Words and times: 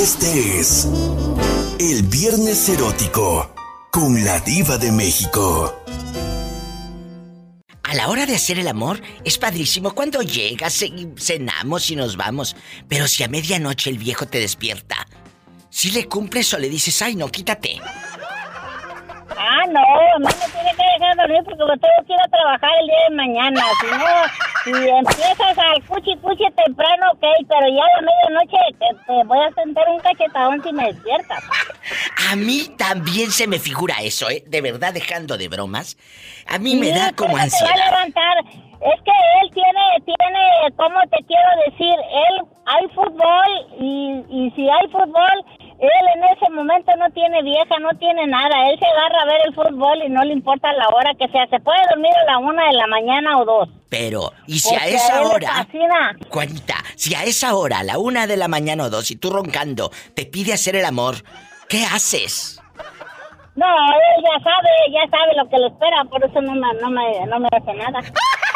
Este 0.00 0.60
es 0.60 0.86
el 1.80 2.04
Viernes 2.04 2.68
Erótico 2.68 3.52
con 3.90 4.24
la 4.24 4.38
Diva 4.38 4.78
de 4.78 4.92
México. 4.92 5.76
A 7.82 7.94
la 7.96 8.08
hora 8.08 8.24
de 8.24 8.36
hacer 8.36 8.60
el 8.60 8.68
amor 8.68 9.02
es 9.24 9.38
padrísimo 9.38 9.96
cuando 9.96 10.22
llegas, 10.22 10.84
cenamos 11.16 11.90
y 11.90 11.96
nos 11.96 12.16
vamos. 12.16 12.54
Pero 12.86 13.08
si 13.08 13.24
a 13.24 13.28
medianoche 13.28 13.90
el 13.90 13.98
viejo 13.98 14.26
te 14.26 14.38
despierta, 14.38 15.04
si 15.68 15.90
le 15.90 16.06
cumples 16.06 16.54
o 16.54 16.58
le 16.58 16.68
dices, 16.68 17.02
ay 17.02 17.16
no, 17.16 17.26
quítate. 17.26 17.80
Ah, 19.36 19.64
no, 19.68 20.18
mí 20.18 20.26
me 20.26 20.52
tiene 20.52 20.70
que 20.74 20.84
dejar 20.98 21.16
dormir 21.16 21.42
porque 21.44 21.58
yo 21.58 21.66
tengo 21.66 22.06
que 22.06 22.12
ir 22.12 22.20
a 22.20 22.28
trabajar 22.28 22.70
el 22.80 22.86
día 22.86 22.96
de 23.08 23.16
mañana. 23.16 23.62
Si 23.80 23.86
no, 23.86 24.82
si 24.82 24.88
empiezas 24.88 25.58
al 25.58 25.84
cuchi 25.84 26.16
cuchi 26.16 26.44
temprano, 26.64 27.12
ok, 27.12 27.24
pero 27.48 27.68
ya 27.68 27.82
a 27.82 28.00
la 28.00 28.08
medianoche 28.08 28.56
te, 28.78 29.24
voy 29.24 29.38
a 29.38 29.52
sentar 29.54 29.88
un 29.88 30.00
cachetadón 30.00 30.62
si 30.62 30.72
me 30.72 30.92
despiertas. 30.92 31.44
A 32.30 32.36
mí 32.36 32.74
también 32.76 33.30
se 33.30 33.46
me 33.46 33.58
figura 33.58 33.96
eso, 34.00 34.30
¿eh? 34.30 34.42
De 34.46 34.60
verdad, 34.60 34.92
dejando 34.92 35.36
de 35.36 35.48
bromas. 35.48 35.96
A 36.46 36.58
mí 36.58 36.74
me 36.76 36.90
da 36.90 37.12
como 37.12 37.36
ansiedad. 37.36 37.72
va 37.76 37.82
a 37.82 37.90
levantar. 37.90 38.38
Es 38.80 39.02
que 39.02 39.10
él 39.42 39.50
tiene, 39.52 39.80
tiene, 40.04 40.40
¿cómo 40.76 41.00
te 41.10 41.18
quiero 41.24 41.48
decir? 41.66 41.94
Él, 41.94 42.46
hay 42.66 42.86
fútbol 42.94 43.48
y, 43.80 44.24
y 44.30 44.50
si 44.54 44.68
hay 44.68 44.86
fútbol, 44.88 45.44
él 45.80 46.06
en 46.16 46.24
ese 46.36 46.50
momento 46.50 46.90
no 46.96 47.08
tiene 47.10 47.42
vieja, 47.42 47.78
no 47.80 47.90
tiene 47.98 48.26
nada. 48.26 48.68
Él 48.68 48.78
se 48.78 48.86
agarra 48.86 49.22
a 49.22 49.26
ver 49.26 49.40
el 49.46 49.54
fútbol 49.54 50.02
y 50.04 50.08
no 50.08 50.22
le 50.24 50.32
importa 50.32 50.72
la 50.72 50.88
hora 50.88 51.12
que 51.14 51.28
sea. 51.28 51.46
Se 51.48 51.60
puede 51.60 51.78
dormir 51.90 52.12
a 52.22 52.32
la 52.32 52.38
una 52.38 52.66
de 52.66 52.72
la 52.72 52.86
mañana 52.88 53.38
o 53.38 53.44
dos. 53.44 53.68
Pero, 53.88 54.32
¿y 54.46 54.58
si 54.58 54.74
a 54.74 54.86
esa 54.86 55.22
hora... 55.22 55.66
Juanita, 56.28 56.74
si 56.96 57.14
a 57.14 57.22
esa 57.24 57.54
hora, 57.54 57.78
a 57.78 57.84
la 57.84 57.98
una 57.98 58.26
de 58.26 58.36
la 58.36 58.48
mañana 58.48 58.84
o 58.84 58.90
dos, 58.90 59.10
y 59.10 59.16
tú 59.16 59.30
roncando, 59.30 59.90
te 60.14 60.26
pide 60.26 60.52
hacer 60.52 60.76
el 60.76 60.84
amor, 60.84 61.14
¿qué 61.68 61.84
haces? 61.84 62.60
No, 63.54 63.66
él 63.66 64.24
ya 64.24 64.44
sabe, 64.44 64.68
ya 64.92 65.08
sabe 65.10 65.34
lo 65.36 65.48
que 65.48 65.58
le 65.58 65.66
espera, 65.68 66.04
por 66.04 66.24
eso 66.24 66.40
no 66.40 66.54
me, 66.54 66.74
no 66.80 66.90
me, 66.90 67.26
no 67.26 67.40
me 67.40 67.48
hace 67.50 67.74
nada. 67.74 68.00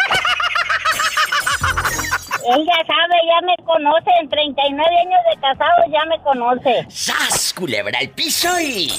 Él 2.45 2.67
ya 2.67 2.85
sabe, 2.87 3.15
ya 3.29 3.47
me 3.47 3.57
conoce. 3.65 4.11
En 4.21 4.29
39 4.29 4.85
años 4.85 5.21
de 5.31 5.41
casado 5.41 5.83
ya 5.93 6.05
me 6.07 6.21
conoce. 6.23 6.87
¡Sas, 6.89 7.53
culebra, 7.55 8.01
el 8.01 8.11
piso 8.11 8.49
y... 8.61 8.93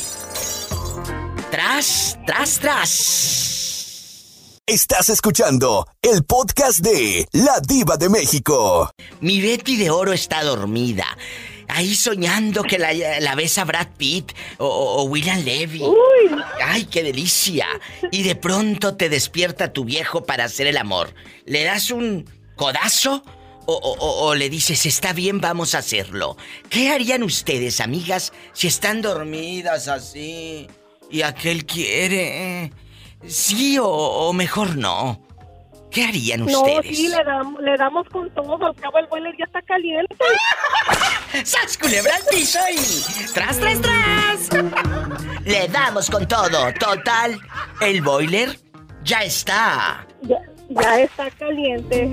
Tras, 1.52 2.18
tras, 2.26 2.60
tras. 2.60 4.60
Estás 4.66 5.10
escuchando 5.10 5.86
el 6.02 6.24
podcast 6.24 6.80
de 6.80 7.28
La 7.34 7.60
Diva 7.60 7.98
de 7.98 8.10
México. 8.10 8.90
Mi 9.20 9.42
Betty 9.42 9.76
de 9.76 9.92
Oro 9.92 10.14
está 10.14 10.42
dormida. 10.42 11.06
Ahí 11.68 11.96
soñando 11.96 12.64
que 12.64 12.80
la, 12.80 12.94
la 12.94 13.36
besa 13.36 13.66
Brad 13.66 13.88
Pitt 13.98 14.32
o, 14.58 14.66
o 14.68 15.04
William 15.04 15.44
Levy. 15.44 15.82
Uy. 15.82 16.42
¡Ay, 16.64 16.86
qué 16.86 17.04
delicia! 17.04 17.68
Y 18.12 18.24
de 18.24 18.36
pronto 18.36 18.96
te 18.96 19.10
despierta 19.10 19.74
tu 19.74 19.84
viejo 19.84 20.24
para 20.24 20.46
hacer 20.46 20.68
el 20.68 20.78
amor. 20.78 21.14
Le 21.46 21.64
das 21.64 21.92
un 21.92 22.26
codazo 22.56 23.24
o, 23.66 24.36
le 24.36 24.50
dices, 24.50 24.86
está 24.86 25.14
bien, 25.14 25.40
vamos 25.40 25.74
a 25.76 25.80
hacerlo. 25.80 26.36
¿Qué 26.70 26.92
harían 26.92 27.24
ustedes, 27.24 27.80
amigas, 27.80 28.34
si 28.52 28.68
están 28.68 29.02
dormidas 29.02 29.88
así 29.88 30.68
y 31.10 31.22
aquel 31.22 31.66
quiere? 31.66 32.74
Sí 33.26 33.78
o, 33.82 34.34
mejor 34.34 34.76
no. 34.76 35.22
¿Qué 35.92 36.04
harían 36.04 36.42
ustedes? 36.42 36.76
No, 36.76 36.82
sí, 36.82 37.08
le, 37.08 37.24
damos, 37.24 37.62
le 37.62 37.78
damos 37.78 38.10
con 38.10 38.30
todo. 38.34 38.66
Al 38.66 38.76
cabo 38.76 38.98
el 38.98 39.08
boiler 39.08 39.34
ya 39.38 39.46
está 39.46 39.62
caliente. 39.62 40.16
¡Sas 41.46 41.78
culebra 41.78 42.16
al 42.16 42.24
piso 42.36 42.60
¡Tras, 43.34 43.60
tras, 43.60 43.82
tras! 43.82 44.50
le 45.46 45.68
damos 45.68 46.10
con 46.10 46.28
todo. 46.28 46.74
Total, 46.74 47.40
el 47.80 48.02
boiler 48.02 48.60
ya 49.04 49.20
está. 49.20 50.08
Ya 50.24 50.38
está 50.82 51.30
caliente. 51.32 52.12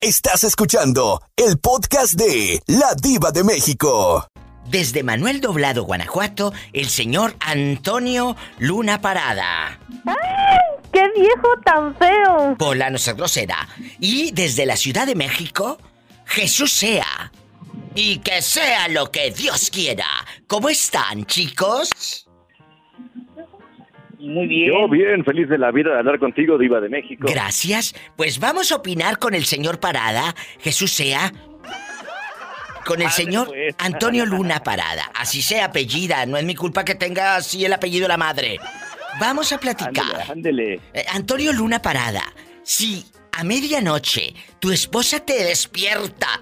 Estás 0.00 0.44
escuchando 0.44 1.20
el 1.36 1.58
podcast 1.58 2.14
de 2.14 2.62
La 2.66 2.94
Diva 3.00 3.30
de 3.30 3.44
México. 3.44 4.26
Desde 4.66 5.02
Manuel 5.02 5.40
Doblado, 5.40 5.84
Guanajuato, 5.84 6.52
el 6.72 6.88
señor 6.88 7.34
Antonio 7.40 8.36
Luna 8.58 9.00
Parada. 9.00 9.80
¡Ay! 10.06 10.58
¡Qué 10.92 11.08
viejo 11.16 11.48
tan 11.64 11.96
feo! 11.96 12.56
Pola 12.58 12.90
no 12.90 12.98
ser 12.98 13.16
grosera. 13.16 13.68
Y 13.98 14.30
desde 14.32 14.66
la 14.66 14.76
Ciudad 14.76 15.06
de 15.06 15.14
México, 15.14 15.78
Jesús 16.24 16.72
sea. 16.72 17.32
Y 17.94 18.18
que 18.18 18.42
sea 18.42 18.88
lo 18.88 19.10
que 19.10 19.30
Dios 19.32 19.70
quiera. 19.70 20.06
¿Cómo 20.46 20.68
están, 20.68 21.26
chicos? 21.26 21.90
Muy 24.20 24.46
bien. 24.46 24.68
Yo 24.68 24.88
bien, 24.88 25.24
feliz 25.24 25.48
de 25.48 25.58
la 25.58 25.70
vida 25.70 25.92
de 25.92 25.98
hablar 25.98 26.18
contigo, 26.18 26.58
Diva 26.58 26.80
de 26.80 26.88
México. 26.88 27.26
Gracias. 27.28 27.94
Pues 28.16 28.38
vamos 28.38 28.70
a 28.70 28.76
opinar 28.76 29.18
con 29.18 29.34
el 29.34 29.44
señor 29.44 29.80
Parada, 29.80 30.34
Jesús 30.60 30.92
sea. 30.92 31.32
Con 32.84 33.00
el 33.00 33.10
señor 33.10 33.46
pues. 33.46 33.74
Antonio 33.78 34.26
Luna 34.26 34.62
Parada. 34.62 35.10
Así 35.14 35.42
sea 35.42 35.66
apellida, 35.66 36.26
no 36.26 36.36
es 36.36 36.44
mi 36.44 36.54
culpa 36.54 36.84
que 36.84 36.94
tenga 36.94 37.36
así 37.36 37.64
el 37.64 37.72
apellido 37.72 38.08
la 38.08 38.16
madre. 38.16 38.58
Vamos 39.18 39.52
a 39.52 39.58
platicar. 39.58 40.30
Ándele, 40.30 40.80
eh, 40.92 41.04
Antonio 41.12 41.52
Luna 41.52 41.80
Parada, 41.80 42.22
si 42.62 43.04
a 43.32 43.42
medianoche 43.42 44.34
tu 44.58 44.70
esposa 44.70 45.20
te 45.20 45.44
despierta 45.44 46.40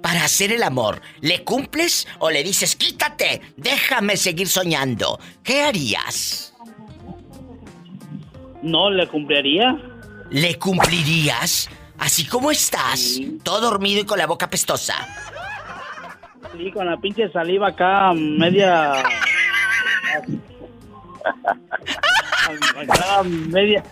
para 0.00 0.24
hacer 0.24 0.52
el 0.52 0.62
amor, 0.62 1.00
¿le 1.20 1.44
cumples 1.44 2.06
o 2.18 2.30
le 2.30 2.42
dices, 2.42 2.76
quítate, 2.76 3.40
déjame 3.56 4.16
seguir 4.16 4.48
soñando? 4.48 5.18
¿Qué 5.42 5.62
harías? 5.62 6.53
No, 8.64 8.88
¿le 8.90 9.06
cumpliría? 9.06 9.76
¿Le 10.30 10.58
cumplirías? 10.58 11.68
Así 11.98 12.26
como 12.26 12.50
estás, 12.50 13.20
todo 13.42 13.60
dormido 13.60 14.00
y 14.00 14.04
con 14.04 14.18
la 14.18 14.26
boca 14.26 14.48
pestosa. 14.48 14.94
Sí, 16.56 16.72
con 16.72 16.86
la 16.86 16.96
pinche 16.96 17.30
saliva 17.30 17.68
acá, 17.68 18.12
media... 18.14 18.94
acá, 22.80 23.22
media... 23.22 23.84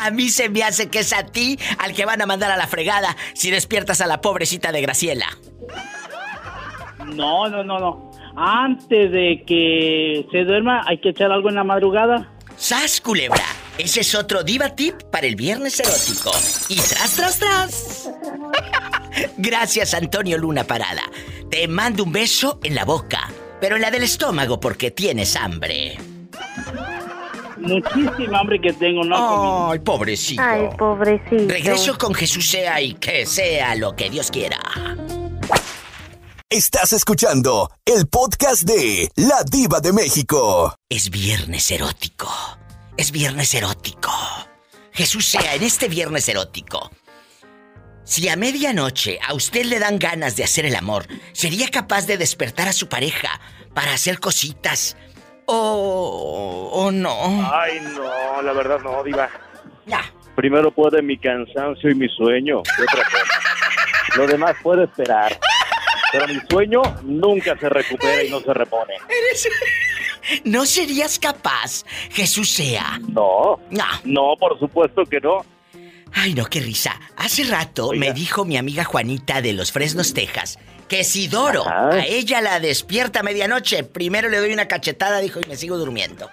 A 0.00 0.10
mí 0.10 0.28
se 0.28 0.48
me 0.48 0.62
hace 0.62 0.88
que 0.88 1.00
es 1.00 1.12
a 1.12 1.24
ti 1.26 1.58
al 1.78 1.92
que 1.92 2.04
van 2.04 2.22
a 2.22 2.26
mandar 2.26 2.50
a 2.50 2.56
la 2.56 2.66
fregada 2.66 3.16
si 3.34 3.50
despiertas 3.50 4.00
a 4.00 4.06
la 4.06 4.20
pobrecita 4.20 4.70
de 4.70 4.80
Graciela. 4.80 5.26
No, 7.06 7.48
no, 7.48 7.64
no, 7.64 7.78
no. 7.78 8.12
Antes 8.36 9.10
de 9.10 9.42
que 9.46 10.26
se 10.30 10.44
duerma 10.44 10.82
hay 10.86 10.98
que 10.98 11.10
echar 11.10 11.32
algo 11.32 11.48
en 11.48 11.56
la 11.56 11.64
madrugada. 11.64 12.30
¡Sas, 12.56 13.00
culebra! 13.00 13.44
Ese 13.78 14.00
es 14.00 14.14
otro 14.14 14.42
diva 14.42 14.70
tip 14.70 15.02
para 15.10 15.26
el 15.26 15.34
viernes 15.34 15.80
erótico. 15.80 16.30
Y 16.68 16.76
tras, 16.76 17.14
tras, 17.14 17.38
tras. 17.38 18.10
Gracias, 19.38 19.94
Antonio 19.94 20.36
Luna 20.36 20.64
Parada. 20.64 21.02
Te 21.50 21.66
mando 21.68 22.04
un 22.04 22.12
beso 22.12 22.60
en 22.62 22.74
la 22.74 22.84
boca, 22.84 23.30
pero 23.60 23.76
en 23.76 23.82
la 23.82 23.90
del 23.90 24.02
estómago 24.02 24.60
porque 24.60 24.90
tienes 24.90 25.36
hambre. 25.36 25.98
Muchísima 27.58 28.40
hambre 28.40 28.60
que 28.60 28.72
tengo, 28.72 29.04
¿no? 29.04 29.70
Ay, 29.70 29.78
pobrecito. 29.78 30.42
Ay, 30.42 30.68
pobrecito. 30.76 31.48
Regreso 31.48 31.96
con 31.96 32.12
Jesús 32.12 32.48
sea 32.48 32.80
y 32.80 32.94
que 32.94 33.24
sea 33.24 33.74
lo 33.76 33.94
que 33.96 34.10
Dios 34.10 34.30
quiera. 34.30 34.58
Estás 36.50 36.92
escuchando 36.92 37.70
el 37.86 38.06
podcast 38.08 38.64
de 38.64 39.08
La 39.16 39.42
Diva 39.50 39.80
de 39.80 39.92
México. 39.94 40.74
Es 40.90 41.08
viernes 41.08 41.70
erótico 41.70 42.28
es 42.96 43.12
viernes 43.12 43.54
erótico. 43.54 44.10
Jesús 44.92 45.26
sea, 45.26 45.54
en 45.54 45.62
este 45.62 45.88
viernes 45.88 46.28
erótico, 46.28 46.90
si 48.04 48.28
a 48.28 48.36
medianoche 48.36 49.18
a 49.26 49.34
usted 49.34 49.64
le 49.64 49.78
dan 49.78 49.98
ganas 49.98 50.36
de 50.36 50.44
hacer 50.44 50.66
el 50.66 50.76
amor, 50.76 51.06
¿sería 51.32 51.68
capaz 51.68 52.06
de 52.06 52.18
despertar 52.18 52.68
a 52.68 52.72
su 52.72 52.88
pareja 52.88 53.40
para 53.74 53.94
hacer 53.94 54.18
cositas? 54.18 54.96
¿O, 55.46 56.70
o 56.72 56.90
no? 56.90 57.50
Ay, 57.52 57.80
no, 57.80 58.42
la 58.42 58.52
verdad 58.52 58.80
no, 58.80 59.02
Diva. 59.02 59.28
Ya. 59.86 60.02
Primero 60.36 60.70
puede 60.70 61.02
mi 61.02 61.18
cansancio 61.18 61.90
y 61.90 61.94
mi 61.94 62.08
sueño. 62.08 62.62
¿Qué 62.62 62.82
otra 62.82 63.04
cosa? 63.04 64.16
Lo 64.16 64.26
demás 64.26 64.56
puede 64.62 64.84
esperar. 64.84 65.38
Pero 66.10 66.28
mi 66.28 66.40
sueño 66.50 66.82
nunca 67.02 67.56
se 67.58 67.68
recupera 67.68 68.22
y 68.22 68.30
no 68.30 68.40
se 68.40 68.52
repone. 68.52 68.94
Eres... 69.08 69.48
¿No 70.44 70.66
serías 70.66 71.18
capaz, 71.18 71.84
Jesús 72.10 72.50
sea? 72.50 73.00
No. 73.08 73.58
No. 73.70 73.84
No, 74.04 74.34
por 74.38 74.58
supuesto 74.58 75.04
que 75.04 75.20
no. 75.20 75.44
Ay, 76.14 76.34
no, 76.34 76.44
qué 76.46 76.60
risa. 76.60 77.00
Hace 77.16 77.44
rato 77.44 77.92
me 77.96 78.12
dijo 78.12 78.44
mi 78.44 78.56
amiga 78.56 78.84
Juanita 78.84 79.40
de 79.40 79.54
los 79.54 79.72
Fresnos, 79.72 80.12
Texas, 80.12 80.58
que 80.88 81.04
si 81.04 81.26
Doro 81.26 81.66
a 81.66 82.04
ella 82.04 82.42
la 82.42 82.60
despierta 82.60 83.20
a 83.20 83.22
medianoche, 83.22 83.82
primero 83.84 84.28
le 84.28 84.38
doy 84.38 84.52
una 84.52 84.68
cachetada, 84.68 85.20
dijo, 85.20 85.40
y 85.42 85.48
me 85.48 85.56
sigo 85.56 85.78
durmiendo. 85.78 86.28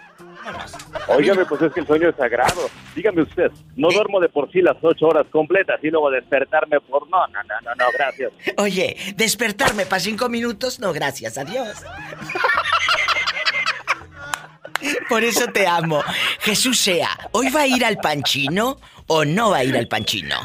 Óigame, 1.07 1.45
pues 1.45 1.61
es 1.61 1.73
que 1.73 1.81
el 1.81 1.87
sueño 1.87 2.09
es 2.09 2.15
sagrado. 2.15 2.69
Dígame 2.95 3.21
usted, 3.21 3.51
no 3.75 3.89
duermo 3.89 4.19
de 4.19 4.29
por 4.29 4.51
sí 4.51 4.61
las 4.61 4.77
ocho 4.81 5.07
horas 5.07 5.27
completas 5.31 5.79
y 5.83 5.89
luego 5.89 6.09
despertarme 6.09 6.79
por... 6.81 7.07
No, 7.09 7.27
no, 7.27 7.43
no, 7.43 7.61
no, 7.63 7.75
no, 7.75 7.85
gracias. 7.97 8.31
Oye, 8.57 8.97
despertarme 9.15 9.85
para 9.85 9.99
cinco 9.99 10.27
minutos, 10.27 10.79
no, 10.79 10.91
gracias, 10.91 11.37
adiós. 11.37 11.83
Por 15.07 15.23
eso 15.23 15.47
te 15.47 15.67
amo. 15.67 16.01
Jesús 16.39 16.79
sea, 16.79 17.09
¿hoy 17.31 17.49
va 17.49 17.61
a 17.61 17.67
ir 17.67 17.83
al 17.85 17.97
panchino 17.97 18.77
o 19.07 19.25
no 19.25 19.51
va 19.51 19.57
a 19.57 19.63
ir 19.63 19.75
al 19.75 19.87
panchino? 19.87 20.35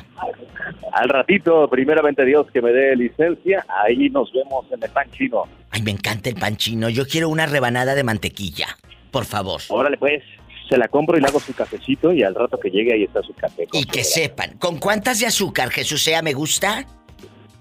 Al 0.93 1.09
ratito, 1.09 1.69
primeramente 1.69 2.25
Dios 2.25 2.47
que 2.53 2.63
me 2.63 2.71
dé 2.71 2.95
licencia, 2.95 3.65
ahí 3.85 4.09
nos 4.11 4.33
vemos 4.33 4.65
en 4.71 4.83
el 4.83 4.91
pan 4.91 5.11
chino. 5.11 5.43
Ay, 5.71 5.83
me 5.83 5.91
encanta 5.91 6.29
el 6.29 6.37
panchino. 6.37 6.89
Yo 6.89 7.07
quiero 7.07 7.29
una 7.29 7.47
rebanada 7.47 7.95
de 7.95 8.05
mantequilla. 8.05 8.69
Por 9.11 9.25
favor. 9.25 9.61
Órale 9.69 9.97
pues, 9.99 10.23
se 10.69 10.79
la 10.79 10.89
compro 10.89 11.19
y 11.19 11.21
le 11.21 11.27
hago 11.27 11.41
su 11.41 11.53
cafecito 11.53 12.13
y 12.13 12.23
al 12.23 12.35
rato 12.35 12.59
que 12.59 12.71
llegue 12.71 12.95
ahí 12.95 13.05
está 13.05 13.23
su 13.23 13.35
café. 13.35 13.67
Y 13.73 13.85
que 13.87 14.05
sepan, 14.05 14.57
¿con 14.59 14.79
cuántas 14.79 15.21
de 15.21 15.27
azúcar, 15.27 15.71
Jesús 15.71 16.03
sea, 16.03 16.23
me 16.23 16.33
gusta? 16.33 16.87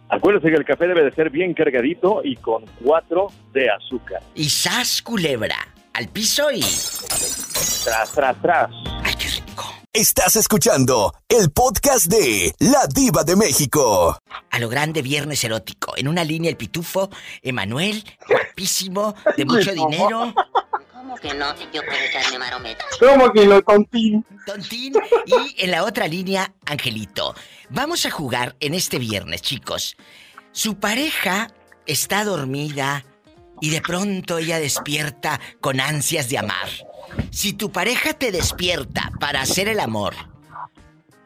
Acuérdense 0.10 0.50
que 0.50 0.56
el 0.56 0.66
café 0.66 0.88
debe 0.88 1.04
de 1.04 1.12
ser 1.12 1.32
bien 1.32 1.56
cargadito 1.56 2.22
y 2.24 2.36
con 2.36 2.66
cuatro 2.84 3.28
de 3.52 3.70
azúcar. 3.70 4.22
Y 4.36 4.46
sas 4.46 5.02
culebra. 5.02 5.73
Al 5.94 6.10
piso 6.10 6.50
y. 6.52 6.62
Tras, 7.84 8.12
tras, 8.14 8.42
tras. 8.42 8.70
¡Ay, 9.04 9.14
qué 9.14 9.28
rico! 9.28 9.72
Estás 9.94 10.36
escuchando 10.38 11.14
el 11.30 11.52
podcast 11.52 12.08
de 12.08 12.56
La 12.58 12.88
Diva 12.88 13.24
de 13.24 13.36
México. 13.36 14.18
A 14.50 14.60
lo 14.60 14.70
grande 14.70 15.04
viernes 15.04 15.44
erótico. 15.44 15.94
En 15.96 16.08
una 16.08 16.24
línea 16.24 16.50
el 16.50 16.58
pitufo, 16.58 17.12
Emanuel, 17.44 18.04
guapísimo, 18.28 19.14
de 19.38 19.46
mucho 19.46 19.72
dinero, 19.72 20.34
¿Cómo 20.92 21.16
que 21.18 21.36
no? 21.36 21.56
Si 21.56 21.66
yo 21.72 21.84
puedo 21.86 22.00
echarme 22.10 22.40
marometa. 22.40 22.86
¿Cómo 23.00 23.32
que 23.32 23.46
lo 23.46 23.62
tontín? 23.62 24.26
tontín. 24.48 24.94
Y 25.28 25.64
en 25.64 25.70
la 25.70 25.84
otra 25.84 26.08
línea, 26.08 26.52
Angelito. 26.66 27.36
Vamos 27.70 28.08
a 28.08 28.10
jugar 28.10 28.56
en 28.62 28.74
este 28.74 28.98
viernes, 28.98 29.44
chicos. 29.44 29.96
Su 30.54 30.80
pareja 30.80 31.52
está 31.86 32.24
dormida 32.24 33.06
y 33.64 33.70
de 33.70 33.80
pronto 33.80 34.40
ella 34.40 34.60
despierta 34.60 35.40
con 35.62 35.80
ansias 35.80 36.28
de 36.28 36.38
amar. 36.38 36.68
Si 37.32 37.54
tu 37.54 37.72
pareja 37.72 38.12
te 38.14 38.30
despierta 38.30 39.10
para 39.22 39.40
hacer 39.40 39.70
el 39.70 39.80
amor, 39.80 40.14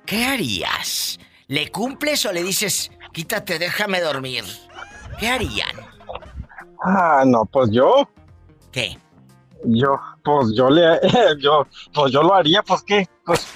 ¿qué 0.05 0.23
harías? 0.23 1.17
¿Le 1.47 1.71
cumples 1.71 2.23
o 2.27 2.31
le 2.31 2.43
dices, 2.43 2.91
quítate, 3.11 3.57
déjame 3.57 4.01
dormir? 4.01 4.43
¿Qué 5.19 5.27
harían? 5.29 5.75
Ah, 6.83 7.23
no, 7.25 7.43
pues 7.45 7.71
yo, 7.71 8.07
¿Qué? 8.71 8.99
yo, 9.63 9.99
pues 10.23 10.49
yo 10.55 10.69
le, 10.69 10.99
yo, 11.41 11.65
pues 11.91 12.11
yo 12.11 12.21
lo 12.21 12.35
haría, 12.35 12.61
pues 12.61 12.83
qué, 12.83 13.07
pues, 13.25 13.47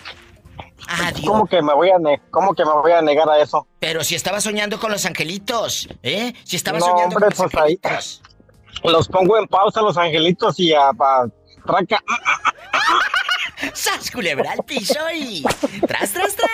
Adiós. 0.88 1.22
¿cómo 1.30 1.46
que 1.46 1.62
me 1.62 1.76
voy 1.76 1.92
a, 1.92 2.00
ne 2.00 2.20
cómo 2.32 2.56
que 2.56 2.66
me 2.66 2.72
voy 2.74 2.94
a 2.94 3.02
negar 3.04 3.30
a 3.30 3.40
eso? 3.40 3.68
Pero 3.80 4.04
si 4.04 4.16
estaba 4.16 4.42
soñando 4.42 4.80
con 4.80 4.90
los 4.92 5.06
angelitos, 5.06 5.88
¿eh? 6.02 6.34
Si 6.46 6.56
estaba 6.56 6.80
No, 6.80 6.86
soñando 6.86 7.16
hombre, 7.18 7.36
con 7.36 7.46
los 7.46 7.52
pues 7.54 7.64
ahí- 7.64 7.80
angelitos. 7.84 8.24
Los 8.84 9.08
pongo 9.08 9.38
en 9.38 9.48
pausa 9.48 9.82
los 9.82 9.98
angelitos 9.98 10.60
y 10.60 10.74
a, 10.74 10.92
pa- 10.94 11.28
tranca, 11.66 12.04
¡Sas, 13.74 14.10
culebra 14.10 14.54
al 14.54 14.64
piso 14.66 15.00
y... 15.14 15.44
¡Tras, 15.88 16.12
tras, 16.14 16.36
tras! 16.36 16.50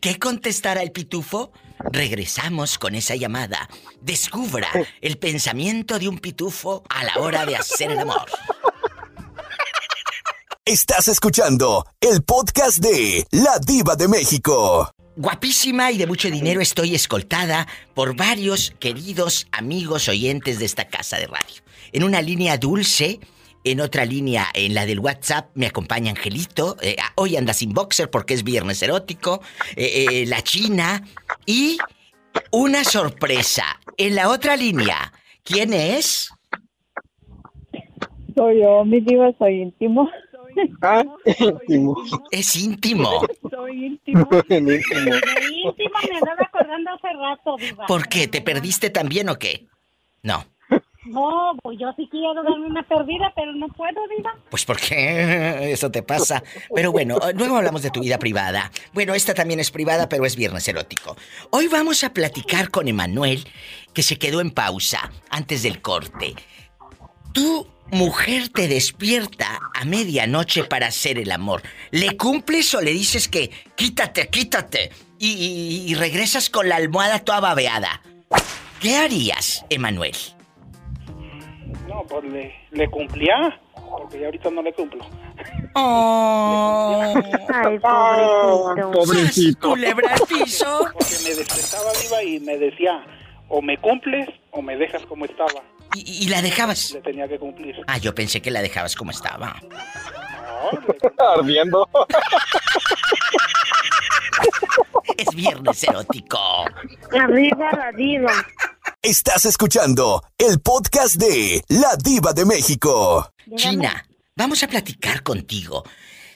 ¿Qué 0.00 0.18
contestará 0.18 0.82
el 0.82 0.90
pitufo? 0.90 1.52
Regresamos 1.92 2.78
con 2.78 2.94
esa 2.94 3.14
llamada. 3.14 3.68
Descubra 4.00 4.68
el 5.02 5.18
pensamiento 5.18 5.98
de 5.98 6.08
un 6.08 6.18
pitufo 6.18 6.82
a 6.88 7.04
la 7.04 7.16
hora 7.20 7.44
de 7.44 7.56
hacer 7.56 7.90
el 7.90 7.98
amor. 8.00 8.24
Estás 10.64 11.08
escuchando 11.08 11.84
el 12.00 12.22
podcast 12.22 12.78
de 12.78 13.26
La 13.32 13.58
Diva 13.58 13.96
de 13.96 14.08
México. 14.08 14.90
Guapísima 15.16 15.92
y 15.92 15.98
de 15.98 16.08
mucho 16.08 16.28
dinero 16.28 16.60
estoy 16.60 16.94
escoltada 16.94 17.68
por 17.94 18.16
varios 18.16 18.72
queridos 18.80 19.46
amigos 19.52 20.08
oyentes 20.08 20.58
de 20.58 20.64
esta 20.64 20.88
casa 20.88 21.18
de 21.18 21.26
radio. 21.26 21.62
En 21.92 22.02
una 22.02 22.20
línea 22.20 22.58
dulce, 22.58 23.20
en 23.62 23.80
otra 23.80 24.04
línea, 24.04 24.46
en 24.54 24.74
la 24.74 24.86
del 24.86 24.98
WhatsApp, 24.98 25.50
me 25.54 25.66
acompaña 25.66 26.10
Angelito. 26.10 26.76
eh, 26.82 26.96
hoy 27.14 27.36
anda 27.36 27.52
sin 27.52 27.72
boxer 27.72 28.10
porque 28.10 28.34
es 28.34 28.42
viernes 28.42 28.82
erótico. 28.82 29.40
eh, 29.76 30.06
eh, 30.10 30.26
la 30.26 30.42
China. 30.42 31.04
Y 31.46 31.78
una 32.50 32.82
sorpresa. 32.82 33.64
En 33.96 34.16
la 34.16 34.28
otra 34.28 34.56
línea, 34.56 35.12
¿quién 35.44 35.72
es? 35.72 36.30
Soy 38.34 38.60
yo, 38.60 38.84
mi 38.84 39.00
diva, 39.00 39.32
soy 39.38 39.62
íntimo. 39.62 40.10
Ah, 40.82 41.04
íntimo, 41.38 41.96
Es 42.30 42.56
íntimo. 42.56 43.26
Soy 43.50 43.86
íntimo. 43.86 44.28
íntimo. 44.48 45.98
Me 46.08 46.16
andaba 46.16 46.42
acordando 46.42 46.90
hace 46.90 47.08
rato, 47.12 47.56
Diva. 47.58 47.86
¿Por 47.86 48.08
qué? 48.08 48.28
¿Te 48.28 48.40
perdiste 48.40 48.90
también 48.90 49.28
o 49.28 49.38
qué? 49.38 49.66
No. 50.22 50.44
No, 51.06 51.54
pues 51.62 51.78
yo 51.78 51.92
sí 51.96 52.08
quiero 52.10 52.42
darme 52.42 52.66
una 52.66 52.82
perdida, 52.82 53.30
pero 53.36 53.52
no 53.52 53.68
puedo, 53.68 54.00
Diva. 54.16 54.34
Pues 54.48 54.64
porque 54.64 55.70
eso 55.70 55.90
te 55.90 56.02
pasa. 56.02 56.42
Pero 56.74 56.92
bueno, 56.92 57.18
luego 57.34 57.56
hablamos 57.56 57.82
de 57.82 57.90
tu 57.90 58.00
vida 58.00 58.18
privada. 58.18 58.70
Bueno, 58.94 59.14
esta 59.14 59.34
también 59.34 59.60
es 59.60 59.70
privada, 59.70 60.08
pero 60.08 60.24
es 60.24 60.34
viernes 60.34 60.66
erótico. 60.66 61.14
Hoy 61.50 61.68
vamos 61.68 62.04
a 62.04 62.14
platicar 62.14 62.70
con 62.70 62.88
Emanuel, 62.88 63.46
que 63.92 64.02
se 64.02 64.18
quedó 64.18 64.40
en 64.40 64.50
pausa 64.50 65.12
antes 65.28 65.62
del 65.62 65.82
corte. 65.82 66.34
Tu 67.34 67.66
mujer 67.90 68.48
te 68.48 68.68
despierta 68.68 69.60
a 69.74 69.84
medianoche 69.84 70.64
para 70.64 70.86
hacer 70.88 71.18
el 71.18 71.30
amor. 71.32 71.62
¿Le 71.90 72.16
cumples 72.16 72.74
o 72.74 72.80
le 72.80 72.92
dices 72.92 73.28
que 73.28 73.50
quítate, 73.76 74.28
quítate? 74.28 74.90
Y, 75.18 75.32
y- 75.32 75.90
y 75.90 75.94
regresas 75.94 76.50
con 76.50 76.68
la 76.68 76.76
almohada 76.76 77.20
toda 77.20 77.40
babeada. 77.40 78.02
¿Qué 78.80 78.96
harías, 78.96 79.64
Emanuel? 79.70 80.14
No, 81.88 82.02
pues 82.08 82.24
le, 82.24 82.54
le 82.72 82.90
cumplía, 82.90 83.60
porque 83.74 84.18
ya 84.20 84.26
ahorita 84.26 84.50
no 84.50 84.62
le 84.62 84.72
cumplo. 84.72 85.06
Oh. 85.74 87.14
Ay, 87.64 87.78
Ah, 87.84 88.74
pobrecito. 88.76 88.90
pobrecito. 88.92 89.68
Culebra 89.70 90.14
al 90.14 90.20
piso. 90.26 90.86
Porque 90.92 91.14
me 91.24 91.34
despertaba 91.34 91.90
viva 92.02 92.22
y 92.24 92.40
me 92.40 92.58
decía, 92.58 93.04
o 93.48 93.62
me 93.62 93.78
cumples 93.78 94.28
o 94.50 94.60
me 94.62 94.76
dejas 94.76 95.02
como 95.06 95.24
estaba. 95.24 95.62
Y, 95.94 96.24
y 96.24 96.28
la 96.28 96.42
dejabas. 96.42 96.92
Le 96.92 97.00
tenía 97.00 97.28
que 97.28 97.38
cumplir. 97.38 97.76
Ah, 97.86 97.98
yo 97.98 98.14
pensé 98.14 98.42
que 98.42 98.50
la 98.50 98.62
dejabas 98.62 98.94
como 98.94 99.10
estaba. 99.10 99.60
No, 101.18 101.30
Ardiendo. 101.38 101.88
Es 105.16 105.34
viernes 105.34 105.82
erótico. 105.84 106.38
Arriba 107.12 107.70
la 107.72 107.92
diva. 107.96 108.32
Estás 109.02 109.44
escuchando 109.44 110.22
el 110.38 110.60
podcast 110.60 111.16
de 111.16 111.62
La 111.68 111.96
Diva 112.02 112.32
de 112.32 112.44
México. 112.44 113.30
China, 113.54 114.06
vamos 114.34 114.62
a 114.62 114.68
platicar 114.68 115.22
contigo 115.22 115.84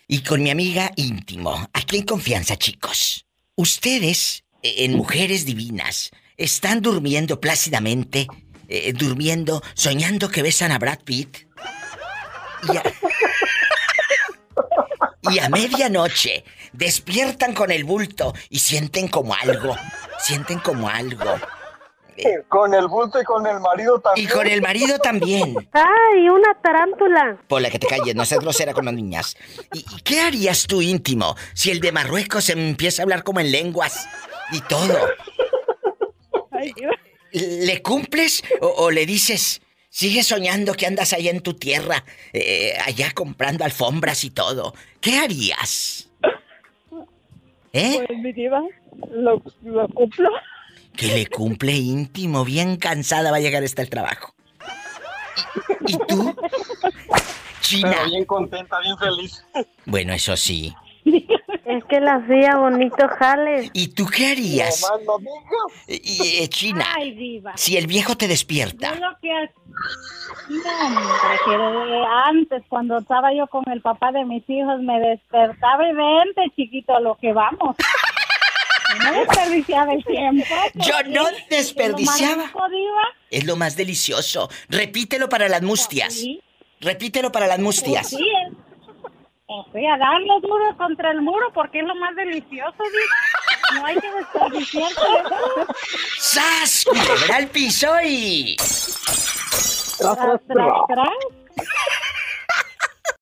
y 0.07 0.23
con 0.23 0.43
mi 0.43 0.51
amiga 0.51 0.93
íntimo. 0.97 1.69
Aquí 1.73 1.97
en 1.99 2.05
confianza, 2.05 2.57
chicos. 2.57 3.27
Ustedes, 3.57 4.45
eh, 4.63 4.85
en 4.85 4.97
Mujeres 4.97 5.45
Divinas, 5.45 6.11
están 6.37 6.81
durmiendo 6.81 7.41
plácidamente, 7.41 8.29
eh, 8.69 8.93
durmiendo, 8.93 9.63
soñando 9.75 10.29
que 10.31 10.43
besan 10.43 10.73
a 10.73 10.79
Brad 10.79 11.01
Pitt. 11.05 11.39
Y 12.73 12.77
a... 12.77 12.83
y 15.31 15.39
a 15.39 15.49
medianoche 15.49 16.45
despiertan 16.73 17.55
con 17.55 17.71
el 17.71 17.85
bulto 17.85 18.35
y 18.51 18.59
sienten 18.59 19.09
como 19.09 19.35
algo. 19.35 19.77
Sienten 20.21 20.59
como 20.61 20.89
algo. 20.89 21.37
Con 22.49 22.75
el 22.75 22.89
bulto 22.89 23.21
y 23.21 23.25
con 23.25 23.47
el 23.47 23.61
marido 23.61 23.97
Y 23.99 24.01
también. 24.03 24.31
con 24.31 24.47
el 24.49 24.61
marido 24.61 24.99
también. 24.99 25.55
Ay, 25.73 26.29
una 26.29 26.53
tarántula. 26.61 27.39
Pola, 27.47 27.71
que 27.71 27.79
te 27.79 27.87
calles, 27.87 28.17
no 28.17 28.25
seas 28.25 28.41
grosera 28.41 28.75
con 28.75 28.87
las 28.87 28.95
niñas. 28.95 29.37
¿Y 29.73 29.79
y 29.95 30.01
qué 30.03 30.21
harías 30.21 30.67
tú 30.67 30.83
íntimo 30.83 31.37
si 31.55 31.71
el 31.71 31.79
de 31.79 31.93
Marruecos 31.93 32.49
empieza 32.49 33.03
a 33.03 33.05
hablar 33.05 33.23
como 33.23 33.39
en 33.39 33.53
lenguas 33.53 34.09
y 34.51 34.61
todo? 34.63 34.99
Ay, 36.51 36.73
Dios. 36.75 36.93
¿Le 37.33 37.83
cumples 37.83 38.43
o, 38.61 38.67
o 38.67 38.91
le 38.91 39.05
dices, 39.07 39.61
sigue 39.91 40.23
soñando 40.23 40.75
que 40.75 40.87
andas 40.87 41.13
allá 41.13 41.31
en 41.31 41.41
tu 41.41 41.55
tierra, 41.55 42.05
eh, 42.33 42.75
allá 42.85 43.11
comprando 43.13 43.65
alfombras 43.65 44.25
y 44.25 44.31
todo? 44.31 44.75
¿Qué 45.01 45.17
harías? 45.19 46.09
¿Eh? 47.73 48.05
Pues 48.07 48.19
mi 48.19 48.33
diva, 48.33 48.63
lo, 49.11 49.43
lo 49.63 49.89
cumplo. 49.89 50.31
Que 50.97 51.09
le 51.09 51.27
cumple 51.27 51.73
íntimo, 51.73 52.45
bien 52.45 52.77
cansada 52.77 53.31
va 53.31 53.37
a 53.37 53.41
llegar 53.41 53.63
hasta 53.63 53.83
el 53.83 53.91
trabajo. 53.91 54.35
¿Y, 55.87 55.95
y 55.95 55.99
tú? 56.09 56.35
China. 57.61 57.91
Pero 57.91 58.05
bien 58.07 58.25
contenta, 58.25 58.81
bien 58.81 58.97
feliz. 58.99 59.45
Bueno, 59.85 60.15
eso 60.15 60.37
sí. 60.37 60.75
Es 61.65 61.85
que 61.85 62.01
la 62.01 62.15
hacía 62.17 62.57
bonito 62.57 63.07
jale. 63.19 63.71
¿Y 63.75 63.89
tú 63.89 64.07
qué 64.07 64.33
harías? 64.33 64.87
No. 65.07 65.19
Y, 65.87 66.39
eh, 66.43 66.49
China, 66.49 66.85
Ay, 66.97 67.13
Diva. 67.13 67.53
si 67.57 67.77
el 67.77 67.87
viejo 67.87 68.17
te 68.17 68.25
Yo 68.27 68.31
despierta. 68.31 68.95
lo 68.95 69.17
que, 69.21 69.29
No, 70.49 71.69
hombre, 71.69 71.91
de 71.93 72.05
antes, 72.27 72.63
cuando 72.69 72.99
estaba 72.99 73.33
yo 73.35 73.47
con 73.49 73.65
el 73.71 73.81
papá 73.83 74.13
de 74.13 74.25
mis 74.25 74.43
hijos, 74.49 74.81
me 74.81 74.99
despertaba 75.01 75.87
y 75.89 75.93
vente, 75.95 76.43
chiquito, 76.57 76.97
a 76.97 77.01
lo 77.01 77.17
que 77.17 77.33
vamos. 77.33 77.77
No 79.05 79.13
desperdiciaba 79.13 79.93
el 79.93 80.03
tiempo. 80.03 80.47
Yo 80.77 80.95
no 81.09 81.09
es 81.09 81.15
lo 81.15 81.23
más 81.25 81.49
desperdiciaba. 81.51 82.45
rico. 82.45 82.61
Es 83.31 83.45
lo 83.45 83.55
más 83.57 83.77
delicioso. 83.77 84.49
Repítelo 84.71 85.29
para 85.29 85.47
las 85.51 85.61
mustias. 85.61 86.15
Sí, 86.15 86.41
Repítelo 86.81 87.31
para 87.31 87.47
las 87.47 87.59
mustias. 87.59 88.09
sí, 88.09 88.17
es- 88.17 88.57
o 89.51 89.67
sea, 89.73 89.97
darle 89.97 90.29
duro 90.43 90.77
contra 90.77 91.11
el 91.11 91.23
muro 91.23 91.51
porque 91.55 91.81
es 91.81 91.87
lo 91.87 91.95
más 91.95 92.15
delicioso, 92.15 92.77
diva. 92.77 93.81
No 93.81 93.87
hay 93.87 93.97
que 93.97 94.13
desperdiciar. 94.13 94.93
¡Sas! 96.19 96.85
Culebra 96.87 97.37
al 97.37 97.49
piso 97.49 97.89
y... 98.05 98.57
Tras, 99.99 100.17
tras, 100.19 100.73
tras. 100.87 101.09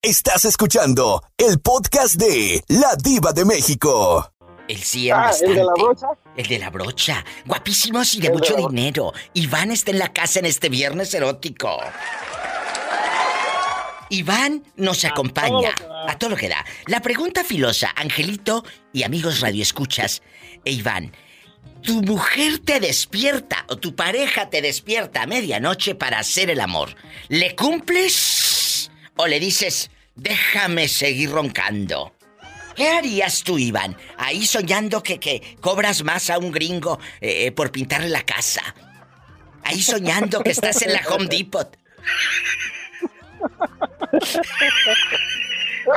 Estás 0.02 0.45
escuchando 0.45 1.23
el 1.38 1.61
podcast 1.61 2.16
de 2.16 2.62
La 2.68 2.97
Diva 2.97 3.33
de 3.33 3.45
México. 3.45 4.33
El 4.68 4.83
sí 4.83 5.11
Ah, 5.11 5.30
¿el 5.42 5.54
de 5.54 5.64
la 5.64 5.73
brocha? 5.75 6.09
El 6.37 6.47
de 6.49 6.59
la 6.59 6.71
brocha. 6.71 7.25
Guapísimos 7.45 8.14
y 8.14 8.21
de 8.21 8.28
El 8.28 8.35
mucho 8.35 8.56
dinero. 8.56 9.12
Iván 9.35 9.71
está 9.71 9.92
en 9.92 10.00
la 10.00 10.12
casa 10.12 10.40
en 10.40 10.47
este 10.47 10.68
viernes 10.68 11.14
erótico. 11.14 11.78
Iván 14.10 14.64
nos 14.76 15.04
acompaña 15.04 15.75
a 16.06 16.18
todo 16.18 16.30
lo 16.30 16.36
que 16.36 16.48
da. 16.48 16.64
La 16.86 17.00
pregunta 17.00 17.44
filosa, 17.44 17.92
Angelito 17.96 18.64
y 18.92 19.02
amigos 19.02 19.40
radioescuchas, 19.40 20.22
e 20.64 20.72
Iván, 20.72 21.12
tu 21.82 22.02
mujer 22.02 22.58
te 22.58 22.80
despierta 22.80 23.64
o 23.68 23.76
tu 23.76 23.94
pareja 23.94 24.50
te 24.50 24.62
despierta 24.62 25.22
a 25.22 25.26
medianoche 25.26 25.94
para 25.94 26.18
hacer 26.18 26.50
el 26.50 26.60
amor. 26.60 26.94
¿Le 27.28 27.54
cumples 27.54 28.90
o 29.16 29.26
le 29.26 29.40
dices, 29.40 29.90
déjame 30.14 30.88
seguir 30.88 31.30
roncando? 31.30 32.12
¿Qué 32.75 32.88
harías 32.90 33.42
tú, 33.42 33.58
Iván? 33.58 33.96
Ahí 34.18 34.46
soñando 34.46 35.02
que, 35.02 35.18
que 35.18 35.56
cobras 35.60 36.02
más 36.02 36.28
a 36.28 36.38
un 36.38 36.52
gringo 36.52 36.98
eh, 37.20 37.50
por 37.52 37.72
pintarle 37.72 38.10
la 38.10 38.22
casa. 38.22 38.62
Ahí 39.64 39.82
soñando 39.82 40.42
que 40.42 40.50
estás 40.50 40.82
en 40.82 40.92
la 40.92 41.02
Home 41.08 41.26
Depot. 41.26 41.76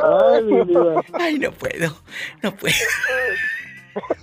Ay, 0.02 0.42
mi 0.44 0.64
diva. 0.64 1.02
Ay, 1.14 1.38
no 1.38 1.52
puedo, 1.52 2.02
no 2.42 2.56
puedo. 2.56 2.74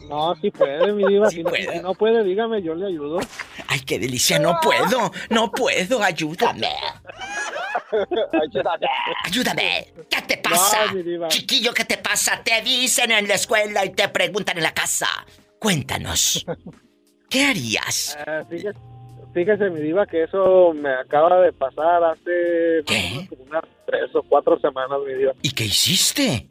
No, 0.07 0.33
si 0.35 0.49
puede, 0.49 0.93
mi 0.93 1.05
diva. 1.07 1.29
Sí 1.29 1.37
si, 1.37 1.43
no, 1.43 1.49
puede. 1.49 1.73
si 1.73 1.79
no 1.79 1.93
puede, 1.93 2.23
dígame, 2.23 2.61
yo 2.61 2.73
le 2.73 2.87
ayudo. 2.87 3.19
Ay, 3.67 3.81
qué 3.81 3.99
delicia, 3.99 4.39
no 4.39 4.59
puedo, 4.61 5.11
no 5.29 5.51
puedo, 5.51 6.01
ayúdame. 6.01 6.69
Ayúdame. 9.25 9.93
¿Qué 10.09 10.21
te 10.21 10.37
pasa? 10.37 10.91
No. 10.93 11.27
Chiquillo, 11.27 11.73
¿qué 11.73 11.85
te 11.85 11.97
pasa? 11.97 12.41
Te 12.43 12.61
dicen 12.61 13.11
en 13.11 13.27
la 13.27 13.35
escuela 13.35 13.85
y 13.85 13.89
te 13.91 14.07
preguntan 14.09 14.57
en 14.57 14.63
la 14.63 14.73
casa. 14.73 15.07
Cuéntanos. 15.59 16.45
¿Qué 17.29 17.45
harías? 17.45 18.17
Fíjese, 18.49 18.77
fíjese, 19.37 19.69
mi 19.69 19.79
diva, 19.81 20.07
que 20.07 20.23
eso 20.23 20.73
me 20.73 20.91
acaba 20.91 21.41
de 21.41 21.53
pasar 21.53 22.03
hace 22.03 22.81
¿Qué? 22.87 23.27
como 23.29 23.43
unas 23.43 23.63
tres 23.85 24.09
o 24.15 24.23
cuatro 24.23 24.59
semanas, 24.59 24.97
mi 25.05 25.13
diva. 25.13 25.33
¿Y 25.43 25.51
qué 25.51 25.65
hiciste? 25.65 26.47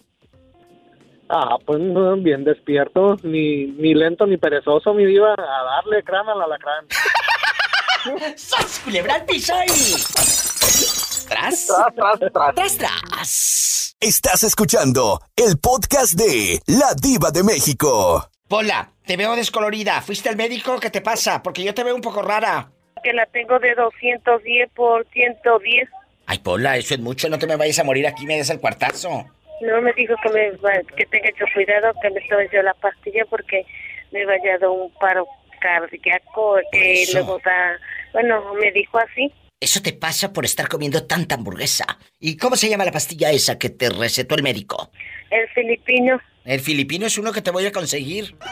Ah, 1.29 1.57
pues 1.67 1.81
no, 1.81 2.17
bien 2.19 2.45
despierto, 2.45 3.17
ni, 3.25 3.67
ni 3.67 3.93
lento 3.93 4.25
ni 4.25 4.37
perezoso, 4.37 4.95
mi 4.95 5.05
diva, 5.05 5.33
a 5.33 5.65
darle 5.65 6.05
crán 6.05 6.29
al 6.29 6.43
alacrán. 6.43 6.87
¡Sas! 8.37 8.81
Culebra 8.85 9.17
al 9.17 9.25
piso 9.25 9.53
y... 9.67 11.29
¿Tras? 11.29 11.67
Tras, 11.67 11.95
tras, 11.97 12.33
tras. 12.33 12.55
¡Tras, 12.55 12.79
tras! 12.79 13.97
Estás 13.99 14.45
escuchando 14.45 15.21
el 15.35 15.59
podcast 15.59 16.15
de 16.15 16.61
La 16.69 16.95
Diva 16.95 17.33
de 17.33 17.43
México. 17.43 18.31
Pola, 18.47 18.93
te 19.05 19.17
veo 19.17 19.35
descolorida. 19.35 20.01
¿Fuiste 20.03 20.29
al 20.29 20.37
médico? 20.37 20.79
¿Qué 20.79 20.91
te 20.91 21.01
pasa? 21.01 21.43
Porque 21.43 21.65
yo 21.65 21.75
te 21.75 21.83
veo 21.83 21.97
un 21.97 22.01
poco 22.01 22.23
rara. 22.23 22.71
Que 23.03 23.13
la 23.13 23.27
tengo 23.27 23.59
de 23.59 23.75
210 23.75 24.71
por 24.75 25.07
110. 25.13 25.89
Ay, 26.27 26.39
Pola, 26.39 26.77
eso 26.77 26.95
es 26.95 27.01
mucho. 27.01 27.29
No 27.29 27.39
te 27.39 27.47
me 27.47 27.57
vayas 27.57 27.79
a 27.79 27.85
morir 27.85 28.07
aquí, 28.07 28.27
me 28.27 28.37
des 28.37 28.51
el 28.51 28.61
cuartazo. 28.61 29.27
No 29.61 29.81
me 29.81 29.93
dijo 29.93 30.15
que 30.23 30.29
me 30.29 30.51
que 30.97 31.07
tenga 31.07 31.31
mucho 31.31 31.45
cuidado, 31.55 31.93
que 32.03 32.11
me 32.11 32.21
tome 32.29 32.49
yo 32.53 32.63
la 32.63 32.75
pastilla 32.75 33.25
porque 33.31 33.65
me 34.13 34.25
vaya 34.27 34.55
a 34.55 34.59
dar 34.59 34.69
un 34.69 34.93
paro 34.95 35.27
cardíaco, 35.61 36.59
que 36.73 37.07
luego 37.13 37.41
da, 37.45 37.79
bueno, 38.13 38.55
me 38.55 38.71
dijo 38.73 38.99
así. 38.99 39.33
Eso 39.59 39.81
te 39.81 39.95
pasa 39.95 40.33
por 40.33 40.45
estar 40.45 40.69
comiendo 40.69 41.07
tanta 41.07 41.37
hamburguesa. 41.37 41.87
¿Y 42.21 42.37
cómo 42.37 42.57
se 42.57 42.69
llama 42.69 42.85
la 42.85 42.93
pastilla 42.93 43.31
esa 43.31 43.59
que 43.59 43.71
te 43.71 43.89
recetó 43.89 44.35
el 44.35 44.43
médico? 44.43 44.91
El 45.31 45.49
filipino. 45.49 46.21
El 46.45 46.61
filipino 46.61 47.07
es 47.07 47.17
uno 47.17 47.33
que 47.33 47.41
te 47.41 47.51
voy 47.51 47.67
a 47.67 47.73
conseguir. 47.73 48.37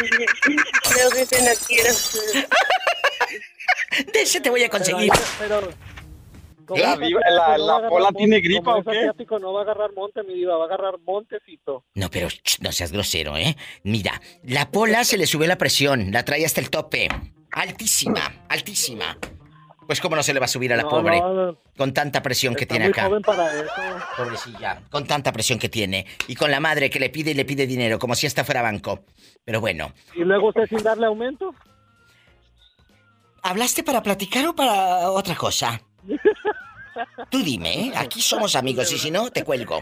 No, 0.00 1.18
dice, 1.18 1.42
no 1.42 1.66
quiero. 1.66 1.92
De 4.12 4.22
ese 4.22 4.40
te 4.40 4.50
voy 4.50 4.62
a 4.62 4.68
conseguir. 4.68 5.10
Pero, 5.38 5.60
como 6.66 6.82
La 6.82 6.92
es 6.92 6.98
diva- 7.00 7.20
la- 7.30 7.58
no 7.58 7.66
la 7.66 7.72
a 7.72 7.76
agarrar 7.76 7.90
Pola 7.90 8.04
monte, 8.06 8.18
tiene 8.18 8.40
gripa, 8.40 8.74
¿o 8.76 8.84
qué? 8.84 8.98
asiático, 8.98 9.38
no 9.38 9.52
va 9.52 9.60
a 9.60 9.62
agarrar 9.64 9.92
monte, 9.94 10.22
mi 10.22 10.34
diva, 10.34 10.56
va 10.56 10.64
a 10.64 10.66
agarrar 10.66 10.94
montecito. 11.04 11.84
No, 11.94 12.10
pero 12.10 12.28
ch, 12.28 12.60
no 12.60 12.72
seas 12.72 12.92
grosero, 12.92 13.36
¿eh? 13.36 13.56
Mira, 13.84 14.20
la 14.44 14.70
pola 14.70 15.04
se 15.04 15.16
le 15.16 15.26
subió 15.26 15.46
la 15.48 15.58
presión, 15.58 16.12
la 16.12 16.24
trae 16.24 16.44
hasta 16.44 16.60
el 16.60 16.70
tope. 16.70 17.08
Altísima, 17.50 18.44
altísima. 18.48 19.18
Pues 19.88 20.02
cómo 20.02 20.14
no 20.16 20.22
se 20.22 20.34
le 20.34 20.38
va 20.38 20.44
a 20.44 20.48
subir 20.48 20.70
a 20.70 20.76
la 20.76 20.82
No, 20.82 20.90
pobre 20.90 21.18
no, 21.18 21.56
con 21.74 21.94
tanta 21.94 22.20
presión 22.22 22.54
que 22.54 22.66
tiene 22.66 22.84
muy 22.84 22.92
acá. 22.92 23.06
joven 23.06 23.22
para 23.22 23.50
eso. 23.54 23.72
Pobrecilla, 24.18 24.82
con 24.90 25.06
tanta 25.06 25.32
presión 25.32 25.58
que 25.58 25.70
tiene. 25.70 26.04
Y 26.26 26.34
con 26.34 26.50
la 26.50 26.60
madre 26.60 26.90
que 26.90 27.00
le 27.00 27.08
pide 27.08 27.30
y 27.30 27.34
le 27.34 27.46
pide 27.46 27.66
dinero, 27.66 27.98
como 27.98 28.14
si 28.14 28.26
esta 28.26 28.44
fuera 28.44 28.60
banco. 28.60 29.00
Pero 29.46 29.62
bueno, 29.62 29.94
Y 30.14 30.20
luego 30.24 30.48
usted 30.48 30.66
sin 30.68 30.82
darle 30.82 31.06
aumento. 31.06 31.54
¿hablaste 33.42 33.82
para 33.82 34.02
platicar 34.02 34.46
o 34.46 34.54
para 34.54 35.08
otra 35.10 35.34
cosa? 35.34 35.80
Tú 37.30 37.38
dime, 37.42 37.86
¿eh? 37.86 37.92
Aquí 37.96 38.20
somos 38.20 38.56
amigos 38.56 38.92
y 38.92 38.98
si 38.98 39.10
no, 39.10 39.30
te 39.30 39.42
cuelgo. 39.42 39.80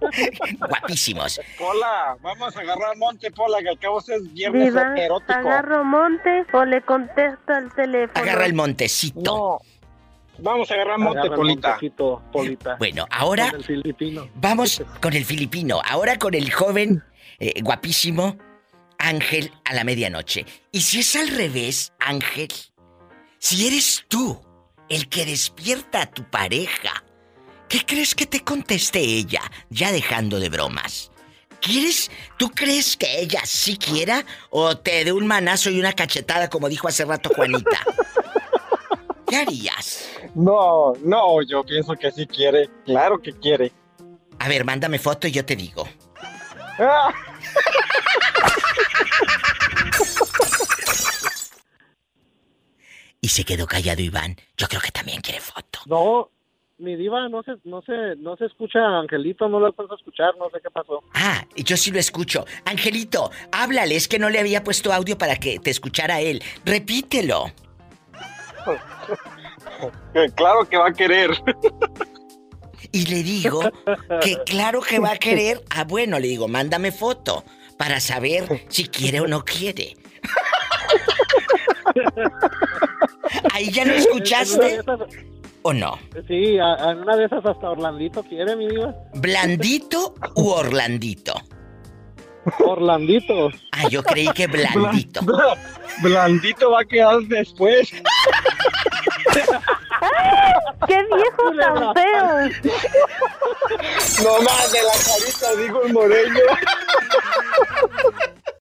Guapísimos. 0.58 1.40
Pola, 1.58 2.16
vamos 2.20 2.56
a 2.56 2.60
agarrar 2.60 2.96
monte, 2.96 3.30
Pola, 3.30 3.58
que 3.62 3.68
al 3.70 3.78
cabo 3.78 4.00
es 4.00 4.32
viernes 4.32 4.72
Diva, 4.72 4.94
erótico. 4.96 5.32
¿agarro 5.32 5.84
monte 5.84 6.44
o 6.52 6.64
le 6.64 6.82
contesto 6.82 7.52
al 7.52 7.72
teléfono? 7.74 8.20
Agarra 8.22 8.46
el 8.46 8.54
montecito. 8.54 9.20
No. 9.22 9.58
Vamos 10.38 10.68
a 10.70 10.74
agarrar 10.74 10.98
monte, 10.98 11.20
Agarra 11.20 11.34
el 11.34 11.40
Polita. 11.40 11.68
montecito, 11.68 12.22
Polita. 12.32 12.76
Bueno, 12.76 13.06
ahora 13.10 13.50
Con 13.50 13.60
el 13.60 13.64
filipino. 13.64 14.28
vamos 14.34 14.82
con 15.00 15.12
el 15.12 15.24
filipino. 15.24 15.80
Ahora 15.88 16.18
con 16.18 16.34
el 16.34 16.50
joven 16.52 17.04
eh, 17.38 17.52
guapísimo 17.62 18.36
Ángel 18.98 19.52
a 19.64 19.74
la 19.74 19.84
medianoche. 19.84 20.44
Y 20.72 20.80
si 20.80 21.00
es 21.00 21.14
al 21.14 21.28
revés, 21.28 21.92
Ángel, 22.00 22.48
si 23.38 23.66
eres 23.68 24.04
tú 24.08 24.40
el 24.88 25.08
que 25.08 25.24
despierta 25.24 26.02
a 26.02 26.06
tu 26.10 26.24
pareja, 26.24 27.03
¿qué 27.74 27.84
crees 27.84 28.14
que 28.14 28.26
te 28.26 28.44
conteste 28.44 29.00
ella? 29.00 29.40
Ya 29.68 29.90
dejando 29.90 30.38
de 30.38 30.48
bromas. 30.48 31.10
¿Quieres? 31.60 32.08
¿Tú 32.38 32.48
crees 32.50 32.96
que 32.96 33.18
ella 33.18 33.40
sí 33.44 33.76
quiera 33.76 34.24
o 34.50 34.76
te 34.76 35.04
dé 35.04 35.10
un 35.10 35.26
manazo 35.26 35.70
y 35.70 35.80
una 35.80 35.92
cachetada 35.92 36.48
como 36.48 36.68
dijo 36.68 36.86
hace 36.86 37.04
rato 37.04 37.30
Juanita? 37.34 37.80
¿Qué 39.26 39.38
harías? 39.38 40.08
No, 40.36 40.92
no, 41.02 41.42
yo 41.42 41.64
pienso 41.64 41.94
que 41.94 42.12
sí 42.12 42.28
quiere. 42.28 42.70
Claro 42.84 43.20
que 43.20 43.32
quiere. 43.32 43.72
A 44.38 44.46
ver, 44.46 44.64
mándame 44.64 45.00
foto 45.00 45.26
y 45.26 45.32
yo 45.32 45.44
te 45.44 45.56
digo. 45.56 45.88
Ah, 46.78 47.12
Y 53.20 53.28
se 53.30 53.42
quedó 53.42 53.66
callado 53.66 54.02
Iván. 54.02 54.36
Yo 54.54 54.68
creo 54.68 54.82
que 54.82 54.90
también 54.90 55.22
quiere 55.22 55.40
foto. 55.40 55.80
No, 55.86 56.30
mi 56.84 56.96
diva, 56.96 57.28
no 57.28 57.42
se, 57.42 57.52
no 57.64 57.82
se, 57.82 58.16
no 58.16 58.36
se 58.36 58.44
escucha, 58.44 58.78
Angelito, 58.78 59.48
no 59.48 59.58
lo 59.58 59.66
alcanzo 59.66 59.94
a 59.94 59.96
escuchar, 59.96 60.34
no 60.38 60.48
sé 60.50 60.58
qué 60.62 60.70
pasó. 60.70 61.02
Ah, 61.14 61.44
yo 61.56 61.76
sí 61.76 61.90
lo 61.90 61.98
escucho. 61.98 62.44
Angelito, 62.64 63.30
háblale, 63.50 63.96
es 63.96 64.06
que 64.06 64.18
no 64.18 64.30
le 64.30 64.38
había 64.38 64.62
puesto 64.62 64.92
audio 64.92 65.18
para 65.18 65.36
que 65.36 65.58
te 65.58 65.70
escuchara 65.70 66.20
él. 66.20 66.42
Repítelo. 66.64 67.46
que 70.12 70.30
claro 70.36 70.68
que 70.68 70.76
va 70.76 70.88
a 70.88 70.92
querer. 70.92 71.30
Y 72.92 73.06
le 73.06 73.22
digo 73.22 73.62
que 74.22 74.38
claro 74.44 74.80
que 74.80 75.00
va 75.00 75.12
a 75.12 75.16
querer. 75.16 75.62
Ah, 75.70 75.82
bueno, 75.82 76.20
le 76.20 76.28
digo, 76.28 76.46
mándame 76.46 76.92
foto 76.92 77.42
para 77.76 77.98
saber 77.98 78.66
si 78.68 78.86
quiere 78.86 79.20
o 79.20 79.26
no 79.26 79.44
quiere. 79.44 79.96
Ahí 83.52 83.72
ya 83.72 83.84
lo 83.84 83.94
escuchaste 83.94 84.80
o 85.66 85.72
no. 85.72 85.98
sí, 86.28 86.58
a- 86.58 86.90
en 86.92 86.98
una 87.00 87.16
de 87.16 87.24
esas 87.24 87.44
hasta 87.44 87.70
Orlandito 87.70 88.22
quiere, 88.22 88.54
mi 88.54 88.68
diva. 88.68 88.94
¿Blandito 89.14 90.14
u 90.36 90.48
Orlandito? 90.50 91.34
Orlandito. 92.66 93.48
Ah, 93.72 93.88
yo 93.88 94.02
creí 94.02 94.28
que 94.34 94.46
blandito. 94.46 95.22
Bla- 95.22 95.56
blandito 96.02 96.70
va 96.70 96.80
a 96.82 96.84
quedar 96.84 97.18
después. 97.22 97.90
¡Qué 100.86 100.98
viejo 101.16 101.50
tan 101.58 101.94
feo! 101.94 102.50
No 104.22 104.42
más 104.42 104.72
de 104.72 104.82
la 104.82 104.92
carita, 104.92 105.56
dijo 105.62 105.82
el 105.84 105.92
moreño. 105.94 106.44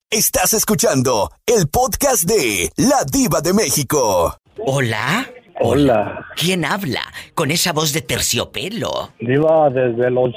Estás 0.10 0.54
escuchando 0.54 1.30
el 1.46 1.68
podcast 1.68 2.24
de 2.24 2.72
La 2.78 3.04
Diva 3.12 3.42
de 3.42 3.52
México. 3.54 4.38
Hola. 4.66 5.28
Hola. 5.66 6.28
¿Quién 6.36 6.66
habla 6.66 7.02
con 7.36 7.50
esa 7.50 7.72
voz 7.72 7.94
de 7.94 8.02
terciopelo? 8.02 9.14
Diva, 9.22 9.70
desde 9.70 10.12
los 10.12 10.34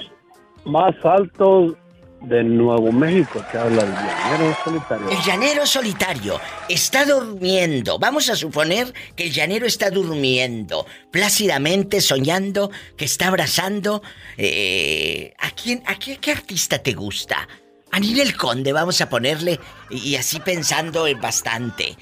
más 0.64 0.94
altos 1.04 1.74
de 2.22 2.44
Nuevo 2.44 2.92
México 2.92 3.44
te 3.50 3.58
habla 3.58 3.82
el 3.82 3.90
llanero 3.92 4.56
solitario. 4.64 5.10
El 5.10 5.18
llanero 5.24 5.66
solitario 5.66 6.40
está 6.68 7.04
durmiendo. 7.04 7.98
Vamos 7.98 8.30
a 8.30 8.36
suponer 8.36 8.94
que 9.16 9.24
el 9.24 9.32
llanero 9.32 9.66
está 9.66 9.90
durmiendo, 9.90 10.86
plácidamente 11.10 12.00
soñando 12.00 12.70
que 12.96 13.04
está 13.04 13.26
abrazando. 13.26 14.02
eh, 14.36 15.34
¿A 15.40 15.50
quién, 15.50 15.82
a 15.86 15.98
qué, 15.98 16.18
qué 16.18 16.30
artista 16.30 16.78
te 16.78 16.92
gusta? 16.92 17.48
A 17.90 17.98
Ninel 17.98 18.36
Conde, 18.36 18.72
vamos 18.72 19.00
a 19.00 19.08
ponerle, 19.08 19.58
y, 19.90 20.14
así 20.14 20.38
pensando 20.38 21.06
en 21.08 21.20
bastante. 21.20 21.96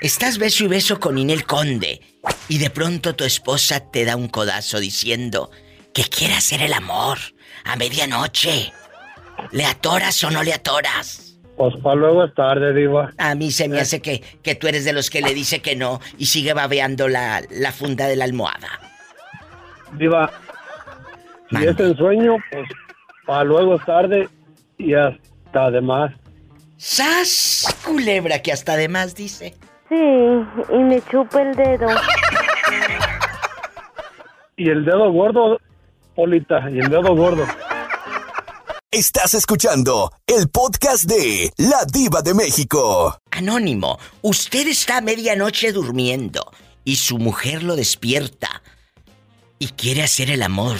Estás 0.00 0.38
beso 0.38 0.64
y 0.64 0.68
beso 0.68 0.98
con 0.98 1.16
Ninel 1.16 1.44
Conde, 1.44 2.00
y 2.48 2.58
de 2.58 2.70
pronto 2.70 3.14
tu 3.14 3.24
esposa 3.24 3.80
te 3.80 4.04
da 4.04 4.16
un 4.16 4.28
codazo 4.28 4.80
diciendo 4.80 5.50
que 5.92 6.04
quiere 6.04 6.34
hacer 6.34 6.62
el 6.62 6.72
amor 6.72 7.18
a 7.64 7.76
medianoche. 7.76 8.72
¿Le 9.52 9.64
atoras 9.64 10.22
o 10.24 10.30
no 10.30 10.42
le 10.42 10.52
atoras? 10.52 11.38
Pues 11.56 11.74
para 11.82 11.94
luego 11.94 12.24
es 12.24 12.34
tarde, 12.34 12.74
Diva. 12.74 13.12
A 13.16 13.34
mí 13.34 13.50
se 13.50 13.68
me 13.68 13.80
hace 13.80 14.02
que, 14.02 14.22
que 14.42 14.54
tú 14.54 14.66
eres 14.66 14.84
de 14.84 14.92
los 14.92 15.08
que 15.08 15.20
le 15.20 15.34
dice 15.34 15.60
que 15.60 15.76
no 15.76 16.00
y 16.18 16.26
sigue 16.26 16.52
babeando 16.52 17.08
la, 17.08 17.42
la 17.50 17.72
funda 17.72 18.06
de 18.06 18.16
la 18.16 18.24
almohada. 18.24 18.80
Diva, 19.92 20.32
si 21.50 21.64
es 21.64 21.78
el 21.78 21.96
sueño, 21.96 22.36
pues 22.50 22.68
para 23.24 23.44
luego 23.44 23.76
es 23.76 23.84
tarde 23.84 24.28
y 24.78 24.94
hasta 24.94 25.66
además. 25.66 26.12
¡Sas! 26.76 27.66
Culebra 27.84 28.40
que 28.40 28.52
hasta 28.52 28.72
además 28.72 29.14
dice. 29.14 29.54
Sí, 29.88 29.94
y 29.94 30.78
me 30.78 31.02
chupa 31.10 31.42
el 31.42 31.54
dedo. 31.54 31.86
Y 34.56 34.70
el 34.70 34.84
dedo 34.84 35.12
gordo, 35.12 35.58
Polita, 36.14 36.70
y 36.70 36.78
el 36.78 36.88
dedo 36.88 37.14
gordo. 37.14 37.44
Estás 38.90 39.34
escuchando 39.34 40.12
el 40.26 40.48
podcast 40.48 41.04
de 41.04 41.52
La 41.56 41.84
Diva 41.84 42.22
de 42.22 42.32
México. 42.32 43.18
Anónimo, 43.32 43.98
usted 44.22 44.68
está 44.68 44.98
a 44.98 45.00
medianoche 45.00 45.72
durmiendo 45.72 46.52
y 46.84 46.96
su 46.96 47.18
mujer 47.18 47.64
lo 47.64 47.74
despierta 47.74 48.62
y 49.58 49.66
quiere 49.68 50.02
hacer 50.04 50.30
el 50.30 50.42
amor. 50.42 50.76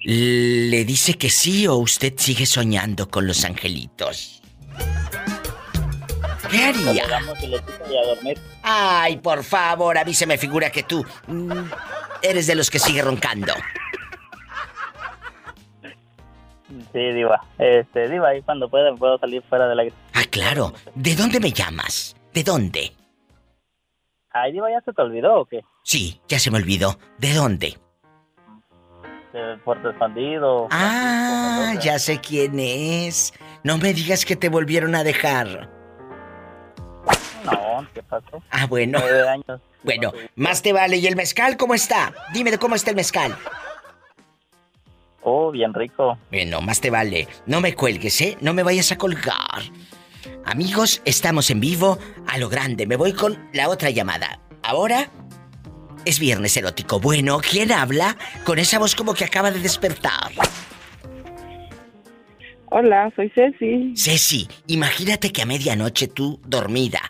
¿Le 0.00 0.84
dice 0.84 1.14
que 1.14 1.28
sí 1.28 1.66
o 1.66 1.74
usted 1.76 2.14
sigue 2.16 2.46
soñando 2.46 3.10
con 3.10 3.26
los 3.26 3.44
angelitos? 3.44 4.37
¿Qué 6.50 6.64
haría? 6.64 7.04
Ay, 8.62 9.16
por 9.18 9.44
favor, 9.44 9.98
a 9.98 10.04
mí 10.04 10.14
se 10.14 10.26
me 10.26 10.38
figura 10.38 10.70
que 10.70 10.82
tú 10.82 11.04
mm, 11.26 11.52
eres 12.22 12.46
de 12.46 12.54
los 12.54 12.70
que 12.70 12.78
sigue 12.78 13.02
roncando. 13.02 13.52
Sí, 16.92 17.12
Diva. 17.12 17.40
Este, 17.58 18.08
Diva, 18.08 18.28
ahí 18.28 18.42
cuando 18.42 18.68
pueda 18.68 18.94
puedo 18.94 19.18
salir 19.18 19.42
fuera 19.48 19.68
del 19.68 19.78
aire. 19.80 19.94
Ah, 20.14 20.24
claro. 20.30 20.72
¿De 20.94 21.14
dónde 21.14 21.40
me 21.40 21.52
llamas? 21.52 22.16
¿De 22.32 22.42
dónde? 22.42 22.92
Ay, 24.30 24.52
Diva, 24.52 24.70
¿ya 24.70 24.80
se 24.82 24.92
te 24.92 25.02
olvidó 25.02 25.40
o 25.40 25.44
qué? 25.46 25.60
Sí, 25.82 26.20
ya 26.28 26.38
se 26.38 26.50
me 26.50 26.58
olvidó. 26.58 26.98
¿De 27.18 27.32
dónde? 27.34 27.78
De 29.32 29.56
Puerto 29.64 29.90
Expandido. 29.90 30.68
Ah, 30.70 31.74
ya 31.82 31.98
sé 31.98 32.20
quién 32.20 32.58
es. 32.58 33.32
No 33.62 33.78
me 33.78 33.92
digas 33.92 34.24
que 34.24 34.36
te 34.36 34.48
volvieron 34.48 34.94
a 34.94 35.04
dejar. 35.04 35.77
No, 37.52 37.86
¿qué 37.94 38.02
pasó? 38.02 38.42
Ah, 38.50 38.66
bueno. 38.66 38.98
Nueve 39.00 39.28
años. 39.28 39.60
Bueno, 39.82 40.12
más 40.36 40.62
te 40.62 40.72
vale. 40.72 40.96
¿Y 40.96 41.06
el 41.06 41.16
mezcal 41.16 41.56
cómo 41.56 41.74
está? 41.74 42.14
Dime 42.32 42.50
de 42.50 42.58
cómo 42.58 42.74
está 42.74 42.90
el 42.90 42.96
mezcal. 42.96 43.36
Oh, 45.22 45.50
bien 45.50 45.74
rico. 45.74 46.18
Bueno, 46.30 46.60
más 46.60 46.80
te 46.80 46.90
vale. 46.90 47.28
No 47.46 47.60
me 47.60 47.74
cuelgues, 47.74 48.20
¿eh? 48.20 48.36
No 48.40 48.54
me 48.54 48.62
vayas 48.62 48.92
a 48.92 48.98
colgar. 48.98 49.62
Amigos, 50.44 51.02
estamos 51.04 51.50
en 51.50 51.60
vivo 51.60 51.98
a 52.26 52.38
lo 52.38 52.48
grande. 52.48 52.86
Me 52.86 52.96
voy 52.96 53.12
con 53.12 53.48
la 53.52 53.68
otra 53.68 53.90
llamada. 53.90 54.40
Ahora 54.62 55.08
es 56.04 56.18
viernes 56.18 56.56
erótico. 56.56 57.00
Bueno, 57.00 57.38
¿quién 57.38 57.72
habla 57.72 58.16
con 58.44 58.58
esa 58.58 58.78
voz 58.78 58.94
como 58.94 59.14
que 59.14 59.24
acaba 59.24 59.50
de 59.50 59.60
despertar? 59.60 60.32
Hola, 62.70 63.10
soy 63.16 63.30
Ceci. 63.30 63.94
Ceci, 63.96 64.48
imagínate 64.66 65.32
que 65.32 65.42
a 65.42 65.46
medianoche 65.46 66.08
tú, 66.08 66.38
dormida, 66.46 67.00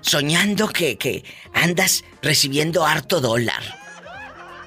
soñando 0.00 0.68
que, 0.68 0.96
que 0.96 1.24
andas 1.52 2.04
recibiendo 2.22 2.84
harto 2.84 3.20
dólar. 3.20 3.62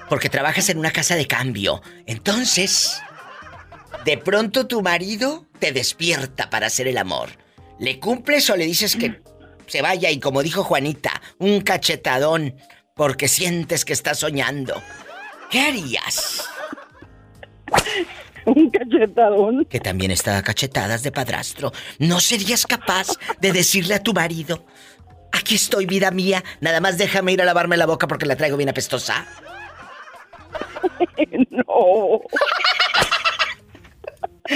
Porque 0.08 0.28
trabajas 0.28 0.68
en 0.68 0.78
una 0.78 0.90
casa 0.90 1.16
de 1.16 1.26
cambio. 1.26 1.82
Entonces, 2.06 3.00
de 4.04 4.18
pronto 4.18 4.66
tu 4.66 4.82
marido 4.82 5.46
te 5.58 5.72
despierta 5.72 6.50
para 6.50 6.66
hacer 6.66 6.88
el 6.88 6.98
amor. 6.98 7.30
¿Le 7.78 7.98
cumples 7.98 8.48
o 8.50 8.56
le 8.56 8.66
dices 8.66 8.96
que 8.96 9.22
se 9.66 9.82
vaya 9.82 10.10
y 10.10 10.20
como 10.20 10.42
dijo 10.42 10.62
Juanita, 10.62 11.20
un 11.38 11.60
cachetadón 11.62 12.56
porque 12.94 13.28
sientes 13.28 13.84
que 13.84 13.92
está 13.92 14.14
soñando? 14.14 14.82
¿Qué 15.50 15.60
harías? 15.60 16.44
Un 18.46 18.70
cachetadón. 18.70 19.64
Que 19.64 19.80
también 19.80 20.10
está 20.10 20.36
a 20.36 20.42
cachetadas 20.42 21.02
de 21.02 21.10
padrastro. 21.10 21.72
¿No 21.98 22.20
serías 22.20 22.66
capaz 22.66 23.08
de 23.40 23.52
decirle 23.52 23.94
a 23.94 24.02
tu 24.02 24.12
marido, 24.12 24.66
aquí 25.34 25.56
estoy, 25.56 25.86
vida 25.86 26.10
mía, 26.10 26.42
nada 26.60 26.80
más 26.80 26.96
déjame 26.98 27.32
ir 27.32 27.42
a 27.42 27.44
lavarme 27.44 27.76
la 27.76 27.86
boca 27.86 28.06
porque 28.06 28.26
la 28.26 28.36
traigo 28.36 28.56
bien 28.56 28.68
apestosa? 28.68 29.26
no. 31.50 32.20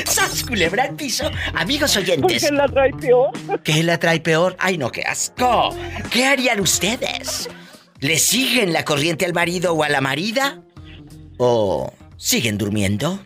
¡Sas, 0.04 0.44
culebra 0.44 0.84
al 0.84 0.96
piso! 0.96 1.30
Amigos 1.54 1.96
oyentes. 1.96 2.42
¿Por 2.42 2.50
qué 2.50 2.56
la 2.56 2.68
trae 2.68 2.92
peor? 2.92 3.62
¿Qué 3.62 3.82
la 3.82 3.98
trae 3.98 4.20
peor? 4.20 4.56
¡Ay, 4.58 4.76
no, 4.76 4.92
qué 4.92 5.02
asco! 5.02 5.74
¿Qué 6.10 6.26
harían 6.26 6.60
ustedes? 6.60 7.48
¿Le 8.00 8.18
siguen 8.18 8.72
la 8.72 8.84
corriente 8.84 9.24
al 9.24 9.32
marido 9.32 9.72
o 9.72 9.82
a 9.82 9.88
la 9.88 10.00
marida? 10.00 10.62
¿O 11.38 11.92
siguen 12.16 12.58
durmiendo? 12.58 13.18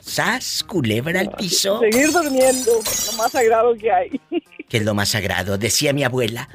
¿Sas, 0.00 0.62
culebra 0.62 1.20
al 1.20 1.30
piso? 1.32 1.80
Seguir 1.80 2.12
durmiendo, 2.12 2.72
lo 2.72 3.12
más 3.16 3.32
sagrado 3.32 3.74
que 3.74 3.90
hay. 3.90 4.20
Que 4.68 4.78
es 4.78 4.84
lo 4.84 4.94
más 4.94 5.10
sagrado, 5.10 5.58
decía 5.58 5.92
mi 5.92 6.04
abuela. 6.04 6.48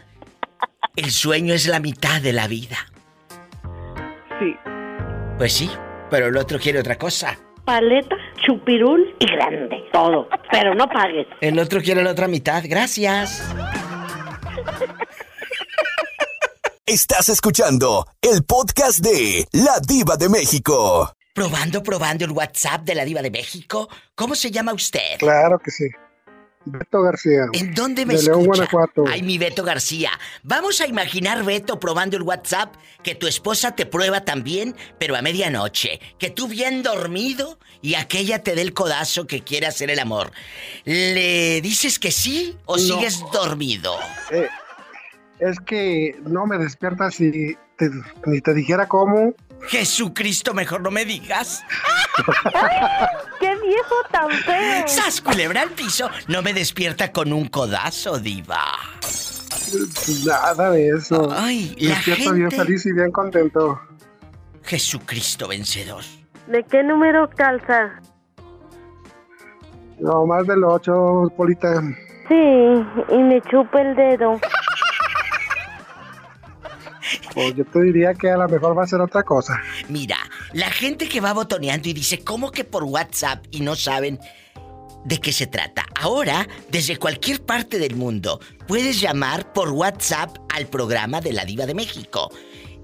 El 0.97 1.11
sueño 1.11 1.53
es 1.53 1.67
la 1.67 1.79
mitad 1.79 2.19
de 2.23 2.33
la 2.33 2.47
vida. 2.47 2.77
Sí. 4.39 4.55
Pues 5.37 5.53
sí, 5.53 5.69
pero 6.09 6.25
el 6.25 6.37
otro 6.37 6.57
quiere 6.57 6.79
otra 6.79 6.97
cosa. 6.97 7.37
Paleta, 7.63 8.15
chupirul 8.43 9.15
y 9.19 9.31
grande. 9.31 9.77
Todo. 9.93 10.27
Pero 10.51 10.73
no 10.73 10.87
pagues. 10.87 11.27
El 11.39 11.59
otro 11.59 11.81
quiere 11.81 12.01
la 12.01 12.09
otra 12.09 12.27
mitad. 12.27 12.63
Gracias. 12.67 13.47
Estás 16.83 17.29
escuchando 17.29 18.07
el 18.19 18.43
podcast 18.43 18.97
de 18.97 19.45
La 19.51 19.79
Diva 19.87 20.17
de 20.17 20.29
México. 20.29 21.13
Probando, 21.31 21.83
probando 21.83 22.25
el 22.25 22.31
WhatsApp 22.31 22.81
de 22.81 22.95
la 22.95 23.05
Diva 23.05 23.21
de 23.21 23.29
México. 23.29 23.87
¿Cómo 24.15 24.33
se 24.33 24.49
llama 24.49 24.73
usted? 24.73 25.19
Claro 25.19 25.59
que 25.59 25.69
sí. 25.69 25.85
Beto 26.71 27.01
García. 27.01 27.45
¿En 27.53 27.73
dónde 27.73 28.05
me 28.05 28.15
de 28.15 28.23
León, 28.23 28.41
escucha? 28.41 28.65
Guanajuato. 28.71 29.03
Ay, 29.07 29.23
mi 29.23 29.37
Beto 29.37 29.63
García. 29.63 30.11
Vamos 30.43 30.81
a 30.81 30.87
imaginar, 30.87 31.43
Beto, 31.43 31.79
probando 31.79 32.17
el 32.17 32.23
WhatsApp, 32.23 32.75
que 33.03 33.15
tu 33.15 33.27
esposa 33.27 33.75
te 33.75 33.85
prueba 33.85 34.25
también, 34.25 34.75
pero 34.99 35.15
a 35.15 35.21
medianoche. 35.21 35.99
Que 36.19 36.29
tú 36.29 36.47
bien 36.47 36.83
dormido 36.83 37.57
y 37.81 37.95
aquella 37.95 38.43
te 38.43 38.55
dé 38.55 38.61
el 38.61 38.73
codazo 38.73 39.27
que 39.27 39.43
quiere 39.43 39.67
hacer 39.67 39.89
el 39.89 39.99
amor. 39.99 40.31
¿Le 40.85 41.61
dices 41.61 41.99
que 41.99 42.11
sí 42.11 42.57
o 42.65 42.77
No. 42.77 42.81
sigues 42.83 43.23
dormido? 43.31 43.97
Eh, 44.31 44.47
es 45.39 45.59
que 45.59 46.15
no 46.25 46.45
me 46.45 46.57
despiertas 46.57 47.15
si 47.15 47.55
te- 47.77 47.89
ni 48.25 48.41
te 48.41 48.53
dijera 48.53 48.87
cómo. 48.87 49.33
Jesucristo, 49.69 50.53
mejor 50.53 50.81
no 50.81 50.91
me 50.91 51.03
digas. 51.05 51.63
¡Qué 53.39 53.46
viejo 53.67 53.95
tan 54.11 54.29
feo! 54.31 54.87
¡Sas, 54.87 55.21
culebra 55.21 55.61
al 55.61 55.69
piso! 55.71 56.09
No 56.27 56.41
me 56.41 56.53
despierta 56.53 57.11
con 57.11 57.31
un 57.33 57.47
codazo, 57.47 58.17
diva. 58.19 58.63
Nada 60.25 60.71
de 60.71 60.89
eso. 60.89 61.29
Ay, 61.35 61.75
Me 61.79 61.87
la 61.89 61.95
despierto 61.95 62.33
bien 62.33 62.49
gente- 62.51 62.65
feliz 62.65 62.85
y 62.85 62.93
bien 62.93 63.11
contento. 63.11 63.81
Jesucristo 64.63 65.47
vencedor. 65.47 66.03
¿De 66.47 66.63
qué 66.63 66.83
número 66.83 67.29
calza? 67.35 67.99
No, 69.99 70.25
más 70.25 70.45
del 70.47 70.63
8, 70.63 71.33
Polita. 71.35 71.81
Sí, 72.27 72.35
y 73.09 73.17
me 73.23 73.41
chupa 73.49 73.81
el 73.81 73.95
dedo. 73.95 74.39
Pues 77.33 77.55
yo 77.55 77.65
te 77.65 77.81
diría 77.81 78.13
que 78.13 78.29
a 78.31 78.37
lo 78.37 78.47
mejor 78.49 78.77
va 78.77 78.83
a 78.83 78.87
ser 78.87 78.99
otra 78.99 79.23
cosa. 79.23 79.61
Mira, 79.89 80.17
la 80.57 80.71
gente 80.71 81.07
que 81.07 81.21
va 81.21 81.33
botoneando 81.33 81.87
y 81.87 81.93
dice, 81.93 82.23
¿cómo 82.23 82.49
que 82.49 82.63
por 82.63 82.83
WhatsApp? 82.83 83.45
Y 83.51 83.59
no 83.59 83.75
saben 83.75 84.19
de 85.05 85.19
qué 85.19 85.31
se 85.31 85.45
trata. 85.45 85.85
Ahora, 85.93 86.47
desde 86.71 86.97
cualquier 86.97 87.45
parte 87.45 87.77
del 87.77 87.95
mundo, 87.95 88.39
puedes 88.67 88.99
llamar 88.99 89.53
por 89.53 89.69
WhatsApp 89.69 90.35
al 90.49 90.65
programa 90.65 91.21
de 91.21 91.33
la 91.33 91.45
Diva 91.45 91.67
de 91.67 91.75
México. 91.75 92.31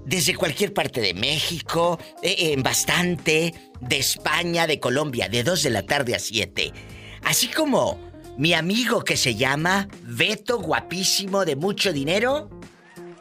Desde 0.06 0.36
cualquier 0.36 0.72
parte 0.72 1.00
de 1.00 1.14
México, 1.14 1.98
eh, 2.22 2.52
en 2.52 2.62
bastante, 2.62 3.52
de 3.80 3.98
España, 3.98 4.68
de 4.68 4.78
Colombia, 4.78 5.28
de 5.28 5.42
2 5.42 5.64
de 5.64 5.70
la 5.70 5.82
tarde 5.82 6.14
a 6.14 6.20
7. 6.20 6.72
Así 7.24 7.48
como 7.48 7.98
mi 8.38 8.54
amigo 8.54 9.02
que 9.02 9.16
se 9.16 9.34
llama 9.34 9.88
Beto, 10.02 10.60
guapísimo, 10.60 11.44
de 11.44 11.56
mucho 11.56 11.92
dinero, 11.92 12.48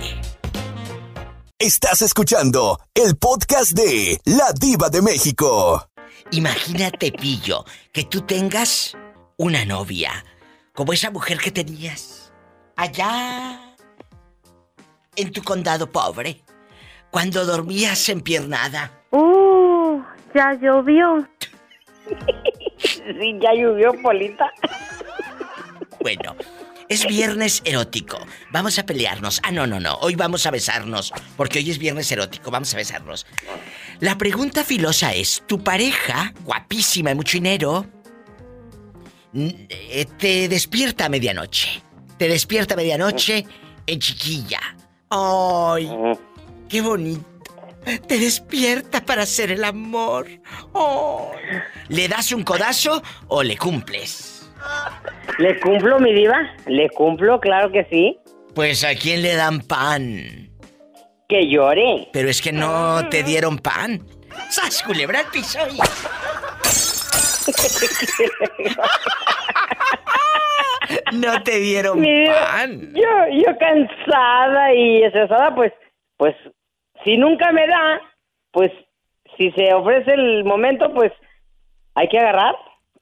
Estás 1.60 2.02
escuchando 2.02 2.82
el 2.94 3.16
podcast 3.16 3.72
de 3.72 4.20
La 4.26 4.52
Diva 4.52 4.90
de 4.90 5.02
México. 5.02 5.88
Imagínate, 6.32 7.14
Pillo, 7.14 7.64
que 7.94 8.04
tú 8.04 8.20
tengas 8.24 8.98
una 9.38 9.64
novia, 9.64 10.12
como 10.74 10.92
esa 10.92 11.12
mujer 11.12 11.38
que 11.38 11.52
tenías 11.52 12.34
allá 12.76 13.74
en 15.16 15.32
tu 15.32 15.42
condado 15.44 15.90
pobre, 15.90 16.44
cuando 17.10 17.46
dormías 17.46 18.10
empiernada. 18.10 18.92
Uh, 19.12 20.02
ya 20.34 20.54
llovió. 20.56 21.26
Sí, 22.78 23.40
ya 23.42 23.54
llovió, 23.54 23.94
Polita. 24.02 24.52
Bueno, 26.02 26.36
es 26.90 27.08
viernes 27.08 27.62
erótico. 27.66 28.20
Vamos 28.52 28.80
a 28.80 28.86
pelearnos. 28.86 29.40
Ah, 29.44 29.52
no, 29.52 29.68
no, 29.68 29.80
no. 29.80 29.96
Hoy 29.96 30.16
vamos 30.16 30.46
a 30.46 30.52
besarnos. 30.52 31.14
Porque 31.38 31.60
hoy 31.60 31.72
es 31.72 31.78
viernes 31.78 32.12
erótico. 32.12 32.52
Vamos 32.52 32.74
a 32.74 32.78
besarnos. 32.78 33.26
La 34.00 34.18
pregunta 34.18 34.64
filosa 34.64 35.14
es: 35.14 35.44
¿tu 35.48 35.64
pareja, 35.64 36.34
guapísima 36.42 37.12
y 37.12 37.16
mucho 37.16 37.38
dinero, 37.38 37.86
eh, 39.34 40.06
te 40.18 40.48
despierta 40.48 41.06
a 41.06 41.10
medianoche? 41.10 41.82
Te 42.18 42.28
despierta 42.28 42.74
a 42.74 42.78
medianoche 42.78 43.46
en 43.88 44.00
chiquilla. 44.00 44.60
¡Ay! 45.10 45.90
¡Qué 46.70 46.82
bonito! 46.82 47.26
Te 48.08 48.18
despierta 48.18 49.06
para 49.06 49.24
hacer 49.24 49.52
el 49.52 49.64
amor. 49.64 50.28
¿Le 51.88 52.08
das 52.08 52.32
un 52.32 52.44
codazo 52.44 53.04
o 53.28 53.44
le 53.44 53.58
cumples? 53.58 54.35
¿Le 55.38 55.60
cumplo, 55.60 56.00
mi 56.00 56.14
diva? 56.14 56.54
¿Le 56.68 56.90
cumplo? 56.90 57.40
Claro 57.40 57.72
que 57.72 57.86
sí. 57.86 58.18
Pues 58.54 58.84
a 58.84 58.96
quién 58.96 59.22
le 59.22 59.36
dan 59.36 59.60
pan. 59.60 60.50
Que 61.28 61.48
llore. 61.48 62.08
Pero 62.14 62.30
es 62.30 62.42
que 62.42 62.52
no 62.52 63.10
te 63.10 63.24
dieron 63.24 63.58
pan. 63.58 64.06
¡Sas, 64.50 64.84
culebra 64.84 65.20
al 65.20 65.26
piso! 65.28 65.60
No 71.14 71.42
te 71.44 71.60
dieron 71.60 72.04
pan. 72.04 72.94
Yo, 72.94 73.10
yo 73.32 73.58
cansada 73.58 74.74
y 74.74 75.04
estresada, 75.04 75.56
pues, 75.56 75.74
pues, 76.18 76.36
si 77.04 77.18
nunca 77.18 77.52
me 77.52 77.68
da, 77.68 78.02
pues, 78.52 78.72
si 79.38 79.52
se 79.52 79.74
ofrece 79.74 80.14
el 80.14 80.44
momento, 80.44 80.94
pues, 80.94 81.12
hay 81.96 82.08
que 82.08 82.20
agarrar, 82.20 82.56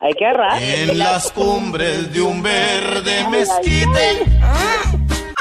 hay 0.03 0.13
que 0.13 0.25
agarrar. 0.25 0.61
En 0.61 0.97
las 0.97 1.31
cumbres 1.31 2.11
de 2.11 2.21
un 2.21 2.43
verde 2.43 3.25
mezquite. 3.29 4.25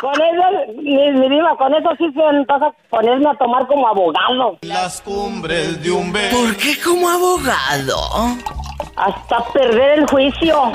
Con 0.00 0.14
eso, 0.14 0.72
mi, 0.82 1.12
mi 1.12 1.28
diva, 1.28 1.56
con 1.56 1.74
eso 1.74 1.90
sí 1.98 2.04
se 2.14 2.22
antoja 2.22 2.72
ponerme 2.88 3.28
a 3.30 3.34
tomar 3.34 3.66
como 3.66 3.88
abogado. 3.88 4.58
Las 4.62 5.00
cumbres 5.00 5.82
de 5.82 5.90
un 5.90 6.12
verde. 6.12 6.36
¿Por 6.36 6.56
qué 6.56 6.80
como 6.80 7.08
abogado? 7.08 7.96
Hasta 8.96 9.44
perder 9.52 10.00
el 10.00 10.06
juicio. 10.06 10.72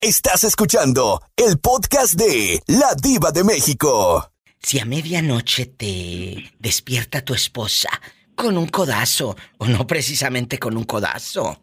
Estás 0.00 0.44
escuchando 0.44 1.20
el 1.36 1.58
podcast 1.58 2.14
de 2.14 2.62
La 2.66 2.94
Diva 3.00 3.30
de 3.32 3.44
México. 3.44 4.30
Si 4.62 4.78
a 4.78 4.84
medianoche 4.84 5.66
te 5.66 6.52
despierta 6.58 7.22
tu 7.24 7.34
esposa 7.34 7.88
con 8.34 8.56
un 8.56 8.68
codazo, 8.68 9.36
o 9.58 9.66
no 9.66 9.86
precisamente 9.86 10.58
con 10.58 10.76
un 10.76 10.84
codazo, 10.84 11.60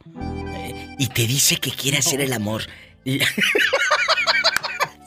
eh, 0.56 0.96
y 1.00 1.08
te 1.08 1.26
dice 1.28 1.58
que 1.58 1.72
quiere 1.72 1.98
hacer 2.00 2.22
el 2.22 2.34
amor. 2.34 2.64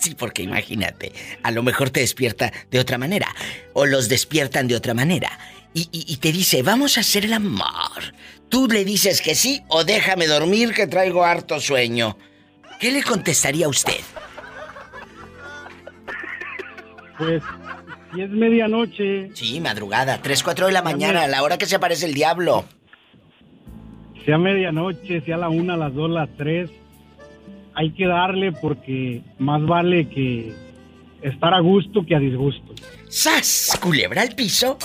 sí, 0.01 0.15
porque 0.17 0.43
imagínate, 0.43 1.13
a 1.43 1.51
lo 1.51 1.63
mejor 1.63 1.91
te 1.91 2.01
despierta 2.01 2.53
de 2.71 2.79
otra 2.81 2.97
manera, 2.99 3.29
o 3.73 3.87
los 3.87 4.09
despiertan 4.09 4.67
de 4.69 4.77
otra 4.77 4.95
manera, 4.95 5.39
y, 5.75 5.83
y- 5.93 6.13
y 6.13 6.17
te 6.17 6.33
dice, 6.33 6.63
vamos 6.63 6.97
a 6.97 7.01
hacer 7.03 7.25
el 7.25 7.33
amor. 7.33 8.15
Tú 8.49 8.67
le 8.69 8.85
dices 8.85 9.21
que 9.21 9.35
sí, 9.37 9.63
o 9.69 9.85
déjame 9.85 10.27
dormir 10.27 10.73
que 10.75 10.87
traigo 10.89 11.25
harto 11.25 11.61
sueño. 11.61 12.17
¿Qué 12.81 12.91
le 12.91 13.03
contestaría 13.05 13.67
a 13.67 13.69
usted? 13.69 14.01
Pues, 17.19 17.43
si 18.15 18.21
es 18.23 18.31
medianoche, 18.31 19.31
Sí, 19.35 19.61
madrugada, 19.61 20.21
3, 20.23 20.43
4 20.43 20.67
de 20.67 20.73
la 20.73 20.83
mañana, 20.83 21.23
a 21.23 21.29
la 21.29 21.43
hora 21.43 21.59
que 21.59 21.67
se 21.67 21.77
aparece 21.77 22.07
el 22.07 22.15
diablo. 22.15 22.65
sea 24.25 24.39
medianoche, 24.39 25.21
sea 25.23 25.37
la 25.37 25.49
una, 25.49 25.77
las 25.77 25.95
dos, 25.95 26.11
las 26.11 26.29
tres, 26.37 26.71
hay 27.75 27.93
que 27.93 28.07
darle 28.07 28.53
porque 28.53 29.23
más 29.39 29.65
vale 29.65 30.09
que 30.09 30.53
estar 31.23 31.55
a 31.55 31.61
gusto 31.61 32.05
que 32.05 32.15
a 32.15 32.19
disgusto. 32.19 32.75
¡Sas! 33.09 33.79
Culebra 33.81 34.23
al 34.23 34.35
piso. 34.35 34.77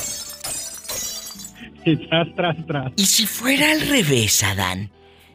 Y 1.86 1.98
tras, 2.08 2.28
tras, 2.36 2.66
tras. 2.66 2.92
Y 2.96 3.06
si 3.06 3.28
fuera 3.28 3.72
al 3.72 3.82
revés, 3.82 4.44
Adán, 4.44 4.90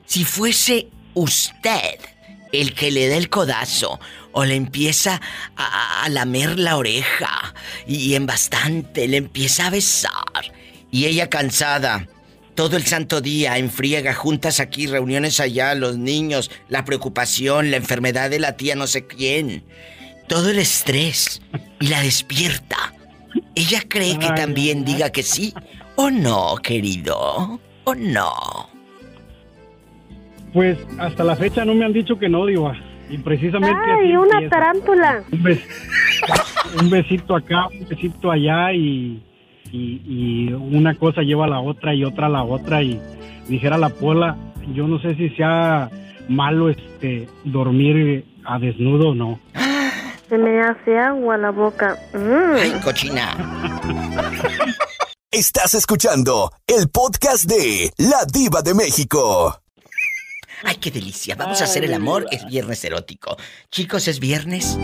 si 0.04 0.24
fuese 0.24 0.88
usted 1.14 2.00
el 2.52 2.74
que 2.74 2.90
le 2.90 3.08
da 3.08 3.16
el 3.16 3.28
codazo 3.28 4.00
o 4.32 4.44
le 4.44 4.54
empieza 4.54 5.20
a, 5.56 6.04
a 6.04 6.08
lamer 6.08 6.58
la 6.58 6.76
oreja 6.76 7.54
y 7.86 8.14
en 8.14 8.26
bastante 8.26 9.08
le 9.08 9.18
empieza 9.18 9.66
a 9.66 9.70
besar 9.70 10.12
y 10.90 11.06
ella 11.06 11.28
cansada. 11.30 12.06
Todo 12.54 12.76
el 12.76 12.84
santo 12.84 13.20
día 13.20 13.56
en 13.58 13.70
friega, 13.70 14.12
juntas 14.12 14.60
aquí, 14.60 14.86
reuniones 14.86 15.40
allá, 15.40 15.74
los 15.74 15.96
niños, 15.96 16.50
la 16.68 16.84
preocupación, 16.84 17.70
la 17.70 17.78
enfermedad 17.78 18.28
de 18.28 18.40
la 18.40 18.56
tía 18.56 18.74
no 18.74 18.86
sé 18.86 19.06
quién. 19.06 19.64
Todo 20.28 20.50
el 20.50 20.58
estrés 20.58 21.40
y 21.80 21.86
la 21.86 22.02
despierta. 22.02 22.92
¿Ella 23.54 23.82
cree 23.88 24.18
que 24.18 24.28
también 24.32 24.84
diga 24.84 25.10
que 25.10 25.22
sí 25.22 25.54
o 25.96 26.10
no, 26.10 26.56
querido? 26.56 27.60
¿O 27.84 27.94
no? 27.94 28.68
Pues 30.52 30.78
hasta 30.98 31.24
la 31.24 31.36
fecha 31.36 31.64
no 31.64 31.74
me 31.74 31.84
han 31.84 31.92
dicho 31.92 32.18
que 32.18 32.28
no, 32.28 32.44
Diva. 32.46 32.74
Y 33.08 33.18
precisamente. 33.18 33.76
¡Ay, 33.90 34.06
así 34.08 34.16
una 34.16 34.32
empieza. 34.34 34.50
tarántula! 34.56 35.22
Un, 35.32 35.42
bes- 35.42 35.64
un 36.80 36.90
besito 36.90 37.34
acá, 37.36 37.66
un 37.68 37.88
besito 37.88 38.30
allá 38.30 38.72
y, 38.72 39.22
y, 39.72 40.02
y 40.06 40.52
una 40.52 40.94
cosa 40.94 41.22
lleva 41.22 41.44
a 41.46 41.48
la 41.48 41.60
otra 41.60 41.94
y 41.94 42.04
otra 42.04 42.26
a 42.26 42.30
la 42.30 42.42
otra. 42.44 42.82
Y 42.82 43.00
dijera 43.48 43.78
la 43.78 43.88
pola, 43.88 44.36
yo 44.74 44.86
no 44.86 45.00
sé 45.00 45.14
si 45.16 45.28
sea 45.30 45.90
malo 46.28 46.68
este 46.70 47.28
dormir 47.44 48.24
a 48.44 48.58
desnudo 48.60 49.10
o 49.10 49.14
no. 49.14 49.40
Se 50.28 50.38
me 50.38 50.60
hace 50.60 50.96
agua 50.96 51.36
la 51.36 51.50
boca. 51.50 51.96
Mm. 52.14 52.54
¡Ay, 52.56 52.72
cochina! 52.84 53.34
Estás 55.32 55.74
escuchando 55.74 56.50
el 56.66 56.88
podcast 56.88 57.44
de 57.44 57.90
La 57.98 58.24
Diva 58.32 58.62
de 58.62 58.74
México. 58.74 59.59
¡Ay, 60.64 60.76
qué 60.76 60.90
delicia! 60.90 61.34
Vamos 61.36 61.60
a 61.60 61.64
hacer 61.64 61.84
el 61.84 61.94
amor. 61.94 62.26
Es 62.30 62.44
viernes 62.46 62.84
erótico. 62.84 63.36
Chicos, 63.70 64.08
es 64.08 64.20
viernes 64.20 64.76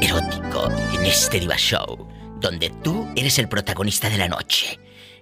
erótico 0.00 0.70
en 0.94 1.04
este 1.04 1.40
Diva 1.40 1.56
Show, 1.56 2.08
donde 2.40 2.70
tú 2.82 3.06
eres 3.16 3.38
el 3.38 3.48
protagonista 3.48 4.08
de 4.08 4.18
la 4.18 4.28
noche. 4.28 4.78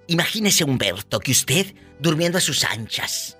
Imagínese, 0.06 0.64
Humberto, 0.64 1.18
que 1.18 1.32
usted, 1.32 1.74
durmiendo 1.98 2.38
a 2.38 2.40
sus 2.40 2.64
anchas, 2.64 3.38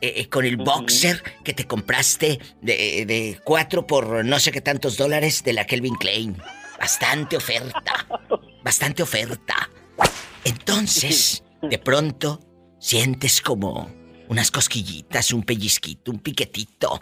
eh, 0.00 0.14
eh, 0.16 0.28
con 0.28 0.44
el 0.44 0.56
boxer 0.56 1.22
que 1.44 1.54
te 1.54 1.66
compraste 1.66 2.40
de, 2.60 3.04
de 3.06 3.40
cuatro 3.44 3.86
por 3.86 4.24
no 4.24 4.40
sé 4.40 4.50
qué 4.50 4.60
tantos 4.60 4.96
dólares 4.96 5.44
de 5.44 5.52
la 5.52 5.66
Kelvin 5.66 5.94
Klein. 5.94 6.36
Bastante 6.78 7.36
oferta. 7.36 8.06
Bastante 8.64 9.02
oferta. 9.02 9.70
Entonces, 10.44 11.44
de 11.62 11.78
pronto, 11.78 12.40
sientes 12.80 13.40
como 13.40 13.90
unas 14.28 14.50
cosquillitas, 14.50 15.32
un 15.32 15.42
pellizquito, 15.42 16.10
un 16.10 16.18
piquetito. 16.20 17.00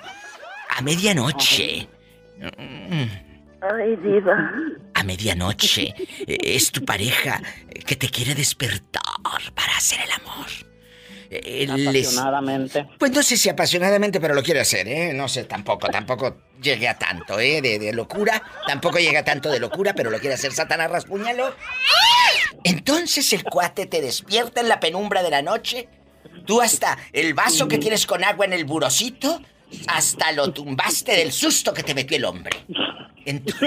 A 0.76 0.82
medianoche. 0.82 1.88
Ay, 3.62 3.96
diva. 3.96 4.50
A 4.94 5.02
medianoche. 5.04 5.94
Es 6.26 6.70
tu 6.72 6.84
pareja 6.84 7.40
que 7.86 7.96
te 7.96 8.08
quiere 8.08 8.34
despertar 8.34 9.02
para 9.54 9.76
hacer 9.76 10.00
el 10.00 10.10
amor. 10.22 10.46
Les- 11.30 12.06
Apasionadamente. 12.06 12.86
Pues 12.98 13.10
no 13.12 13.22
sé 13.22 13.36
si 13.36 13.48
apasionadamente, 13.48 14.20
pero 14.20 14.34
lo 14.34 14.42
quiere 14.42 14.60
hacer, 14.60 14.86
¿eh? 14.86 15.12
No 15.14 15.26
sé, 15.28 15.44
tampoco, 15.44 15.88
tampoco 15.88 16.36
llegue 16.62 16.86
a 16.86 16.96
tanto, 16.98 17.40
¿eh? 17.40 17.60
De, 17.60 17.78
de 17.78 17.92
locura. 17.92 18.40
Tampoco 18.68 18.98
llega 18.98 19.20
a 19.20 19.24
tanto 19.24 19.50
de 19.50 19.58
locura, 19.58 19.94
pero 19.94 20.10
lo 20.10 20.18
quiere 20.20 20.34
hacer 20.34 20.52
Satanás 20.52 20.90
Raspuñalo. 20.90 21.56
Entonces 22.62 23.32
el 23.32 23.42
cuate 23.44 23.86
te 23.86 24.00
despierta 24.00 24.60
en 24.60 24.68
la 24.68 24.78
penumbra 24.80 25.22
de 25.22 25.30
la 25.30 25.42
noche. 25.42 25.88
Tú 26.46 26.60
hasta 26.60 26.98
el 27.12 27.34
vaso 27.34 27.66
que 27.68 27.78
tienes 27.78 28.06
con 28.06 28.22
agua 28.24 28.44
en 28.46 28.52
el 28.52 28.64
burocito, 28.64 29.40
hasta 29.86 30.30
lo 30.32 30.52
tumbaste 30.52 31.12
del 31.16 31.32
susto 31.32 31.72
que 31.72 31.82
te 31.82 31.94
metió 31.94 32.16
el 32.16 32.24
hombre. 32.24 32.64
En 33.24 33.44
tu- 33.44 33.54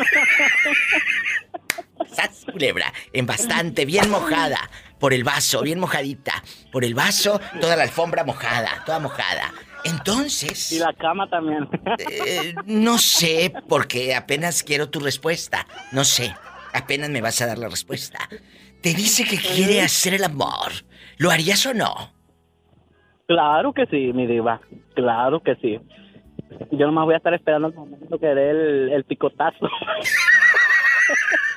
¡Sas, 2.14 2.46
culebra! 2.52 2.94
En 3.14 3.26
bastante, 3.26 3.86
bien 3.86 4.10
mojada. 4.10 4.70
Por 5.00 5.14
el 5.14 5.24
vaso, 5.24 5.62
bien 5.62 5.80
mojadita. 5.80 6.44
Por 6.72 6.84
el 6.86 6.94
vaso, 6.96 7.40
toda 7.62 7.76
la 7.76 7.84
alfombra 7.84 8.24
mojada, 8.24 8.84
toda 8.86 9.00
mojada. 9.00 9.54
Entonces. 9.84 10.72
Y 10.72 10.80
la 10.80 10.94
cama 10.94 11.30
también. 11.30 11.68
eh, 12.10 12.56
no 12.66 12.98
sé, 12.98 13.54
porque 13.70 14.16
apenas 14.16 14.64
quiero 14.64 14.90
tu 14.90 15.00
respuesta. 15.00 15.68
No 15.92 16.04
sé. 16.04 16.34
Apenas 16.74 17.10
me 17.10 17.22
vas 17.22 17.42
a 17.42 17.46
dar 17.48 17.58
la 17.58 17.70
respuesta. 17.70 18.28
Te 18.82 18.94
dice 18.94 19.24
que 19.26 19.38
quiere 19.40 19.82
hacer 19.82 20.14
el 20.16 20.24
amor. 20.24 20.72
¿Lo 21.18 21.32
harías 21.32 21.66
o 21.66 21.74
no? 21.74 22.14
Claro 23.28 23.74
que 23.74 23.86
sí, 23.88 24.14
mi 24.14 24.26
diva. 24.26 24.62
Claro 24.96 25.42
que 25.42 25.56
sí. 25.56 25.80
Yo 26.72 26.86
nomás 26.86 27.06
voy 27.06 27.14
a 27.14 27.18
estar 27.18 27.34
esperando 27.34 27.68
el 27.68 27.74
momento 27.74 28.18
que 28.20 28.28
dé 28.28 28.50
el, 28.52 28.90
el 28.94 29.04
picotazo. 29.04 29.70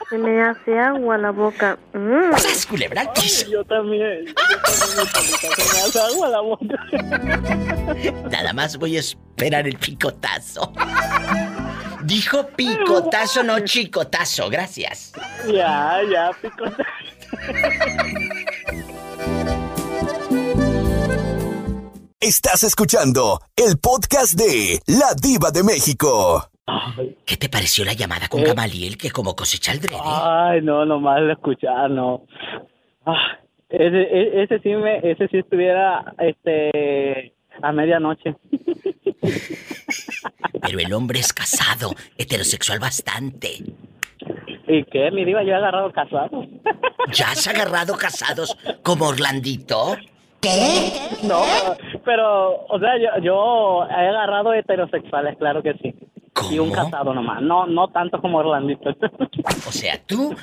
Se 0.09 0.19
me 0.19 0.43
hace 0.43 0.77
agua 0.77 1.17
la 1.17 1.31
boca. 1.31 1.79
Mm. 1.93 2.33
¡Sas, 2.37 2.67
culebra 2.67 3.03
al 3.03 3.13
piso! 3.13 3.49
Yo 3.49 3.65
también. 3.65 4.27
Yo 4.27 4.35
también, 4.35 5.07
se 5.07 5.47
me 5.49 5.81
hace 5.81 6.01
agua 6.01 6.29
la 6.29 6.41
boca. 6.41 6.77
Nada 8.29 8.53
más 8.53 8.77
voy 8.77 8.97
a 8.97 9.01
esperar 9.01 9.69
el 9.69 9.79
picotazo. 9.79 10.73
Dijo 12.03 12.49
picotazo, 12.49 13.45
no 13.45 13.61
chicotazo. 13.61 14.51
Gracias. 14.51 15.13
Ya, 15.47 16.01
ya, 16.11 16.33
picotazo. 16.43 16.83
Estás 22.23 22.65
escuchando 22.65 23.41
el 23.57 23.79
podcast 23.79 24.35
de 24.35 24.79
La 24.87 25.15
Diva 25.19 25.51
de 25.51 25.65
México. 25.65 26.51
¿Qué 27.25 27.39
te 27.39 27.49
pareció 27.49 27.83
la 27.83 27.95
llamada 27.95 28.29
con 28.29 28.45
Gamaliel 28.45 28.99
que 28.99 29.11
como 29.11 29.35
cosecha 29.35 29.73
el 29.73 29.81
drede? 29.81 29.97
Ay, 30.05 30.61
no, 30.61 30.85
nomás 30.85 31.23
de 31.23 31.33
escuchar, 31.33 31.91
no. 31.91 32.27
Ah, 33.07 33.39
ese, 33.71 34.03
e- 34.03 34.43
ese 34.43 34.59
sí 34.59 34.69
me, 34.69 34.99
ese 34.99 35.29
sí 35.29 35.39
estuviera, 35.39 36.13
este, 36.19 37.33
a 37.63 37.73
medianoche. 37.73 38.37
Pero 40.63 40.79
el 40.79 40.93
hombre 40.93 41.21
es 41.21 41.33
casado, 41.33 41.95
heterosexual 42.19 42.81
bastante. 42.81 43.63
¿Y 44.69 44.85
qué? 44.85 45.11
Mi 45.11 45.25
diva, 45.25 45.43
yo 45.43 45.53
he 45.53 45.55
agarrado 45.55 45.91
casado. 45.91 46.45
¿Ya 47.15 47.31
has 47.31 47.49
agarrado 47.49 47.97
casados 47.97 48.59
como 48.83 49.07
Orlandito? 49.07 49.97
¿Qué? 50.41 50.93
No, 51.23 51.43
pero, 52.05 52.65
o 52.67 52.79
sea, 52.79 52.97
yo, 52.99 53.23
yo 53.23 53.85
he 53.85 54.09
agarrado 54.09 54.55
heterosexuales, 54.55 55.37
claro 55.39 55.63
que 55.63 55.75
sí. 55.75 55.95
Y 56.51 56.59
un 56.59 56.71
casado 56.71 57.13
nomás, 57.13 57.43
no, 57.43 57.67
no 57.67 57.89
tanto 57.89 58.21
como 58.21 58.39
Orlandito. 58.39 58.91
O 59.69 59.73
sea, 59.73 60.01
tú, 60.05 60.35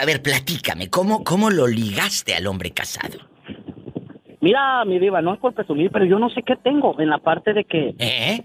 a 0.00 0.04
ver, 0.06 0.22
platícame, 0.22 0.88
¿cómo, 0.88 1.22
cómo 1.24 1.50
lo 1.50 1.66
ligaste 1.66 2.34
al 2.34 2.46
hombre 2.46 2.70
casado? 2.70 3.18
Mira, 4.40 4.84
mi 4.84 4.98
diva, 4.98 5.20
no 5.20 5.34
es 5.34 5.40
por 5.40 5.52
presumir, 5.52 5.90
pero 5.90 6.04
yo 6.06 6.18
no 6.18 6.30
sé 6.30 6.42
qué 6.42 6.56
tengo 6.56 6.98
en 6.98 7.10
la 7.10 7.18
parte 7.18 7.52
de 7.52 7.64
que... 7.64 7.94
¿Eh? 7.98 8.44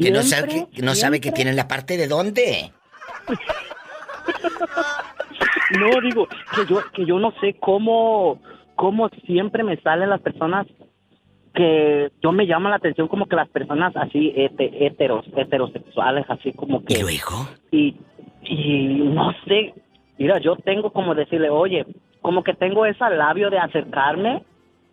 Que 0.00 0.10
no 0.10 0.22
sabe, 0.22 0.48
que, 0.48 0.66
que 0.70 0.82
no 0.82 0.94
sabe 0.94 1.20
que 1.20 1.32
tiene 1.32 1.52
la 1.52 1.66
parte 1.66 1.96
de 1.96 2.06
dónde. 2.06 2.72
No, 5.78 6.00
digo, 6.00 6.28
que 6.54 6.66
yo, 6.68 6.80
que 6.92 7.04
yo 7.04 7.18
no 7.18 7.32
sé 7.40 7.56
cómo, 7.58 8.40
cómo 8.76 9.08
siempre 9.26 9.64
me 9.64 9.76
salen 9.78 10.10
las 10.10 10.20
personas 10.20 10.66
que 11.54 12.10
yo 12.22 12.32
me 12.32 12.46
llama 12.46 12.68
la 12.70 12.76
atención 12.76 13.08
como 13.08 13.26
que 13.26 13.34
las 13.36 13.48
personas 13.48 13.96
así 13.96 14.32
hete- 14.36 14.70
heteros, 14.78 15.24
heterosexuales, 15.34 16.26
así 16.28 16.52
como 16.52 16.84
que... 16.84 16.94
¿Y 16.98 17.00
luego? 17.00 17.48
Y, 17.70 17.96
y 18.42 18.88
no 19.14 19.32
sé, 19.48 19.72
mira, 20.18 20.38
yo 20.38 20.56
tengo 20.56 20.90
como 20.92 21.14
decirle, 21.14 21.48
oye, 21.48 21.86
como 22.20 22.44
que 22.44 22.52
tengo 22.52 22.84
ese 22.84 23.08
labio 23.10 23.48
de 23.48 23.58
acercarme 23.58 24.42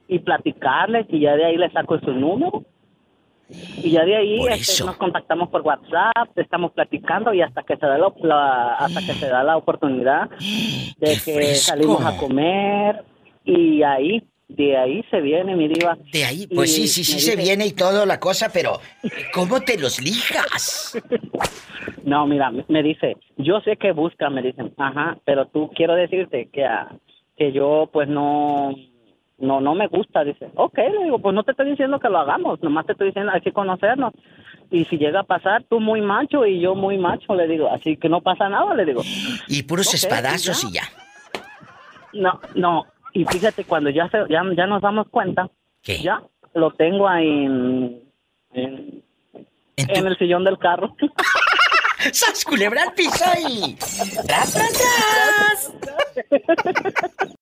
y 0.07 0.19
platicarles 0.19 1.05
y 1.09 1.19
ya 1.19 1.35
de 1.35 1.45
ahí 1.45 1.57
le 1.57 1.69
saco 1.71 1.99
su 1.99 2.11
número. 2.13 2.63
Y 3.83 3.91
ya 3.91 4.05
de 4.05 4.15
ahí 4.15 4.37
este, 4.53 4.85
nos 4.85 4.95
contactamos 4.95 5.49
por 5.49 5.61
WhatsApp, 5.61 6.29
estamos 6.37 6.71
platicando 6.71 7.33
y 7.33 7.41
hasta 7.41 7.61
que 7.63 7.75
se 7.75 7.85
da 7.85 7.97
la, 7.97 8.11
la- 8.21 8.75
hasta 8.75 9.01
que 9.01 9.13
se 9.13 9.27
da 9.27 9.43
la 9.43 9.57
oportunidad 9.57 10.29
de 10.97 11.17
que 11.25 11.31
salimos 11.55 12.03
a 12.05 12.15
comer 12.17 13.03
y 13.45 13.84
ahí 13.84 14.23
de 14.49 14.77
ahí 14.77 15.03
se 15.10 15.19
viene 15.21 15.56
mi 15.56 15.67
diva. 15.67 15.97
De 16.12 16.25
ahí, 16.25 16.45
pues 16.47 16.73
sí, 16.75 16.88
sí, 16.88 17.03
sí 17.03 17.19
se 17.19 17.36
viene 17.36 17.65
y 17.65 17.71
todo 17.71 18.06
la 18.06 18.19
cosa, 18.19 18.49
pero 18.53 18.79
¿cómo 19.34 19.62
te 19.62 19.77
los 19.79 19.99
lijas? 20.01 20.95
No, 22.03 22.27
mira, 22.27 22.51
me- 22.67 22.84
dice, 22.84 23.17
yo 23.38 23.62
sé 23.62 23.77
que 23.77 23.93
busca, 23.93 24.29
me 24.29 24.41
dicen, 24.41 24.73
ajá, 24.77 25.17
pero 25.25 25.47
tú 25.47 25.71
quiero 25.75 25.95
decirte 25.95 26.49
que, 26.51 26.65
ah, 26.65 26.89
que 27.38 27.51
yo 27.51 27.89
pues 27.91 28.08
no, 28.10 28.75
no, 29.39 29.60
no 29.62 29.73
me 29.73 29.88
gusta, 29.88 30.23
dice, 30.23 30.49
ok, 30.56 30.77
le 30.77 31.06
digo, 31.06 31.19
pues 31.19 31.34
no 31.34 31.43
te 31.43 31.51
estoy 31.51 31.71
diciendo 31.71 31.99
que 31.99 32.10
lo 32.10 32.19
hagamos, 32.19 32.62
nomás 32.62 32.86
te 32.86 32.91
estoy 32.91 33.08
diciendo, 33.08 33.32
hay 33.34 33.41
que 33.41 33.53
conocernos. 33.53 34.13
Y 34.69 34.86
si 34.86 34.97
llega 34.97 35.21
a 35.21 35.23
pasar, 35.23 35.63
tú 35.69 35.79
muy 35.79 36.01
macho 36.01 36.45
y 36.45 36.60
yo 36.60 36.75
muy 36.75 36.97
macho, 36.97 37.34
le 37.36 37.47
digo, 37.47 37.69
así 37.71 37.95
que 37.97 38.10
no 38.10 38.21
pasa 38.21 38.49
nada, 38.49 38.73
le 38.75 38.86
digo. 38.86 39.01
Y 39.47 39.63
puros 39.63 39.93
espadazos 39.93 40.62
ya. 40.63 40.67
y 40.69 40.73
ya. 40.73 40.84
No, 42.13 42.39
no, 42.56 42.86
y 43.13 43.26
fíjate, 43.26 43.63
cuando 43.65 43.89
ya, 43.89 44.10
se, 44.10 44.17
ya, 44.30 44.41
ya 44.56 44.65
nos 44.65 44.82
damos 44.82 45.08
cuenta, 45.10 45.49
ya 45.84 46.21
lo 46.54 46.71
tengo 46.71 47.08
ahí 47.08 47.28
en, 47.28 48.04
en, 48.54 49.04
en 49.78 50.08
el 50.08 50.17
sillón 50.17 50.43
del 50.43 50.58
carro. 50.58 50.95
¡Sas 52.12 52.43
culebra 52.43 52.84
al 52.84 52.93
piso 52.93 53.23
y... 53.47 53.76
¡Tras, 53.76 54.54
tras, 54.54 54.73
tras! 54.73 55.71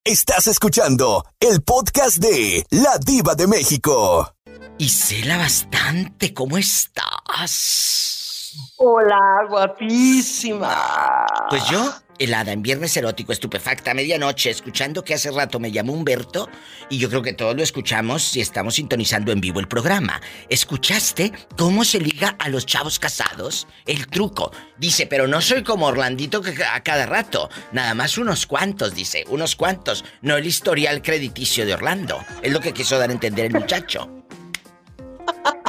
Estás 0.04 0.48
escuchando 0.48 1.24
el 1.40 1.64
podcast 1.64 2.18
de 2.18 2.64
La 2.70 2.98
Diva 3.04 3.34
de 3.34 3.48
México. 3.48 4.36
Y 4.78 4.90
cela 4.90 5.38
bastante, 5.38 6.34
¿cómo 6.34 6.58
estás? 6.58 8.02
Hola, 8.78 9.48
guapísima. 9.50 10.76
Pues 11.50 11.66
yo, 11.70 11.92
helada 12.22 12.52
en 12.52 12.62
viernes 12.62 12.96
erótico, 12.96 13.32
estupefacta, 13.32 13.96
medianoche, 13.96 14.52
escuchando 14.52 15.04
que 15.04 15.16
hace 15.16 15.32
rato 15.32 15.60
me 15.60 15.72
llamó 15.72 15.94
Humberto 15.94 16.50
y 16.88 17.00
yo 17.00 17.10
creo 17.10 17.24
que 17.24 17.34
todos 17.34 17.56
lo 17.56 17.64
escuchamos 17.64 18.36
y 18.36 18.42
estamos 18.42 18.76
sintonizando 18.76 19.32
en 19.32 19.42
vivo 19.42 19.60
el 19.60 19.68
programa. 19.68 20.22
¿Escuchaste 20.48 21.32
cómo 21.58 21.84
se 21.84 22.00
liga 22.00 22.36
a 22.38 22.50
los 22.50 22.68
chavos 22.68 23.00
casados? 23.00 23.68
El 23.88 24.06
truco. 24.08 24.52
Dice, 24.78 25.08
pero 25.08 25.28
no 25.28 25.42
soy 25.42 25.64
como 25.64 25.88
Orlandito 25.88 26.42
que 26.42 26.64
a 26.64 26.84
cada 26.84 27.08
rato. 27.08 27.50
Nada 27.72 27.96
más 27.96 28.20
unos 28.20 28.46
cuantos, 28.46 28.94
dice, 28.94 29.26
unos 29.30 29.56
cuantos. 29.56 30.06
No 30.22 30.38
el 30.38 30.46
historial 30.46 31.02
crediticio 31.02 31.66
de 31.66 31.74
Orlando. 31.74 32.20
Es 32.44 32.52
lo 32.52 32.60
que 32.60 32.74
quiso 32.74 33.00
dar 33.00 33.10
a 33.10 33.14
entender 33.14 33.48
el 33.48 33.54
muchacho. 33.54 34.10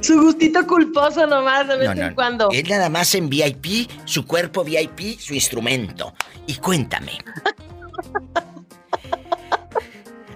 Su 0.00 0.20
gustito 0.20 0.66
culposo 0.66 1.26
nomás 1.26 1.66
de 1.68 1.76
vez 1.76 1.88
No, 1.88 1.94
no, 1.94 2.06
en 2.06 2.14
cuando. 2.14 2.48
Es 2.52 2.68
nada 2.68 2.88
más 2.88 3.14
en 3.14 3.28
VIP, 3.28 3.90
su 4.04 4.26
cuerpo 4.26 4.64
VIP, 4.64 5.18
su 5.18 5.34
instrumento. 5.34 6.14
Y 6.46 6.54
cuéntame. 6.56 7.12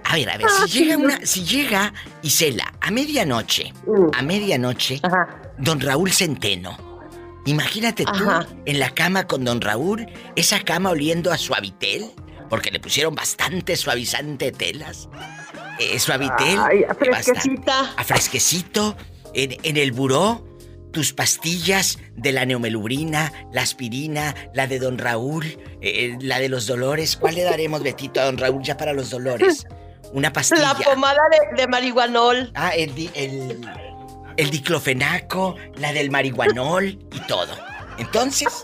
A 0.05 0.15
ver, 0.15 0.29
a 0.29 0.37
ver, 0.37 0.47
si 0.67 0.79
llega 0.79 0.97
una, 0.97 1.25
si 1.25 1.43
llega 1.43 1.91
Isela 2.21 2.71
a 2.81 2.91
medianoche, 2.91 3.73
a 4.13 4.21
medianoche, 4.21 5.01
don 5.57 5.81
Raúl 5.81 6.11
Centeno. 6.11 6.77
Imagínate 7.45 8.05
tú 8.05 8.29
Ajá. 8.29 8.45
en 8.65 8.77
la 8.77 8.91
cama 8.91 9.25
con 9.25 9.43
don 9.43 9.59
Raúl, 9.59 10.05
esa 10.35 10.59
cama 10.59 10.91
oliendo 10.91 11.31
a 11.31 11.37
suavitel, 11.39 12.11
porque 12.47 12.69
le 12.69 12.79
pusieron 12.79 13.15
bastante 13.15 13.75
suavizante 13.75 14.45
de 14.45 14.51
telas. 14.51 15.09
Eh, 15.79 15.97
suavitel. 15.97 16.59
Ay, 16.59 16.83
eh, 16.83 16.87
fresquecita. 16.95 17.93
A 17.97 18.03
fresquecito. 18.03 18.95
En, 19.33 19.57
en 19.63 19.77
el 19.77 19.91
buró, 19.91 20.45
tus 20.91 21.11
pastillas 21.13 21.97
de 22.15 22.31
la 22.31 22.45
neomelubrina, 22.45 23.31
la 23.51 23.61
aspirina, 23.63 24.35
la 24.53 24.67
de 24.67 24.77
don 24.79 24.97
Raúl, 24.97 25.57
eh, 25.81 26.15
la 26.21 26.39
de 26.39 26.49
los 26.49 26.67
dolores. 26.67 27.17
¿Cuál 27.17 27.35
le 27.35 27.43
daremos, 27.43 27.81
Betito, 27.81 28.21
a 28.21 28.25
don 28.25 28.37
Raúl 28.37 28.61
ya 28.63 28.77
para 28.77 28.93
los 28.93 29.09
dolores? 29.09 29.65
Una 30.13 30.31
pastilla. 30.31 30.61
La 30.61 30.75
pomada 30.75 31.21
de, 31.31 31.61
de 31.61 31.67
marihuanol. 31.67 32.51
Ah, 32.53 32.69
el, 32.75 32.93
di- 32.93 33.09
el, 33.15 33.59
el 34.37 34.49
diclofenaco, 34.51 35.55
la 35.77 35.91
del 35.93 36.11
marihuanol 36.11 36.85
y 36.85 37.19
todo. 37.27 37.51
Entonces, 37.97 38.63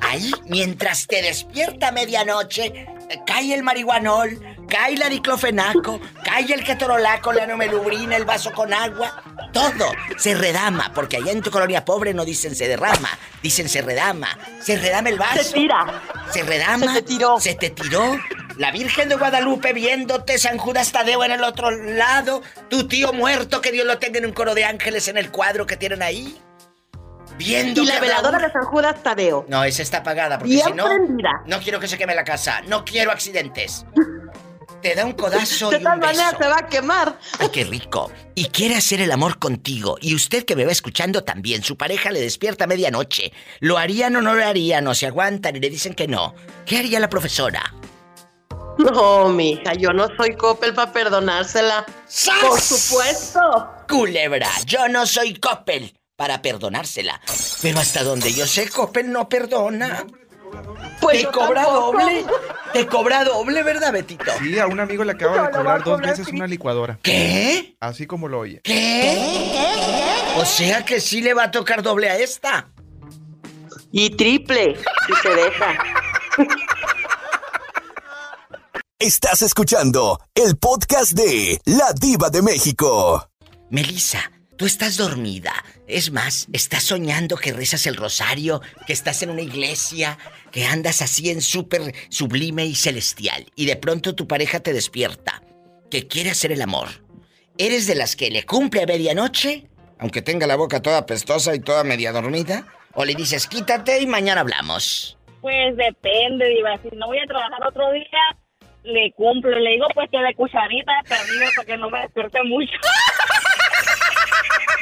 ahí, 0.00 0.30
mientras 0.46 1.06
te 1.06 1.20
despierta 1.20 1.88
a 1.88 1.92
medianoche, 1.92 2.64
eh, 2.64 2.86
cae 3.26 3.52
el 3.52 3.62
marihuanol, 3.62 4.40
cae 4.68 4.96
la 4.96 5.08
diclofenaco, 5.08 6.00
cae 6.24 6.52
el 6.52 6.64
ketorolaco, 6.64 7.32
la 7.32 7.46
nomelubrina, 7.46 8.16
el 8.16 8.24
vaso 8.24 8.52
con 8.52 8.72
agua, 8.72 9.22
todo 9.52 9.92
se 10.16 10.34
redama, 10.34 10.92
porque 10.94 11.16
allá 11.16 11.32
en 11.32 11.42
tu 11.42 11.50
colonia 11.50 11.84
pobre 11.84 12.14
no 12.14 12.24
dicen 12.24 12.54
se 12.54 12.68
derrama, 12.68 13.08
dicen 13.42 13.68
se 13.68 13.82
redama, 13.82 14.28
se 14.60 14.76
redama 14.76 15.08
el 15.08 15.18
vaso. 15.18 15.42
Se 15.42 15.52
tira. 15.52 16.02
Se 16.32 16.42
redama. 16.42 16.86
Se 16.94 17.02
te 17.02 17.08
tiró. 17.08 17.40
Se 17.40 17.54
te 17.54 17.70
tiró. 17.70 18.18
La 18.58 18.70
Virgen 18.70 19.08
de 19.10 19.16
Guadalupe 19.16 19.72
viéndote, 19.74 20.38
San 20.38 20.56
Judas 20.56 20.90
Tadeo 20.90 21.22
en 21.24 21.32
el 21.32 21.44
otro 21.44 21.70
lado, 21.70 22.42
tu 22.70 22.88
tío 22.88 23.12
muerto, 23.12 23.60
que 23.60 23.70
Dios 23.70 23.86
lo 23.86 23.98
tenga 23.98 24.18
en 24.18 24.24
un 24.26 24.32
coro 24.32 24.54
de 24.54 24.64
ángeles 24.64 25.08
en 25.08 25.18
el 25.18 25.30
cuadro 25.30 25.66
que 25.66 25.76
tienen 25.76 26.02
ahí. 26.02 26.40
Viendo 27.36 27.82
Y 27.82 27.86
la 27.86 28.00
veladora 28.00 28.38
de 28.38 28.50
San 28.50 28.62
Judas 28.64 29.02
Tadeo. 29.02 29.44
No, 29.48 29.62
esa 29.62 29.82
está 29.82 29.98
apagada, 29.98 30.38
porque 30.38 30.54
Bien 30.54 30.68
si 30.68 30.72
no. 30.72 30.86
prendida. 30.86 31.42
No 31.44 31.60
quiero 31.60 31.78
que 31.78 31.86
se 31.86 31.98
queme 31.98 32.14
la 32.14 32.24
casa. 32.24 32.62
No 32.66 32.82
quiero 32.82 33.10
accidentes. 33.12 33.84
Te 34.82 34.94
da 34.94 35.04
un 35.04 35.12
codazo 35.12 35.70
De 35.70 35.76
y 35.76 35.78
un 35.78 35.82
todas 35.84 35.98
maneras 35.98 36.32
beso. 36.32 36.42
se 36.42 36.48
va 36.48 36.58
a 36.58 36.66
quemar. 36.68 37.18
Ay, 37.38 37.48
qué 37.50 37.64
rico. 37.64 38.12
Y 38.34 38.46
quiere 38.46 38.76
hacer 38.76 39.00
el 39.00 39.10
amor 39.10 39.38
contigo. 39.38 39.96
Y 40.00 40.14
usted 40.14 40.44
que 40.44 40.54
me 40.56 40.64
va 40.64 40.72
escuchando 40.72 41.24
también, 41.24 41.62
su 41.64 41.76
pareja 41.76 42.10
le 42.10 42.20
despierta 42.20 42.64
a 42.64 42.66
medianoche. 42.66 43.32
¿Lo 43.60 43.78
harían 43.78 44.14
o 44.16 44.22
no 44.22 44.34
lo 44.34 44.44
harían? 44.44 44.86
¿O 44.86 44.94
se 44.94 45.06
aguantan 45.06 45.56
y 45.56 45.60
le 45.60 45.70
dicen 45.70 45.94
que 45.94 46.06
no? 46.06 46.34
¿Qué 46.64 46.78
haría 46.78 47.00
la 47.00 47.08
profesora? 47.08 47.74
No, 48.78 49.30
mija, 49.30 49.72
yo 49.74 49.92
no 49.92 50.06
soy 50.16 50.36
Coppel 50.36 50.74
para 50.74 50.92
perdonársela. 50.92 51.86
Por 52.42 52.60
supuesto. 52.60 53.40
Culebra, 53.88 54.50
yo 54.66 54.86
no 54.88 55.06
soy 55.06 55.34
Coppel 55.34 55.94
para 56.14 56.42
perdonársela. 56.42 57.20
Pero 57.62 57.78
hasta 57.80 58.02
donde 58.04 58.32
yo 58.34 58.46
sé, 58.46 58.68
Coppel 58.68 59.10
no 59.10 59.28
perdona. 59.28 60.04
Pues 61.00 61.20
te 61.20 61.26
cobra 61.30 61.64
tampoco. 61.64 61.92
doble. 61.92 62.24
Te 62.72 62.86
cobra 62.86 63.24
doble, 63.24 63.62
¿verdad, 63.62 63.92
Betito? 63.92 64.30
Sí, 64.38 64.58
a 64.58 64.66
un 64.66 64.80
amigo 64.80 65.04
le 65.04 65.12
acaba 65.12 65.36
No, 65.36 65.42
de 65.44 65.50
cobrar 65.50 65.78
dos 65.84 65.94
cobrar 65.96 66.10
veces 66.16 66.28
una 66.32 66.46
licuadora. 66.46 66.98
¿Qué? 67.02 67.76
Así 67.80 68.06
como 68.06 68.28
lo 68.28 68.40
oye. 68.40 68.60
¿Qué? 68.64 69.16
O 70.36 70.44
sea 70.44 70.84
que 70.84 71.00
sí 71.00 71.20
le 71.22 71.32
va 71.34 71.44
a 71.44 71.50
tocar 71.50 71.82
doble 71.82 72.10
a 72.10 72.18
esta. 72.18 72.68
Y 73.92 74.10
triple, 74.10 74.76
si 75.06 75.14
se 75.22 75.34
deja. 75.34 75.78
Estás 78.98 79.42
escuchando 79.42 80.20
el 80.34 80.56
podcast 80.56 81.12
de 81.12 81.60
La 81.66 81.92
Diva 81.92 82.30
de 82.30 82.42
México. 82.42 83.28
Melissa, 83.70 84.30
tú 84.56 84.66
estás 84.66 84.96
dormida. 84.96 85.52
Es 85.88 86.10
más, 86.10 86.48
estás 86.52 86.82
soñando 86.82 87.36
que 87.36 87.52
rezas 87.52 87.86
el 87.86 87.94
rosario, 87.94 88.60
que 88.86 88.92
estás 88.92 89.22
en 89.22 89.30
una 89.30 89.42
iglesia, 89.42 90.18
que 90.50 90.66
andas 90.66 91.00
así 91.00 91.30
en 91.30 91.40
súper 91.40 91.94
sublime 92.08 92.66
y 92.66 92.74
celestial. 92.74 93.46
Y 93.54 93.66
de 93.66 93.76
pronto 93.76 94.14
tu 94.14 94.26
pareja 94.26 94.60
te 94.60 94.72
despierta, 94.72 95.42
que 95.88 96.08
quiere 96.08 96.30
hacer 96.30 96.50
el 96.50 96.62
amor. 96.62 96.88
¿Eres 97.56 97.86
de 97.86 97.94
las 97.94 98.16
que 98.16 98.30
le 98.30 98.44
cumple 98.44 98.82
a 98.82 98.86
medianoche? 98.86 99.68
Aunque 99.98 100.22
tenga 100.22 100.48
la 100.48 100.56
boca 100.56 100.82
toda 100.82 101.06
pestosa 101.06 101.54
y 101.54 101.60
toda 101.60 101.84
media 101.84 102.10
dormida. 102.10 102.66
¿O 102.92 103.04
le 103.04 103.14
dices, 103.14 103.46
quítate 103.46 104.00
y 104.00 104.06
mañana 104.06 104.40
hablamos? 104.40 105.16
Pues 105.40 105.76
depende, 105.76 106.48
Diva. 106.48 106.78
Si 106.82 106.94
no 106.96 107.06
voy 107.06 107.18
a 107.18 107.26
trabajar 107.26 107.60
otro 107.66 107.92
día, 107.92 108.36
le 108.82 109.12
cumplo. 109.12 109.56
Le 109.56 109.70
digo, 109.70 109.86
pues 109.94 110.10
que 110.10 110.18
de 110.18 110.34
cucharita 110.34 110.92
perdido 111.08 111.46
para 111.54 111.66
que 111.66 111.76
no 111.76 111.90
me 111.90 112.00
despierte 112.00 112.42
mucho. 112.42 112.72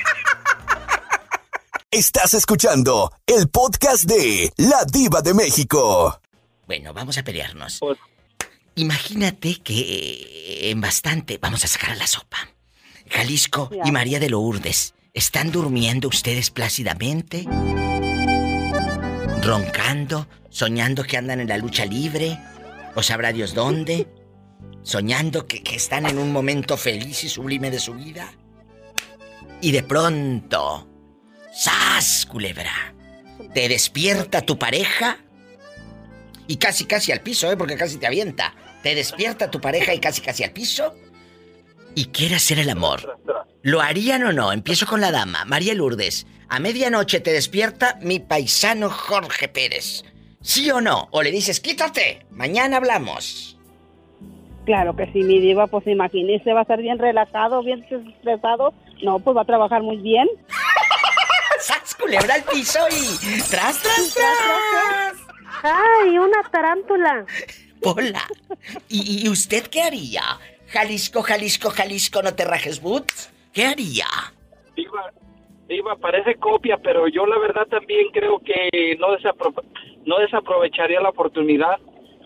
Estás 1.95 2.35
escuchando 2.35 3.13
el 3.25 3.49
podcast 3.49 4.03
de 4.03 4.53
La 4.57 4.85
Diva 4.85 5.23
de 5.23 5.33
México. 5.33 6.21
Bueno, 6.67 6.93
vamos 6.93 7.19
a 7.19 7.23
pelearnos. 7.23 7.79
Imagínate 8.75 9.61
que 9.63 9.79
eh, 9.79 10.71
en 10.71 10.81
bastante 10.81 11.39
vamos 11.39 11.65
a 11.65 11.69
sacar 11.69 11.91
a 11.91 11.95
la 11.95 12.09
sopa. 12.09 12.39
Jalisco 13.09 13.71
y 13.85 13.93
María 13.93 14.19
de 14.19 14.29
Lourdes, 14.29 14.95
¿están 15.13 15.53
durmiendo 15.53 16.09
ustedes 16.09 16.51
plácidamente? 16.51 17.47
¿Roncando? 19.41 20.27
¿Soñando 20.51 21.05
que 21.05 21.17
andan 21.17 21.39
en 21.39 21.49
la 21.49 21.59
lucha 21.59 21.87
libre? 21.87 22.41
¿O 22.97 23.05
sabrá 23.05 23.33
Dios 23.33 23.55
dónde? 23.55 24.09
¿Soñando 24.83 25.47
que, 25.47 25.63
que 25.63 25.77
están 25.77 26.07
en 26.07 26.19
un 26.19 26.33
momento 26.33 26.77
feliz 26.77 27.23
y 27.23 27.29
sublime 27.29 27.71
de 27.71 27.79
su 27.79 27.95
vida? 27.95 28.33
Y 29.61 29.71
de 29.71 29.85
pronto, 29.85 30.89
¡sas, 31.55 32.27
culebra! 32.27 32.95
¿Te 33.55 33.69
despierta 33.69 34.43
tu 34.43 34.59
pareja? 34.59 35.19
Y 36.47 36.57
casi, 36.57 36.85
casi 36.85 37.13
al 37.13 37.21
piso, 37.21 37.51
¿eh? 37.51 37.57
Porque 37.57 37.77
casi 37.77 37.99
te 37.99 38.07
avienta. 38.07 38.55
Te 38.83 38.95
despierta 38.95 39.51
tu 39.51 39.61
pareja 39.61 39.95
y 39.95 39.99
casi, 39.99 40.21
casi 40.21 40.45
al 40.45 40.51
piso. 40.51 40.95
Y 41.95 42.07
quiere 42.07 42.35
hacer 42.35 42.59
el 42.59 42.69
amor. 42.69 43.19
¿Lo 43.63 43.81
harían 43.81 44.25
o 44.25 44.33
no? 44.33 44.53
Empiezo 44.53 44.87
con 44.87 45.01
la 45.01 45.11
dama, 45.11 45.45
María 45.45 45.75
Lourdes. 45.75 46.27
A 46.49 46.59
medianoche 46.59 47.21
te 47.21 47.33
despierta 47.33 47.99
mi 48.03 48.19
paisano 48.19 48.91
Jorge 48.91 49.49
Pérez. 49.49 50.05
¿Sí 50.43 50.71
o 50.71 50.81
no? 50.81 51.09
O 51.13 51.23
le 51.23 51.31
dices, 51.31 51.61
quítate, 51.61 52.27
mañana 52.31 52.77
hablamos. 52.77 53.59
Claro 54.67 54.95
que 54.97 55.07
sí, 55.13 55.23
mi 55.23 55.41
diva, 55.41 55.67
pues 55.67 55.87
imagínese, 55.87 56.53
va 56.53 56.61
a 56.61 56.63
estar 56.63 56.81
bien 56.81 56.99
relajado, 56.99 57.63
bien 57.63 57.85
estresado. 57.91 58.75
No, 59.03 59.19
pues 59.21 59.37
va 59.37 59.43
a 59.43 59.47
trabajar 59.47 59.83
muy 59.83 59.97
bien. 59.99 60.29
¡Sas, 61.95 62.01
culebra 62.01 62.35
al 62.35 62.43
piso 62.45 62.79
y... 62.91 63.41
¡Tras, 63.51 63.81
tras, 63.83 64.15
tras! 64.15 65.15
¡Ay, 65.63 66.19
una 66.19 66.43
tarántula! 66.51 67.27
Hola. 67.83 68.23
¿Y, 68.89 69.25
y 69.25 69.29
usted 69.29 69.67
qué 69.69 69.83
haría? 69.83 70.23
Jalisco, 70.69 71.23
Jalisco, 71.23 71.71
Jalisco, 71.71 72.23
no 72.23 72.35
te 72.35 72.45
rajes 72.45 72.81
boots. 72.81 73.31
¿Qué 73.53 73.67
haría? 73.67 74.07
Diva, 74.75 75.13
Diva, 75.69 75.97
parece 75.97 76.35
copia, 76.37 76.79
pero 76.83 77.07
yo 77.09 77.27
la 77.27 77.39
verdad 77.39 77.67
también 77.67 78.09
creo 78.13 78.41
que 78.41 78.97
no, 78.99 79.09
desapro- 79.17 79.65
no 80.05 80.19
desaprovecharía 80.19 81.01
la 81.01 81.11
oportunidad. 81.11 81.79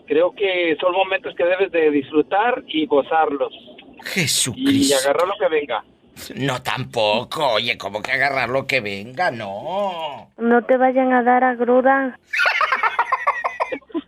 Creo 0.07 0.33
que 0.33 0.75
son 0.81 0.93
momentos 0.93 1.35
que 1.35 1.43
debes 1.43 1.71
de 1.71 1.91
disfrutar 1.91 2.63
y 2.67 2.87
gozarlos. 2.87 3.53
Y 3.53 4.05
Jesucristo. 4.05 4.95
agarrar 5.03 5.27
lo 5.27 5.35
que 5.37 5.47
venga. 5.49 5.83
No, 6.35 6.61
tampoco. 6.61 7.53
Oye, 7.53 7.77
¿cómo 7.77 8.01
que 8.01 8.11
agarrar 8.11 8.49
lo 8.49 8.65
que 8.65 8.81
venga? 8.81 9.31
No. 9.31 10.31
No 10.37 10.63
te 10.63 10.77
vayan 10.77 11.13
a 11.13 11.23
dar 11.23 11.43
agruda. 11.43 12.17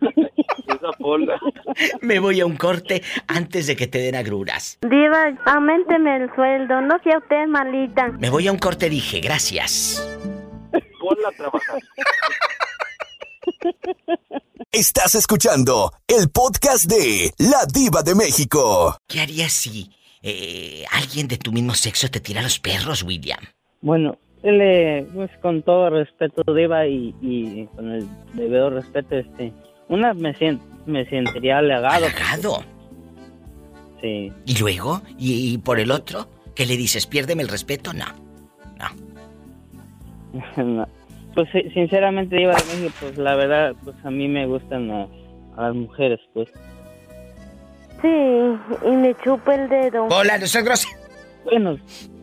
esa 0.02 0.92
Pola. 0.98 1.40
Me 2.02 2.20
voy 2.20 2.40
a 2.42 2.46
un 2.46 2.58
corte 2.58 3.04
antes 3.28 3.68
de 3.68 3.76
que 3.76 3.88
te 3.88 4.00
den 4.00 4.16
agruras. 4.16 4.78
Diva, 4.82 5.34
aumenteme 5.46 6.18
el 6.18 6.34
sueldo, 6.36 6.82
no 6.82 6.98
sea 7.04 7.18
usted 7.18 7.48
malita. 7.48 8.08
Me 8.20 8.30
voy 8.30 8.48
a 8.48 8.52
un 8.52 8.58
corte, 8.58 8.90
dije, 8.90 9.20
gracias. 9.20 10.08
Ponla 11.00 11.30
a 11.30 11.32
trabajar. 11.32 11.80
Estás 14.72 15.16
escuchando 15.16 15.92
el 16.08 16.30
podcast 16.30 16.86
de 16.86 17.34
La 17.38 17.66
Diva 17.66 18.04
de 18.04 18.16
México. 18.16 18.98
¿Qué 19.08 19.20
harías 19.22 19.52
si 19.52 19.92
eh, 20.24 20.84
alguien 20.92 21.28
de 21.28 21.38
tu 21.38 21.52
mismo 21.52 21.74
sexo 21.74 22.10
te 22.10 22.20
tira 22.20 22.42
los 22.42 22.60
perros, 22.60 23.04
William? 23.04 23.40
Bueno, 23.82 24.18
le, 24.44 25.06
pues 25.14 25.30
con 25.42 25.64
todo 25.64 25.90
respeto, 25.90 26.44
Diva, 26.54 26.88
y, 26.88 27.16
y 27.22 27.68
con 27.76 27.92
el 27.92 28.08
debido 28.34 28.70
respeto, 28.70 29.16
este, 29.18 29.52
una 29.90 30.14
me, 30.14 30.34
sien- 30.36 30.62
me 30.86 31.06
sentiría 31.10 31.58
halagado. 31.60 32.06
¿Halagado? 32.06 32.64
Sí. 34.02 34.32
¿Y 34.46 34.58
luego? 34.60 35.02
¿Y, 35.18 35.54
y 35.54 35.58
por 35.58 35.80
el 35.80 35.92
otro? 35.92 36.28
¿Qué 36.56 36.66
le 36.66 36.76
dices? 36.78 37.06
¿Piérdeme 37.08 37.44
el 37.44 37.50
respeto? 37.50 37.92
No. 37.94 38.06
No. 40.34 40.88
Pues 41.34 41.48
sí, 41.54 41.62
sinceramente, 41.74 42.36
Diva 42.36 42.58
pues 43.00 43.18
la 43.18 43.36
verdad, 43.36 43.74
pues 43.86 43.96
a 44.04 44.12
mí 44.12 44.28
me 44.28 44.46
gustan 44.48 44.90
las, 44.90 45.08
a 45.56 45.68
las 45.68 45.76
mujeres, 45.76 46.20
pues. 46.34 46.50
Sí, 48.02 48.08
y 48.88 48.92
me 48.92 49.16
chupa 49.24 49.56
el 49.56 49.70
dedo. 49.70 50.06
Hola, 50.10 50.38
no 50.38 50.48
seas 50.48 50.64
grosero. 50.64 50.94
Bueno, 51.46 51.78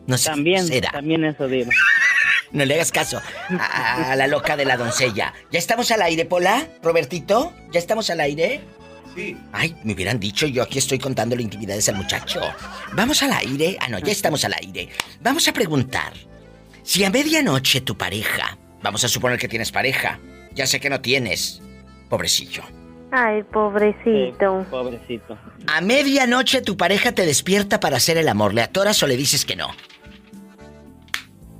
No 0.07 0.17
seas 0.17 0.35
también, 0.35 0.65
grosera. 0.65 0.91
también 0.91 1.25
eso, 1.25 1.47
Diva. 1.47 1.71
No 2.51 2.65
le 2.65 2.73
hagas 2.73 2.91
caso 2.91 3.21
a, 3.59 4.11
a 4.11 4.15
la 4.15 4.25
loca 4.25 4.57
de 4.57 4.65
la 4.65 4.75
doncella. 4.75 5.35
¿Ya 5.51 5.59
estamos 5.59 5.91
al 5.91 6.01
aire, 6.01 6.25
Pola? 6.25 6.67
¿Robertito? 6.81 7.53
¿Ya 7.71 7.77
estamos 7.79 8.09
al 8.09 8.21
aire? 8.21 8.61
Sí. 9.15 9.37
Ay, 9.53 9.75
me 9.83 9.93
hubieran 9.93 10.19
dicho, 10.19 10.47
yo 10.47 10.63
aquí 10.63 10.79
estoy 10.79 10.97
contándole 10.97 11.43
intimidades 11.43 11.87
al 11.89 11.95
muchacho. 11.97 12.41
Vamos 12.93 13.21
al 13.21 13.33
aire. 13.33 13.77
Ah, 13.79 13.87
no, 13.89 13.99
ya 13.99 14.11
estamos 14.11 14.43
al 14.45 14.53
aire. 14.55 14.89
Vamos 15.21 15.47
a 15.47 15.53
preguntar. 15.53 16.11
Si 16.81 17.03
a 17.03 17.11
medianoche 17.11 17.81
tu 17.81 17.95
pareja, 17.95 18.57
vamos 18.81 19.03
a 19.03 19.09
suponer 19.09 19.37
que 19.37 19.47
tienes 19.47 19.71
pareja, 19.71 20.19
ya 20.51 20.65
sé 20.65 20.79
que 20.79 20.89
no 20.89 21.01
tienes, 21.01 21.61
pobrecillo. 22.09 22.63
Ay, 23.11 23.43
pobrecito. 23.43 24.65
pobrecito. 24.69 25.37
A 25.67 25.81
medianoche 25.81 26.61
tu 26.61 26.77
pareja 26.77 27.11
te 27.11 27.25
despierta 27.25 27.79
para 27.79 27.97
hacer 27.97 28.17
el 28.17 28.27
amor, 28.29 28.53
¿le 28.53 28.61
atoras 28.61 29.01
o 29.03 29.07
le 29.07 29.17
dices 29.17 29.45
que 29.45 29.55
no? 29.55 29.69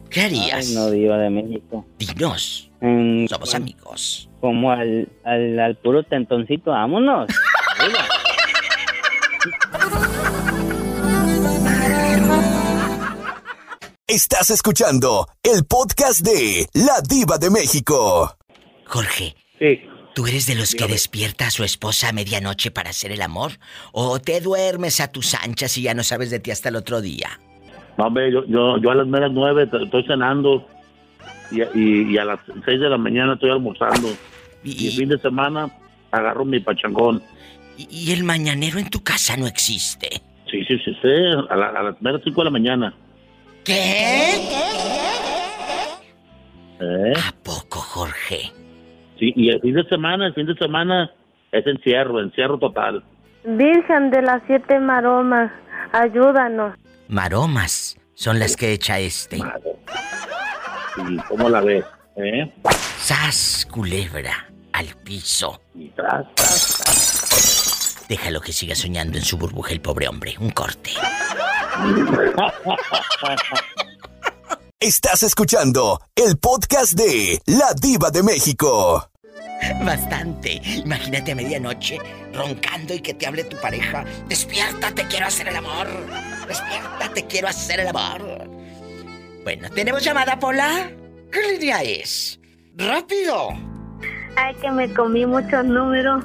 ¿Qué 0.09 0.21
harías? 0.21 0.67
Ay, 0.69 0.75
no, 0.75 0.89
Diva 0.89 1.17
de 1.17 1.29
México. 1.29 1.85
Dinos. 1.97 2.71
Mm, 2.81 3.25
Somos 3.27 3.53
amigos. 3.55 4.29
Como 4.39 4.71
al, 4.71 5.07
al, 5.23 5.59
al 5.59 5.75
puro 5.77 6.03
tentoncito, 6.03 6.71
vámonos. 6.71 7.27
Estás 14.07 14.49
escuchando 14.49 15.27
el 15.43 15.65
podcast 15.65 16.21
de 16.21 16.67
La 16.73 16.99
Diva 17.07 17.37
de 17.37 17.49
México. 17.51 18.35
Jorge. 18.87 19.35
Sí. 19.59 19.79
¿Tú 20.19 20.27
eres 20.27 20.47
de 20.47 20.55
los 20.55 20.75
que 20.75 20.85
despierta 20.85 21.47
a 21.47 21.49
su 21.49 21.63
esposa 21.63 22.09
a 22.09 22.11
medianoche 22.11 22.71
para 22.71 22.89
hacer 22.89 23.13
el 23.13 23.21
amor? 23.21 23.53
¿O 23.93 24.19
te 24.19 24.41
duermes 24.41 24.99
a 24.99 25.09
tus 25.09 25.33
anchas 25.33 25.77
y 25.77 25.83
ya 25.83 25.93
no 25.93 26.03
sabes 26.03 26.29
de 26.29 26.41
ti 26.41 26.51
hasta 26.51 26.67
el 26.67 26.75
otro 26.75 26.99
día? 26.99 27.39
No, 27.97 28.07
hombre, 28.07 28.29
yo, 28.29 28.43
yo, 28.45 28.77
yo 28.79 28.91
a 28.91 28.95
las 28.95 29.07
meras 29.07 29.31
nueve 29.31 29.63
estoy 29.81 30.03
cenando 30.05 30.67
y, 31.51 31.61
y, 31.61 32.11
y 32.11 32.17
a 32.17 32.25
las 32.25 32.41
seis 32.65 32.81
de 32.81 32.89
la 32.89 32.97
mañana 32.97 33.35
estoy 33.35 33.49
almorzando. 33.49 34.09
Y, 34.61 34.87
el 34.87 34.93
fin 34.97 35.07
de 35.07 35.19
semana 35.19 35.71
agarro 36.11 36.43
mi 36.43 36.59
pachangón. 36.59 37.23
Y, 37.77 37.87
y 37.89 38.11
el 38.11 38.25
mañanero 38.25 38.77
en 38.77 38.89
tu 38.89 39.01
casa 39.01 39.37
no 39.37 39.47
existe. 39.47 40.21
Sí, 40.51 40.65
sí, 40.65 40.77
sí, 40.83 40.97
sí, 41.01 41.07
a, 41.49 41.55
la- 41.55 41.69
a 41.69 41.81
las 41.83 42.01
meras 42.01 42.19
cinco 42.25 42.41
de 42.41 42.45
la 42.45 42.51
mañana. 42.51 42.93
¿Qué? 43.63 44.35
¿Eh? 46.81 47.13
¿A 47.25 47.31
poco, 47.41 47.79
Jorge? 47.79 48.51
Sí, 49.19 49.33
y 49.35 49.49
el 49.49 49.59
fin 49.61 49.75
de 49.75 49.83
semana, 49.83 50.27
el 50.27 50.33
fin 50.33 50.45
de 50.45 50.55
semana 50.55 51.11
es 51.51 51.67
encierro, 51.67 52.21
encierro 52.21 52.57
total. 52.57 53.03
Virgen 53.43 54.11
de 54.11 54.21
las 54.21 54.41
siete 54.47 54.79
maromas, 54.79 55.51
ayúdanos. 55.91 56.75
Maromas 57.09 57.99
son 58.13 58.39
las 58.39 58.55
que 58.55 58.71
echa 58.71 58.99
este. 58.99 59.37
¿Y 59.37 61.17
cómo 61.27 61.49
la 61.49 61.61
ves? 61.61 61.85
¿Eh? 62.15 62.51
Sas, 62.97 63.67
culebra, 63.69 64.49
al 64.73 64.87
piso. 65.03 65.61
Y 65.75 65.89
tras, 65.89 66.25
tras, 66.35 68.05
Déjalo 68.09 68.41
que 68.41 68.51
siga 68.51 68.75
soñando 68.75 69.17
en 69.17 69.23
su 69.23 69.37
burbuja 69.37 69.71
el 69.71 69.81
pobre 69.81 70.07
hombre. 70.07 70.35
Un 70.39 70.49
corte. 70.51 70.91
Estás 74.81 75.23
escuchando 75.23 75.99
el 76.15 76.37
podcast 76.37 76.93
de 76.93 77.41
La 77.45 77.73
Diva 77.79 78.11
de 78.11 78.23
México. 78.23 79.08
Bastante. 79.85 80.61
Imagínate 80.63 81.31
a 81.31 81.35
medianoche 81.35 81.97
roncando 82.33 82.93
y 82.93 82.99
que 82.99 83.13
te 83.13 83.27
hable 83.27 83.43
tu 83.43 83.57
pareja. 83.57 84.05
Despierta, 84.27 84.91
te 84.91 85.05
quiero 85.07 85.27
hacer 85.27 85.47
el 85.47 85.55
amor. 85.55 85.87
Despierta, 86.47 87.11
te 87.13 87.25
quiero 87.25 87.47
hacer 87.47 87.79
el 87.79 87.87
amor. 87.87 88.49
Bueno, 89.43 89.69
¿tenemos 89.69 90.03
llamada, 90.03 90.37
Pola? 90.37 90.91
¿Qué 91.31 91.53
línea 91.53 91.81
es? 91.83 92.39
¡Rápido! 92.75 93.49
Ay, 94.35 94.55
que 94.55 94.71
me 94.71 94.93
comí 94.93 95.25
muchos 95.25 95.65
números. 95.65 96.23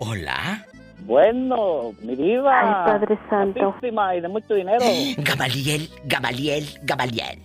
hola. 0.00 0.66
Bueno, 1.06 1.92
mi 2.02 2.16
diva. 2.16 2.60
Ay, 2.60 2.74
Padre 2.92 3.16
Santo. 3.30 3.76
Y 3.80 3.92
de 4.20 4.28
mucho 4.28 4.54
dinero. 4.54 4.84
Gamaliel, 5.18 5.88
Gamaliel, 6.04 6.68
Gamaliel. 6.82 7.38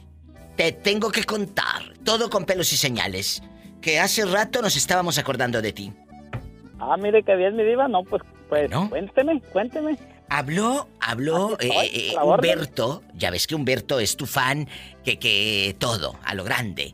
Te 0.56 0.72
tengo 0.72 1.12
que 1.12 1.26
contar, 1.26 1.94
todo 2.04 2.32
con 2.32 2.46
pelos 2.46 2.74
y 2.74 2.78
señales, 2.78 3.44
que 3.82 4.00
hace 4.00 4.26
rato 4.26 4.64
nos 4.64 4.76
estábamos 4.76 5.20
acordando 5.20 5.62
de 5.62 5.74
ti. 5.74 5.94
Ah, 6.80 6.98
mire 6.98 7.22
que 7.22 7.36
bien, 7.36 7.56
mi 7.56 7.62
diva. 7.64 7.88
No, 7.88 8.04
pues, 8.04 8.24
pues, 8.50 8.72
cuénteme, 8.90 9.40
cuénteme. 9.54 9.96
Habló, 10.30 10.88
habló 11.00 11.58
eh, 11.60 11.70
eh. 11.72 12.14
Humberto, 12.22 13.04
ya 13.16 13.32
ves 13.32 13.48
que 13.48 13.56
Humberto 13.56 14.00
es 14.00 14.16
tu 14.16 14.26
fan, 14.26 14.68
que, 15.04 15.18
que 15.18 15.76
todo, 15.80 16.20
a 16.24 16.36
lo 16.36 16.44
grande. 16.44 16.94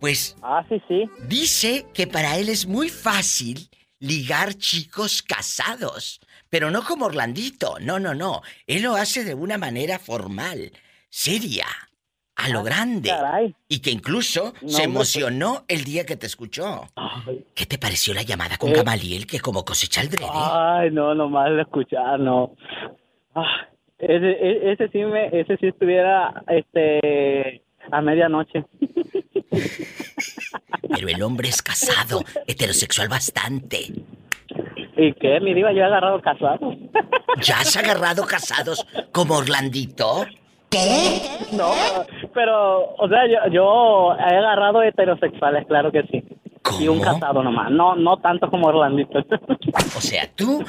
Pues... 0.00 0.36
Ah, 0.42 0.64
sí, 0.68 0.82
sí. 0.88 1.08
Dice 1.28 1.86
que 1.94 2.06
para 2.06 2.36
él 2.36 2.48
es 2.48 2.66
muy 2.66 2.88
fácil 2.88 3.70
ligar 4.00 4.54
chicos 4.54 5.22
casados, 5.22 6.20
pero 6.50 6.70
no 6.70 6.84
como 6.84 7.06
Orlandito, 7.06 7.78
no, 7.80 7.98
no, 7.98 8.14
no. 8.14 8.42
Él 8.66 8.82
lo 8.82 8.96
hace 8.96 9.24
de 9.24 9.34
una 9.34 9.56
manera 9.56 9.98
formal, 9.98 10.72
seria, 11.08 11.66
a 12.36 12.48
lo 12.48 12.62
grande. 12.62 13.10
Y 13.68 13.80
que 13.80 13.90
incluso 13.90 14.52
No, 14.62 14.68
se 14.68 14.82
hombre, 14.82 14.84
emocionó 14.84 15.64
el 15.68 15.84
día 15.84 16.04
que 16.04 16.16
te 16.16 16.26
escuchó. 16.26 16.82
¿Qué 17.54 17.66
te 17.66 17.78
pareció 17.78 18.12
la 18.14 18.22
llamada 18.22 18.56
con 18.56 18.70
Eh. 18.70 18.74
Gamaliel 18.74 19.26
que 19.26 19.40
como 19.40 19.64
cosecha 19.64 20.00
el 20.00 20.10
drede? 20.10 20.28
Ay, 20.32 20.90
no, 20.90 21.14
nomás 21.14 21.50
de 21.50 21.62
escuchar, 21.62 22.18
no. 22.18 22.56
Ah, 23.34 23.66
ese, 23.98 24.30
e- 24.30 24.72
ese 24.72 24.88
sí 24.88 24.98
me, 24.98 25.26
ese 25.28 25.56
sí 25.58 25.68
estuviera, 25.68 26.42
este, 26.48 27.62
a 27.90 28.00
medianoche. 28.00 28.64
Pero 29.50 31.08
el 31.08 31.22
hombre 31.22 31.48
es 31.48 31.62
casado, 31.62 32.22
heterosexual 32.46 33.08
bastante. 33.08 33.92
¿Y 34.96 35.12
qué, 35.14 35.40
mi 35.40 35.54
diva? 35.54 35.72
Yo 35.72 35.80
he 35.80 35.84
agarrado 35.84 36.20
casado. 36.20 36.76
¿Ya 37.42 37.60
has 37.60 37.76
agarrado 37.76 38.24
casados 38.26 38.86
como 39.12 39.36
Orlandito? 39.36 40.24
¿Qué? 40.70 41.20
No, 41.52 41.72
pero, 42.34 42.94
o 42.96 43.08
sea, 43.08 43.26
yo, 43.26 43.50
yo 43.52 44.14
he 44.18 44.36
agarrado 44.36 44.82
heterosexuales, 44.82 45.66
claro 45.66 45.90
que 45.92 46.02
sí. 46.10 46.22
Y 46.80 46.88
un 46.88 47.00
casado 47.00 47.42
nomás, 47.42 47.70
no, 47.70 47.94
no 47.94 48.16
tanto 48.18 48.50
como 48.50 48.68
Orlandito. 48.68 49.18
O 49.96 50.00
sea, 50.00 50.26
tú, 50.34 50.64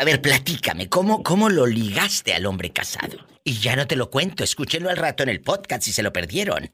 a 0.00 0.04
ver, 0.04 0.20
platícame, 0.22 0.88
¿cómo, 0.88 1.22
¿cómo 1.22 1.48
lo 1.50 1.66
ligaste 1.66 2.32
al 2.34 2.46
hombre 2.46 2.70
casado? 2.70 3.18
Y 3.44 3.52
ya 3.60 3.76
no 3.76 3.86
te 3.86 3.94
lo 3.94 4.08
cuento, 4.10 4.42
escúchenlo 4.42 4.88
al 4.88 4.96
rato 4.96 5.22
en 5.22 5.28
el 5.28 5.42
podcast 5.42 5.82
si 5.82 5.92
se 5.92 6.02
lo 6.02 6.12
perdieron. 6.12 6.70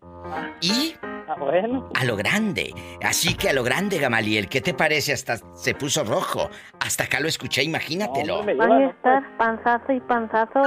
Y 0.60 0.94
Ah, 1.32 1.36
bueno. 1.38 1.88
a 1.94 2.04
lo 2.04 2.16
grande. 2.16 2.72
Así 3.02 3.34
que 3.34 3.48
a 3.50 3.52
lo 3.52 3.62
grande, 3.62 3.98
Gamaliel, 3.98 4.48
¿qué 4.48 4.60
te 4.60 4.74
parece? 4.74 5.12
Hasta 5.12 5.36
se 5.54 5.74
puso 5.74 6.02
rojo. 6.04 6.48
Hasta 6.80 7.04
acá 7.04 7.20
lo 7.20 7.28
escuché, 7.28 7.62
imagínatelo. 7.62 8.44
Van 8.56 8.72
a 8.72 8.86
estar 8.90 9.36
panzazo 9.36 9.92
y 9.92 10.00
panzazo. 10.00 10.62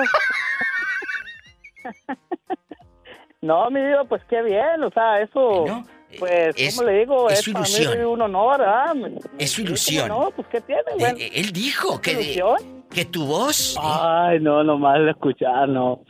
No, 3.44 3.70
mi 3.70 3.82
diva, 3.82 4.06
pues 4.06 4.24
qué 4.30 4.42
bien, 4.42 4.82
o 4.84 4.90
sea, 4.92 5.20
eso, 5.20 5.66
pues, 6.18 6.56
Es- 6.56 6.78
¿cómo 6.78 6.90
le 6.90 7.00
digo? 7.00 7.30
es 7.30 7.40
Es, 7.40 7.46
su 7.46 7.52
para 7.52 7.66
mí 7.66 7.72
ilusión. 7.78 8.06
un 8.06 8.22
honor, 8.22 8.62
¿ah? 8.62 8.94
Es 9.38 9.52
su 9.52 9.62
ilusión. 9.64 10.08
¿cómo 10.08 10.24
No, 10.26 10.32
pues, 10.32 10.48
¿qué 10.48 10.62
tiene, 10.62 10.82
güey? 10.98 11.22
Eh, 11.24 11.32
él 11.36 11.52
dijo 11.52 12.00
que, 12.00 12.12
¿Ilusión? 12.14 12.86
que 12.90 13.04
tu 13.04 13.26
voz... 13.26 13.78
Ay, 13.82 14.40
no, 14.40 14.64
nomás 14.64 15.00
de 15.00 15.10
escuchar, 15.12 15.68
no. 15.68 16.06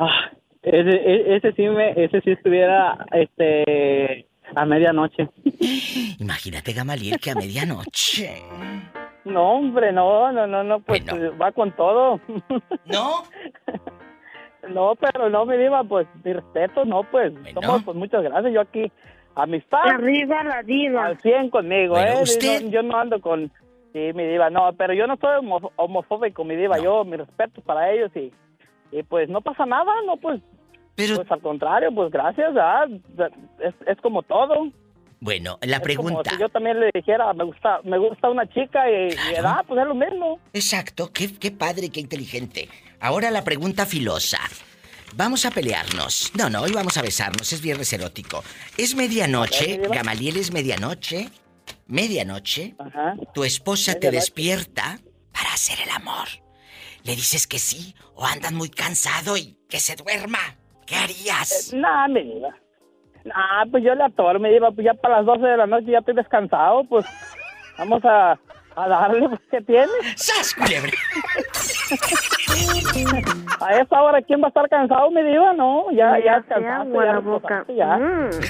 Ah, 0.00 0.30
ese, 0.62 0.90
e- 0.90 1.36
ese 1.36 1.52
sí 1.52 1.62
me, 1.68 1.90
ese 1.92 2.20
sí 2.22 2.32
estuviera, 2.32 3.06
este, 3.12 4.26
a 4.56 4.64
medianoche. 4.64 5.28
Imagínate, 6.18 6.72
Gamaliel, 6.72 7.20
que 7.20 7.30
a 7.30 7.34
medianoche... 7.36 8.42
No, 9.24 9.52
hombre, 9.52 9.92
no, 9.92 10.32
no, 10.32 10.46
no, 10.46 10.64
no, 10.64 10.80
pues 10.80 11.02
eh, 11.06 11.28
va 11.40 11.52
con 11.52 11.70
todo. 11.76 12.18
¿No? 12.86 13.22
no, 14.68 14.94
pero 14.96 15.28
no, 15.30 15.44
mi 15.46 15.56
diva, 15.56 15.84
pues, 15.84 16.06
mi 16.24 16.32
respeto, 16.32 16.84
no, 16.84 17.02
pues, 17.04 17.32
somos, 17.54 17.82
pues, 17.84 17.96
muchas 17.96 18.22
gracias, 18.22 18.52
yo 18.52 18.60
aquí, 18.60 18.90
amistad. 19.34 19.80
Arriba 19.86 20.42
la 20.44 20.62
diva. 20.62 21.06
Al 21.06 21.20
100 21.20 21.50
conmigo, 21.50 21.94
Bueno, 21.94 22.18
¿eh? 22.18 22.22
¿usted? 22.22 22.62
No- 22.62 22.70
yo 22.70 22.82
no 22.82 22.98
ando 22.98 23.20
con, 23.20 23.50
sí, 23.92 24.10
mi 24.14 24.24
diva, 24.24 24.50
no, 24.50 24.72
pero 24.76 24.94
yo 24.94 25.06
no 25.06 25.16
soy 25.16 25.38
homo- 25.38 25.72
homofóbico, 25.76 26.44
mi 26.44 26.56
diva, 26.56 26.78
yo, 26.78 27.04
mi 27.04 27.16
respeto 27.16 27.60
para 27.62 27.90
ellos 27.92 28.10
y, 28.14 28.32
y 28.92 29.02
pues, 29.02 29.28
no 29.28 29.40
pasa 29.40 29.66
nada, 29.66 29.92
no, 30.06 30.16
pues, 30.16 30.40
pues, 30.96 31.30
al 31.30 31.40
contrario, 31.40 31.90
pues, 31.94 32.10
gracias, 32.10 32.52
¿ah? 32.56 32.84
Es, 33.60 33.74
es 33.86 34.00
como 34.00 34.22
todo. 34.22 34.68
Bueno, 35.20 35.58
la 35.62 35.78
Es 35.78 35.82
pregunta... 35.82 36.12
como 36.14 36.24
si 36.24 36.38
yo 36.40 36.48
también 36.48 36.78
le 36.78 36.90
dijera, 36.94 37.32
me 37.32 37.42
gusta, 37.42 37.80
me 37.82 37.98
gusta 37.98 38.30
una 38.30 38.46
chica 38.48 38.88
y, 38.88 39.08
y 39.08 39.34
edad, 39.34 39.64
pues 39.66 39.80
es 39.80 39.86
lo 39.88 39.94
mismo. 39.96 40.38
Exacto, 40.52 41.10
qué, 41.12 41.28
qué 41.40 41.50
padre, 41.50 41.88
qué 41.92 41.98
inteligente. 41.98 42.68
Ahora 43.00 43.30
la 43.30 43.44
pregunta 43.44 43.86
filosa. 43.86 44.40
Vamos 45.14 45.46
a 45.46 45.50
pelearnos. 45.50 46.32
No, 46.36 46.50
no, 46.50 46.62
hoy 46.62 46.72
vamos 46.72 46.96
a 46.96 47.02
besarnos, 47.02 47.52
es 47.52 47.62
viernes 47.62 47.92
erótico. 47.92 48.42
¿Es 48.76 48.94
medianoche? 48.94 49.80
Gamaliel 49.90 50.36
es 50.36 50.52
medianoche. 50.52 51.30
Medianoche. 51.86 52.74
Tu 53.34 53.44
esposa 53.44 53.94
te 53.94 54.10
despierta 54.10 54.98
para 55.32 55.52
hacer 55.52 55.78
el 55.80 55.90
amor. 55.90 56.28
Le 57.04 57.14
dices 57.14 57.46
que 57.46 57.58
sí 57.58 57.94
o 58.14 58.26
andas 58.26 58.52
muy 58.52 58.68
cansado 58.68 59.36
y 59.36 59.56
que 59.68 59.80
se 59.80 59.96
duerma. 59.96 60.38
¿Qué 60.86 60.96
harías? 60.96 61.72
Nah, 61.72 62.08
mi 62.08 62.22
diva. 62.22 62.54
Nah, 63.24 63.64
pues 63.70 63.84
yo 63.84 63.94
le 63.94 64.04
atoro, 64.04 64.40
me 64.40 64.50
diva, 64.50 64.70
pues 64.72 64.84
ya 64.84 64.94
para 64.94 65.18
las 65.18 65.26
12 65.26 65.46
de 65.46 65.56
la 65.56 65.66
noche 65.66 65.90
ya 65.90 65.98
estoy 65.98 66.14
descansado, 66.14 66.84
pues 66.88 67.04
vamos 67.76 68.02
a, 68.04 68.38
a 68.76 68.88
darle, 68.88 69.28
pues, 69.28 69.40
¿qué 69.50 69.60
tiene? 69.60 69.92
¡Sas, 70.16 70.54
culebra! 70.54 70.90
a 73.60 73.74
esta 73.76 74.02
hora, 74.02 74.22
¿quién 74.22 74.40
va 74.40 74.46
a 74.46 74.48
estar 74.48 74.68
cansado, 74.68 75.10
mi 75.10 75.22
diva? 75.22 75.52
No, 75.52 75.90
ya, 75.92 76.12
Me 76.12 76.22
ya 76.24 76.36
agua 76.80 77.04
ya 77.04 77.12
la 77.12 77.18
boca. 77.20 77.64
ya. 77.68 77.96
Mm. 77.96 78.30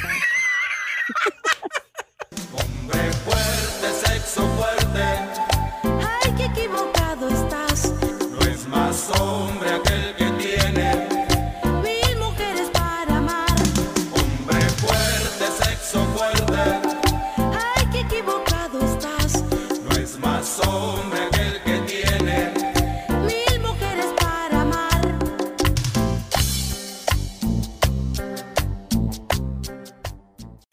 Fuerte, 3.24 3.88
sexo 3.92 4.42
fuerte, 4.42 5.04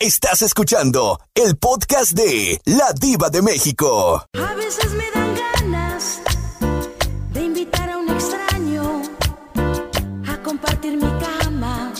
Estás 0.05 0.43
escuchando 0.43 1.19
el 1.33 1.57
podcast 1.57 2.11
de 2.11 2.61
La 2.65 2.93
Diva 2.93 3.31
de 3.31 3.41
México. 3.41 4.23
A 4.33 4.53
veces 4.53 4.91
me 4.91 5.09
dan 5.09 5.33
ganas 5.33 6.21
de 7.33 7.41
invitar 7.41 7.89
a 7.89 7.97
un 7.97 8.09
extraño 8.11 9.01
a 10.27 10.43
compartir 10.43 10.97
mi 10.97 11.11
cama, 11.17 11.91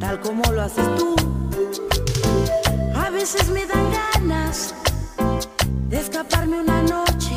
tal 0.00 0.18
como 0.18 0.42
lo 0.50 0.62
haces 0.62 0.96
tú. 0.96 1.14
A 2.96 3.08
veces 3.10 3.48
me 3.50 3.64
dan 3.66 3.92
ganas 3.92 4.74
de 5.90 6.00
escaparme 6.00 6.60
una 6.60 6.82
noche 6.82 7.36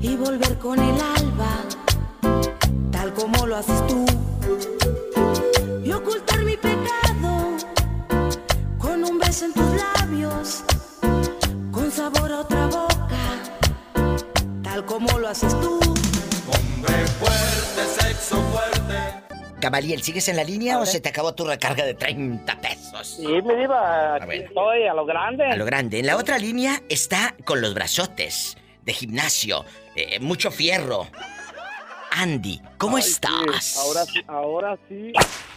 y 0.00 0.14
volver 0.14 0.56
con 0.60 0.78
el 0.78 1.00
alba, 1.00 1.64
tal 2.92 3.12
como 3.14 3.46
lo 3.48 3.56
haces 3.56 3.84
tú. 3.88 4.05
Como 14.86 15.18
lo 15.18 15.28
haces 15.28 15.52
tú. 15.60 15.78
Hombre 16.48 16.94
fuerte, 17.18 18.00
sexo 18.00 18.40
fuerte. 18.44 18.94
Gamaliel, 19.58 20.02
¿sigues 20.02 20.28
en 20.28 20.36
la 20.36 20.44
línea 20.44 20.78
o 20.78 20.86
se 20.86 21.00
te 21.00 21.08
acabó 21.08 21.34
tu 21.34 21.44
recarga 21.44 21.84
de 21.84 21.94
30 21.94 22.60
pesos? 22.60 23.16
Sí, 23.16 23.26
mi 23.26 23.54
diva, 23.56 24.14
aquí 24.14 24.26
ver. 24.28 24.42
estoy 24.44 24.86
a 24.86 24.94
lo 24.94 25.04
grande. 25.04 25.44
A 25.46 25.56
lo 25.56 25.64
grande. 25.64 25.98
En 25.98 26.06
la 26.06 26.16
otra 26.16 26.38
línea 26.38 26.82
está 26.88 27.34
con 27.44 27.60
los 27.60 27.74
brazotes 27.74 28.56
de 28.82 28.92
gimnasio, 28.92 29.64
eh, 29.96 30.20
mucho 30.20 30.50
fierro. 30.50 31.08
Andy, 32.18 32.62
¿cómo 32.78 32.96
Ay, 32.96 33.02
estás? 33.02 33.76
ahora 33.76 34.06
sí, 34.06 34.20
ahora 34.26 34.78
sí 34.88 35.12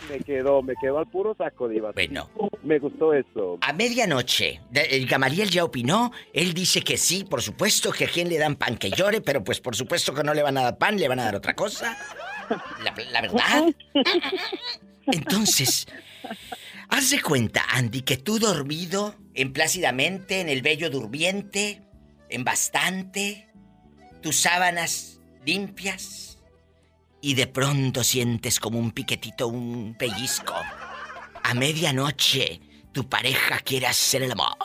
me 0.09 0.19
quedó, 0.19 0.61
me 0.61 0.73
quedó 0.81 0.99
al 0.99 1.07
puro 1.07 1.33
saco, 1.33 1.69
Diva. 1.69 1.93
Bueno. 1.93 2.29
Me 2.63 2.79
gustó 2.79 3.13
eso. 3.13 3.57
A 3.61 3.71
medianoche, 3.71 4.59
el 4.73 5.05
Gamaliel 5.07 5.49
ya 5.49 5.63
opinó, 5.63 6.11
él 6.33 6.53
dice 6.53 6.81
que 6.81 6.97
sí, 6.97 7.23
por 7.23 7.41
supuesto, 7.41 7.93
que 7.93 8.05
a 8.05 8.09
quien 8.09 8.27
le 8.27 8.37
dan 8.37 8.57
pan 8.57 8.75
que 8.75 8.89
llore, 8.91 9.21
pero 9.21 9.41
pues 9.41 9.61
por 9.61 9.73
supuesto 9.73 10.13
que 10.13 10.21
no 10.21 10.33
le 10.33 10.43
van 10.43 10.57
a 10.57 10.63
dar 10.63 10.77
pan, 10.77 10.99
le 10.99 11.07
van 11.07 11.19
a 11.19 11.25
dar 11.25 11.35
otra 11.37 11.55
cosa. 11.55 11.97
La, 12.83 12.93
la 13.09 13.21
verdad. 13.21 13.63
Entonces, 15.05 15.87
haz 16.89 17.09
de 17.09 17.21
cuenta, 17.21 17.63
Andy, 17.69 18.01
que 18.01 18.17
tú 18.17 18.37
dormido, 18.37 19.15
en 19.33 19.53
plácidamente, 19.53 20.41
en 20.41 20.49
el 20.49 20.61
bello 20.61 20.89
durmiente, 20.89 21.83
en 22.27 22.43
bastante, 22.43 23.47
tus 24.21 24.35
sábanas 24.35 25.21
limpias, 25.45 26.28
y 27.21 27.33
de 27.35 27.47
pronto 27.47 28.03
sientes 28.03 28.59
como 28.59 28.79
un 28.79 28.91
piquetito, 28.91 29.47
un 29.47 29.95
pellizco. 29.97 30.53
A 31.43 31.53
medianoche, 31.53 32.61
tu 32.91 33.07
pareja 33.07 33.59
quiere 33.59 33.87
hacer 33.87 34.23
el 34.23 34.31
amor. 34.31 34.55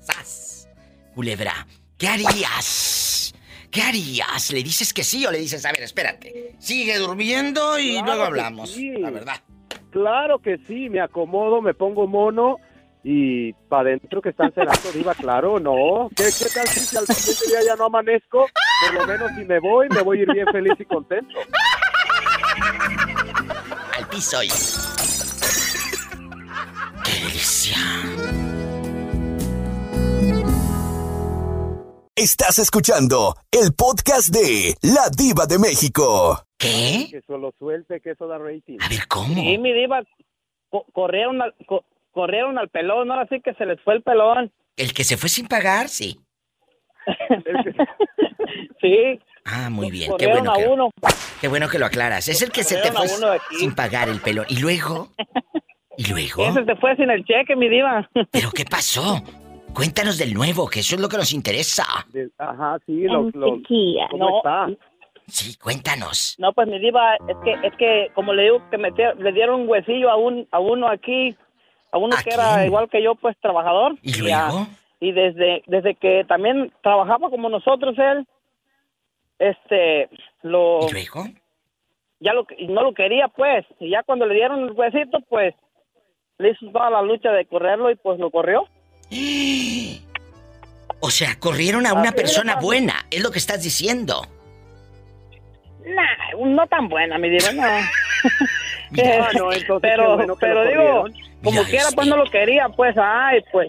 ¡Sas! 0.00 0.68
Culebra, 1.14 1.66
¿qué 1.98 2.08
harías? 2.08 3.34
¿Qué 3.70 3.80
harías? 3.82 4.52
¿Le 4.52 4.62
dices 4.62 4.92
que 4.92 5.04
sí 5.04 5.24
o 5.24 5.30
le 5.30 5.38
dices, 5.38 5.64
a 5.64 5.72
ver, 5.72 5.82
espérate? 5.82 6.54
Sigue 6.58 6.98
durmiendo 6.98 7.78
y 7.78 7.92
Claro 7.92 8.06
luego 8.06 8.22
hablamos. 8.24 8.70
sí. 8.70 8.90
La 8.98 9.10
verdad. 9.10 9.40
Claro 9.90 10.38
que 10.38 10.58
sí, 10.66 10.88
me 10.88 11.00
acomodo, 11.02 11.60
me 11.60 11.74
pongo 11.74 12.06
mono 12.06 12.56
y 13.04 13.52
para 13.68 13.90
adentro 13.90 14.22
que 14.22 14.30
están 14.30 14.52
cenando, 14.52 14.90
Diva, 14.94 15.14
claro, 15.18 15.58
no. 15.60 16.08
¿Qué, 16.16 16.24
qué 16.38 16.46
tal 16.54 16.66
si, 16.68 16.80
si 16.80 16.96
al 16.96 17.06
siguiente 17.06 17.46
día 17.48 17.72
ya 17.72 17.76
no 17.76 17.86
amanezco? 17.86 18.46
Por 18.86 18.94
lo 18.94 19.06
menos 19.06 19.30
si 19.38 19.44
me 19.44 19.58
voy, 19.58 19.88
me 19.90 20.00
voy 20.02 20.18
a 20.18 20.22
ir 20.22 20.32
bien 20.32 20.46
feliz 20.52 20.72
y 20.78 20.84
contento. 20.84 21.34
Al 24.12 24.16
piso 24.18 24.42
y... 24.42 24.48
¡Qué 27.04 27.24
delicia! 27.24 27.76
Estás 32.14 32.58
escuchando 32.58 33.34
el 33.50 33.72
podcast 33.74 34.28
de 34.28 34.74
La 34.82 35.08
Diva 35.16 35.46
de 35.46 35.58
México. 35.58 36.38
¿Qué? 36.58 37.06
Que 37.10 37.22
solo 37.26 37.54
suelte, 37.58 38.00
que 38.02 38.10
eso 38.10 38.26
da 38.26 38.36
rating. 38.38 38.76
A 38.82 38.88
ver, 38.90 39.08
¿cómo? 39.08 39.34
Sí, 39.34 39.56
mi 39.56 39.72
diva, 39.72 40.02
co- 40.68 40.84
corrieron 40.92 41.40
al, 41.40 41.54
co- 41.66 41.84
corrieron 42.10 42.58
al 42.58 42.68
pelón, 42.68 43.10
ahora 43.10 43.26
sí 43.30 43.40
que 43.40 43.54
se 43.54 43.64
les 43.64 43.80
fue 43.80 43.94
el 43.94 44.02
pelón. 44.02 44.52
El 44.76 44.92
que 44.92 45.04
se 45.04 45.16
fue 45.16 45.30
sin 45.30 45.48
pagar, 45.48 45.88
sí. 45.88 46.20
sí. 48.82 49.18
Ah, 49.44 49.70
muy 49.70 49.90
bien. 49.90 50.12
Qué 50.18 50.26
bueno, 50.28 50.52
a 50.52 50.56
que, 50.56 50.66
uno. 50.68 50.90
qué 51.40 51.48
bueno 51.48 51.68
que 51.68 51.78
lo 51.78 51.86
aclaras. 51.86 52.28
Es 52.28 52.42
el 52.42 52.50
que 52.52 52.62
se 52.62 52.76
te 52.78 52.92
fue 52.92 53.08
sin 53.58 53.74
pagar 53.74 54.08
el 54.08 54.20
pelón. 54.20 54.46
¿Y 54.48 54.58
luego? 54.60 55.08
¿Y 55.96 56.06
luego? 56.08 56.46
Ese 56.48 56.64
se 56.64 56.76
fue 56.76 56.96
sin 56.96 57.10
el 57.10 57.24
cheque, 57.24 57.54
mi 57.56 57.68
diva. 57.68 58.08
¿Pero 58.30 58.50
qué 58.52 58.64
pasó? 58.64 59.20
Cuéntanos 59.74 60.18
del 60.18 60.32
nuevo, 60.34 60.68
que 60.68 60.80
eso 60.80 60.94
es 60.94 61.00
lo 61.00 61.08
que 61.08 61.16
nos 61.16 61.32
interesa. 61.32 61.84
De- 62.12 62.30
Ajá, 62.38 62.78
sí, 62.86 63.02
los, 63.04 63.34
los, 63.34 63.50
Enseguida. 63.58 64.06
¿cómo 64.10 64.30
No. 64.30 64.36
está? 64.38 64.66
Sí, 65.28 65.56
cuéntanos. 65.56 66.34
No, 66.38 66.52
pues 66.52 66.68
mi 66.68 66.78
diva, 66.78 67.14
es 67.28 67.36
que, 67.44 67.66
es 67.66 67.74
que 67.78 68.08
como 68.14 68.34
le 68.34 68.42
digo, 68.44 68.62
que 68.70 68.76
me 68.78 68.92
te- 68.92 69.14
le 69.16 69.32
dieron 69.32 69.62
un 69.62 69.68
huesillo 69.68 70.10
a, 70.10 70.16
un, 70.16 70.46
a 70.50 70.58
uno 70.58 70.88
aquí, 70.88 71.34
a 71.90 71.98
uno 71.98 72.16
que 72.22 72.30
era 72.34 72.66
igual 72.66 72.88
que 72.90 73.02
yo, 73.02 73.14
pues 73.14 73.36
trabajador. 73.40 73.96
¿Y 74.02 74.30
a- 74.30 74.48
luego? 74.48 74.66
y 75.00 75.12
desde, 75.12 75.62
desde 75.66 75.94
que 75.94 76.24
también 76.28 76.72
trabajaba 76.82 77.28
como 77.30 77.48
nosotros 77.48 77.96
él, 77.98 78.26
este, 79.42 80.08
lo... 80.42 80.80
¿Y 80.88 80.92
luego? 80.92 81.26
Ya 82.20 82.32
lo, 82.32 82.46
no 82.68 82.82
lo 82.82 82.94
quería, 82.94 83.28
pues. 83.28 83.66
Y 83.80 83.90
ya 83.90 84.02
cuando 84.04 84.26
le 84.26 84.34
dieron 84.34 84.60
el 84.60 84.72
huesito, 84.72 85.18
pues, 85.28 85.54
le 86.38 86.50
hizo 86.50 86.70
toda 86.72 86.90
la 86.90 87.02
lucha 87.02 87.32
de 87.32 87.46
correrlo 87.46 87.90
y 87.90 87.96
pues 87.96 88.18
lo 88.18 88.30
corrió. 88.30 88.68
O 91.04 91.10
sea, 91.10 91.36
corrieron 91.40 91.84
a 91.84 91.94
una 91.94 92.12
persona 92.12 92.60
buena, 92.60 92.94
es 93.10 93.24
lo 93.24 93.32
que 93.32 93.40
estás 93.40 93.60
diciendo. 93.60 94.24
Nah, 95.84 96.38
no 96.38 96.64
tan 96.68 96.88
buena, 96.88 97.18
mi 97.18 97.28
diva, 97.28 97.50
no. 97.52 97.62
Mira. 98.92 99.32
No, 99.36 99.52
entonces 99.52 99.80
pero 99.80 100.16
bueno 100.16 100.36
pero 100.38 100.64
digo, 100.64 101.04
como 101.42 101.58
Mira 101.58 101.64
quiera, 101.64 101.84
este. 101.86 101.96
pues 101.96 102.06
no 102.06 102.16
lo 102.16 102.30
quería, 102.30 102.68
pues, 102.68 102.94
ay, 102.96 103.40
pues. 103.50 103.68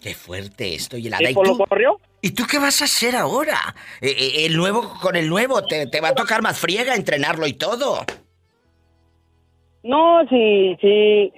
Qué 0.00 0.12
fuerte 0.12 0.74
esto, 0.74 0.96
y 0.96 1.06
el 1.06 1.14
¿Y 1.20 1.34
pues 1.34 1.48
lo 1.48 1.56
corrió? 1.56 2.00
¿Y 2.26 2.30
tú 2.32 2.42
qué 2.50 2.58
vas 2.58 2.82
a 2.82 2.86
hacer 2.86 3.14
ahora? 3.14 3.56
Eh, 4.00 4.08
eh, 4.18 4.46
el 4.46 4.56
nuevo 4.56 4.94
con 5.00 5.14
el 5.14 5.28
nuevo, 5.28 5.64
te, 5.64 5.86
te 5.86 6.00
va 6.00 6.08
a 6.08 6.14
tocar 6.16 6.42
más 6.42 6.58
friega 6.58 6.96
entrenarlo 6.96 7.46
y 7.46 7.52
todo. 7.52 8.04
No, 9.84 10.22
si, 10.28 10.76
si, 10.80 11.32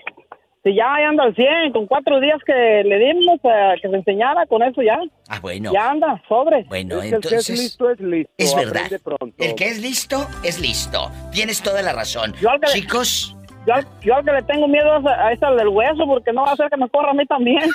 si 0.65 0.75
ya 0.75 0.95
anda 1.07 1.25
al 1.25 1.35
100, 1.35 1.73
con 1.75 1.87
cuatro 1.87 2.19
días 2.21 2.39
que 2.47 2.83
le 2.87 2.99
dimos 2.99 3.39
eh, 3.45 3.75
que 3.83 3.89
se 3.91 3.97
enseñara, 3.97 4.47
con 4.47 4.63
eso 4.63 4.81
ya. 4.81 4.99
Ah, 5.29 5.41
bueno. 5.41 5.71
Ya 5.75 5.91
anda, 5.91 6.23
sobre. 6.27 6.65
Bueno, 6.65 7.03
Es 7.03 7.11
que 7.11 7.17
el 7.17 7.21
que 7.21 7.27
entonces. 7.29 7.51
es 7.51 7.59
listo 7.61 7.91
es 7.91 8.01
listo. 8.01 8.33
Es 8.39 8.55
verdad. 8.57 9.01
pronto. 9.05 9.35
El 9.45 9.55
que 9.55 9.67
es 9.67 9.79
listo, 9.83 10.27
es 10.43 10.59
listo. 10.59 11.11
Tienes 11.33 11.61
toda 11.61 11.83
la 11.83 11.93
razón. 11.93 12.33
Chicos. 12.73 13.29
Yo, 13.33 13.35
al- 13.37 13.38
yo 13.67 14.15
al 14.15 14.25
que 14.25 14.33
le 14.33 14.43
tengo 14.43 14.69
miedo 14.69 14.99
es 14.99 15.07
a, 15.07 15.27
a 15.27 15.33
ese 15.33 15.47
del 15.47 15.69
hueso, 15.69 16.07
porque 16.07 16.33
no 16.33 16.43
va 16.43 16.51
a 16.51 16.53
hacer 16.53 16.71
que 16.71 16.77
me 16.77 16.89
corra 16.89 17.11
a 17.11 17.15
mí 17.15 17.27
también. 17.27 17.63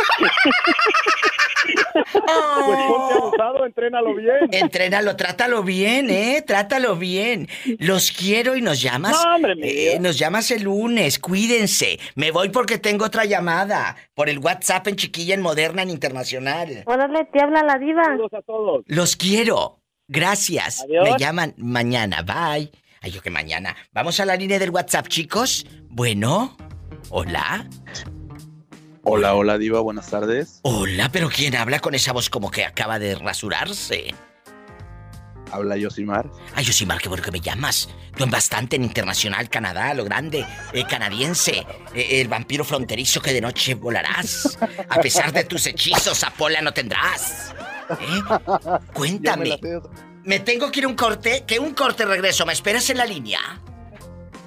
Pues 1.93 2.79
ponte 2.87 3.13
abusado, 3.13 3.65
entrénalo 3.65 4.15
bien. 4.15 4.35
Entrénalo, 4.51 5.15
trátalo 5.15 5.63
bien, 5.63 6.09
¿eh? 6.09 6.43
Trátalo 6.45 6.95
bien. 6.95 7.47
Los 7.79 8.11
quiero 8.11 8.55
y 8.55 8.61
nos 8.61 8.81
llamas. 8.81 9.13
No, 9.23 9.35
hombre, 9.35 9.55
mi 9.55 9.67
eh, 9.67 9.97
nos 9.99 10.17
llamas 10.17 10.51
el 10.51 10.63
lunes, 10.63 11.19
cuídense. 11.19 11.99
Me 12.15 12.31
voy 12.31 12.49
porque 12.49 12.77
tengo 12.77 13.05
otra 13.05 13.25
llamada. 13.25 13.95
Por 14.13 14.29
el 14.29 14.39
WhatsApp 14.39 14.87
en 14.87 14.95
Chiquilla, 14.95 15.35
en 15.35 15.41
Moderna, 15.41 15.83
en 15.83 15.89
Internacional. 15.89 16.83
Órale, 16.85 17.25
te 17.25 17.41
habla 17.41 17.63
la 17.63 17.77
diva. 17.77 18.03
a 18.03 18.41
todos. 18.41 18.83
Los 18.87 19.15
quiero. 19.15 19.79
Gracias. 20.07 20.83
Adiós. 20.83 21.11
Me 21.11 21.17
llaman 21.17 21.53
mañana. 21.57 22.23
Bye. 22.23 22.71
Ay, 23.03 23.11
yo 23.11 23.21
que 23.21 23.29
mañana. 23.29 23.75
Vamos 23.91 24.21
a 24.21 24.25
la 24.25 24.37
línea 24.37 24.57
del 24.57 24.69
WhatsApp, 24.69 25.09
chicos. 25.09 25.65
Bueno. 25.89 26.55
Hola. 27.09 27.67
Hola, 29.03 29.35
hola 29.35 29.57
Diva, 29.57 29.81
buenas 29.81 30.09
tardes. 30.09 30.61
Hola, 30.61 31.09
pero 31.11 31.27
¿quién 31.27 31.53
habla 31.57 31.79
con 31.79 31.93
esa 31.95 32.13
voz 32.13 32.29
como 32.29 32.49
que 32.49 32.63
acaba 32.63 32.99
de 32.99 33.15
rasurarse? 33.15 34.15
Habla 35.51 35.75
Yosimar. 35.75 36.31
Ay, 36.55 36.63
Yosimar, 36.63 36.99
qué 36.99 37.09
bueno 37.09 37.25
que 37.25 37.31
me 37.31 37.41
llamas. 37.41 37.89
Tú 38.15 38.23
en 38.23 38.31
bastante 38.31 38.77
en 38.77 38.85
Internacional, 38.85 39.49
Canadá, 39.49 39.93
lo 39.93 40.05
grande, 40.05 40.45
eh, 40.71 40.85
canadiense, 40.89 41.67
eh, 41.93 42.21
el 42.21 42.29
vampiro 42.29 42.63
fronterizo 42.63 43.21
que 43.21 43.33
de 43.33 43.41
noche 43.41 43.75
volarás. 43.75 44.57
A 44.87 45.01
pesar 45.01 45.33
de 45.33 45.43
tus 45.43 45.67
hechizos, 45.67 46.23
Apola 46.23 46.61
no 46.61 46.73
tendrás. 46.73 47.53
¿Eh? 47.89 48.21
Cuéntame. 48.93 49.59
Me 50.25 50.39
tengo 50.39 50.71
que 50.71 50.79
ir 50.79 50.85
a 50.85 50.87
un 50.87 50.95
corte, 50.95 51.43
que 51.45 51.59
un 51.59 51.73
corte 51.73 52.05
regreso. 52.05 52.45
¿Me 52.45 52.53
esperas 52.53 52.89
en 52.89 52.97
la 52.97 53.05
línea? 53.05 53.39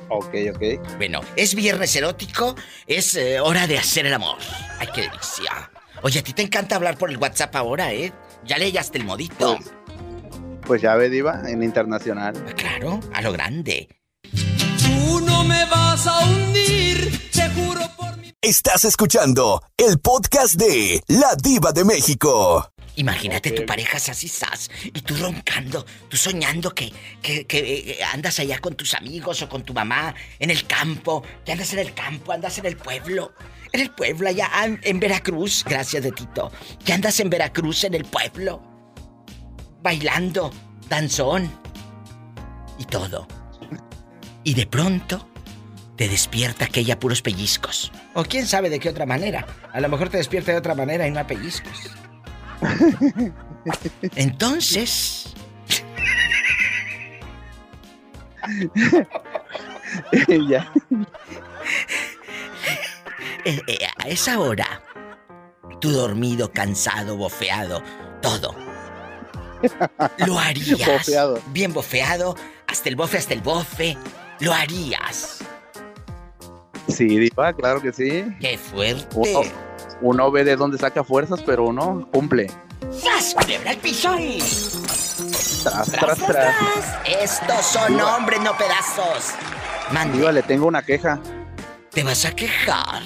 Ok, 0.09 0.35
ok. 0.55 0.97
Bueno, 0.97 1.21
es 1.37 1.55
viernes 1.55 1.95
erótico, 1.97 2.55
es 2.87 3.15
eh, 3.15 3.41
hora 3.41 3.67
de 3.67 3.79
hacer 3.79 4.07
el 4.07 4.15
amor. 4.15 4.39
Ay, 4.79 4.89
qué 4.95 5.03
delicia. 5.03 5.71
Oye, 6.03 6.21
a 6.21 6.23
ti 6.23 6.33
te 6.33 6.43
encanta 6.43 6.77
hablar 6.77 6.97
por 6.97 7.11
el 7.11 7.19
WhatsApp 7.19 7.55
ahora, 7.57 7.93
¿eh? 7.93 8.13
Ya 8.45 8.59
leyaste 8.59 8.99
el 8.99 9.05
modito. 9.05 9.59
Pues 10.67 10.81
ya 10.81 10.95
ve 10.95 11.11
Diva, 11.11 11.43
en 11.47 11.63
internacional. 11.63 12.35
Claro, 12.57 13.01
a 13.13 13.21
lo 13.21 13.33
grande. 13.33 13.89
Tú 14.31 15.21
no 15.21 15.45
me 15.45 15.65
vas 15.67 16.07
a 16.07 16.25
hundir, 16.25 17.31
te 17.31 17.49
juro 17.51 17.81
por 17.97 18.17
mi... 18.19 18.33
Estás 18.41 18.85
escuchando 18.85 19.63
el 19.77 19.99
podcast 19.99 20.55
de 20.55 21.03
La 21.09 21.35
Diva 21.37 21.73
de 21.73 21.85
México. 21.85 22.73
Imagínate 22.97 23.51
tu 23.51 23.67
pareja 23.67 23.99
así, 23.99 24.27
sas, 24.27 24.71
y 24.83 24.91
tú 25.03 25.17
roncando, 25.17 25.85
tú 26.09 26.17
soñando 26.17 26.75
que, 26.75 26.91
que, 27.21 27.47
que, 27.47 27.59
eh, 27.59 28.05
andas 28.05 28.39
allá 28.39 28.59
con 28.59 28.75
tus 28.75 28.95
amigos 28.95 29.43
o 29.43 29.49
con 29.49 29.63
tu 29.63 29.75
mamá 29.75 30.15
en 30.39 30.51
el 30.51 30.67
campo, 30.67 31.23
que 31.45 31.53
andas 31.53 31.73
en 31.75 31.81
el 31.81 31.93
campo, 31.93 32.33
andas 32.33 32.57
en 32.57 32.65
el 32.65 32.77
pueblo, 32.77 33.35
en 33.73 33.81
el 33.81 33.91
pueblo 33.91 34.31
allá 34.31 34.51
en, 34.65 34.81
en 34.83 34.99
Veracruz, 34.99 35.63
gracias 35.65 36.03
de 36.05 36.13
Tito, 36.13 36.51
que 36.85 36.95
andas 36.95 37.21
en 37.21 37.29
Veracruz 37.29 37.85
en 37.85 37.95
el 37.95 38.05
pueblo, 38.07 38.63
bailando, 39.83 40.51
danzón 40.89 41.53
y 42.79 42.85
todo. 42.85 43.29
Y 44.43 44.55
de 44.55 44.67
pronto 44.67 45.29
te 45.97 46.09
despierta 46.09 46.65
aquella 46.65 46.99
puros 46.99 47.21
pellizcos. 47.21 47.93
O 48.15 48.25
quién 48.25 48.47
sabe 48.47 48.71
de 48.71 48.79
qué 48.79 48.89
otra 48.89 49.05
manera. 49.05 49.47
A 49.73 49.81
lo 49.81 49.89
mejor 49.89 50.09
te 50.09 50.17
despierta 50.17 50.53
de 50.53 50.59
otra 50.59 50.75
manera 50.75 51.07
y 51.07 51.11
no 51.11 51.21
a 51.21 51.27
pellizcos. 51.27 51.91
Entonces. 54.17 55.33
ya. 60.49 60.73
eh, 63.45 63.61
eh, 63.67 63.79
a 63.99 64.09
esa 64.09 64.39
hora, 64.39 64.83
tú 65.81 65.91
dormido, 65.91 66.53
cansado, 66.53 67.17
bofeado, 67.17 67.83
todo. 68.23 68.55
Lo 70.27 70.39
harías. 70.39 70.87
Bofeado. 70.87 71.41
Bien 71.49 71.73
bofeado, 71.73 72.37
hasta 72.67 72.89
el 72.89 72.97
bofe, 72.97 73.19
hasta 73.19 73.35
el 73.35 73.41
bofe. 73.41 73.97
Lo 74.41 74.53
harías. 74.53 75.39
Sí, 76.89 77.07
Diva, 77.07 77.53
claro 77.53 77.83
que 77.83 77.93
sí. 77.93 78.25
¡Qué 78.41 78.59
fuerte! 78.59 79.53
Uno 80.01 80.31
ve 80.31 80.45
de 80.45 80.57
dónde 80.57 80.79
saca 80.79 81.03
fuerzas, 81.05 81.43
pero 81.45 81.65
uno 81.65 82.09
cumple. 82.13 82.51
¡Sas! 82.91 83.35
¡Culebra 83.35 83.71
al 83.71 83.77
piso. 83.79 84.15
Tras, 85.63 85.91
tras, 85.93 86.19
tras. 86.19 86.55
Estos 87.23 87.65
son 87.67 88.01
hombres, 88.01 88.41
no 88.41 88.57
pedazos. 88.57 89.35
Mande. 89.93 90.19
Diva, 90.19 90.33
le 90.33 90.43
tengo 90.43 90.67
una 90.67 90.83
queja. 90.83 91.19
¿Te 91.91 92.03
vas 92.05 92.25
a 92.25 92.35
quejar? 92.35 93.03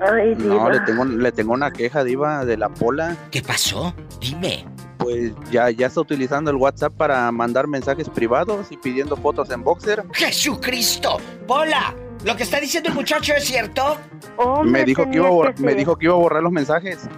Ay, 0.00 0.34
No, 0.36 0.54
diva. 0.54 0.70
le 0.70 0.80
tengo, 0.80 1.04
le 1.04 1.32
tengo 1.32 1.52
una 1.52 1.70
queja, 1.72 2.04
Diva, 2.04 2.44
de 2.44 2.56
la 2.56 2.68
pola. 2.68 3.16
¿Qué 3.30 3.42
pasó? 3.42 3.92
Dime. 4.20 4.64
Pues 4.98 5.32
ya, 5.50 5.70
ya 5.70 5.86
está 5.88 6.00
utilizando 6.00 6.50
el 6.50 6.56
WhatsApp 6.56 6.92
para 6.96 7.30
mandar 7.30 7.66
mensajes 7.68 8.08
privados 8.08 8.66
y 8.70 8.76
pidiendo 8.76 9.16
fotos 9.16 9.50
en 9.50 9.62
boxer. 9.62 10.04
¡Jesucristo! 10.12 11.18
¡Pola! 11.46 11.94
¿Lo 12.24 12.36
que 12.36 12.42
está 12.42 12.58
diciendo 12.60 12.88
el 12.88 12.94
muchacho 12.94 13.32
es 13.34 13.44
cierto? 13.44 13.98
me 14.64 14.84
dijo 14.84 15.08
que 15.08 15.16
iba 15.16 15.28
a 15.28 15.30
borrar, 15.30 15.60
me 15.60 15.74
dijo 15.74 15.96
que 15.96 16.06
iba 16.06 16.14
a 16.14 16.18
borrar 16.18 16.42
los 16.42 16.52
mensajes. 16.52 17.08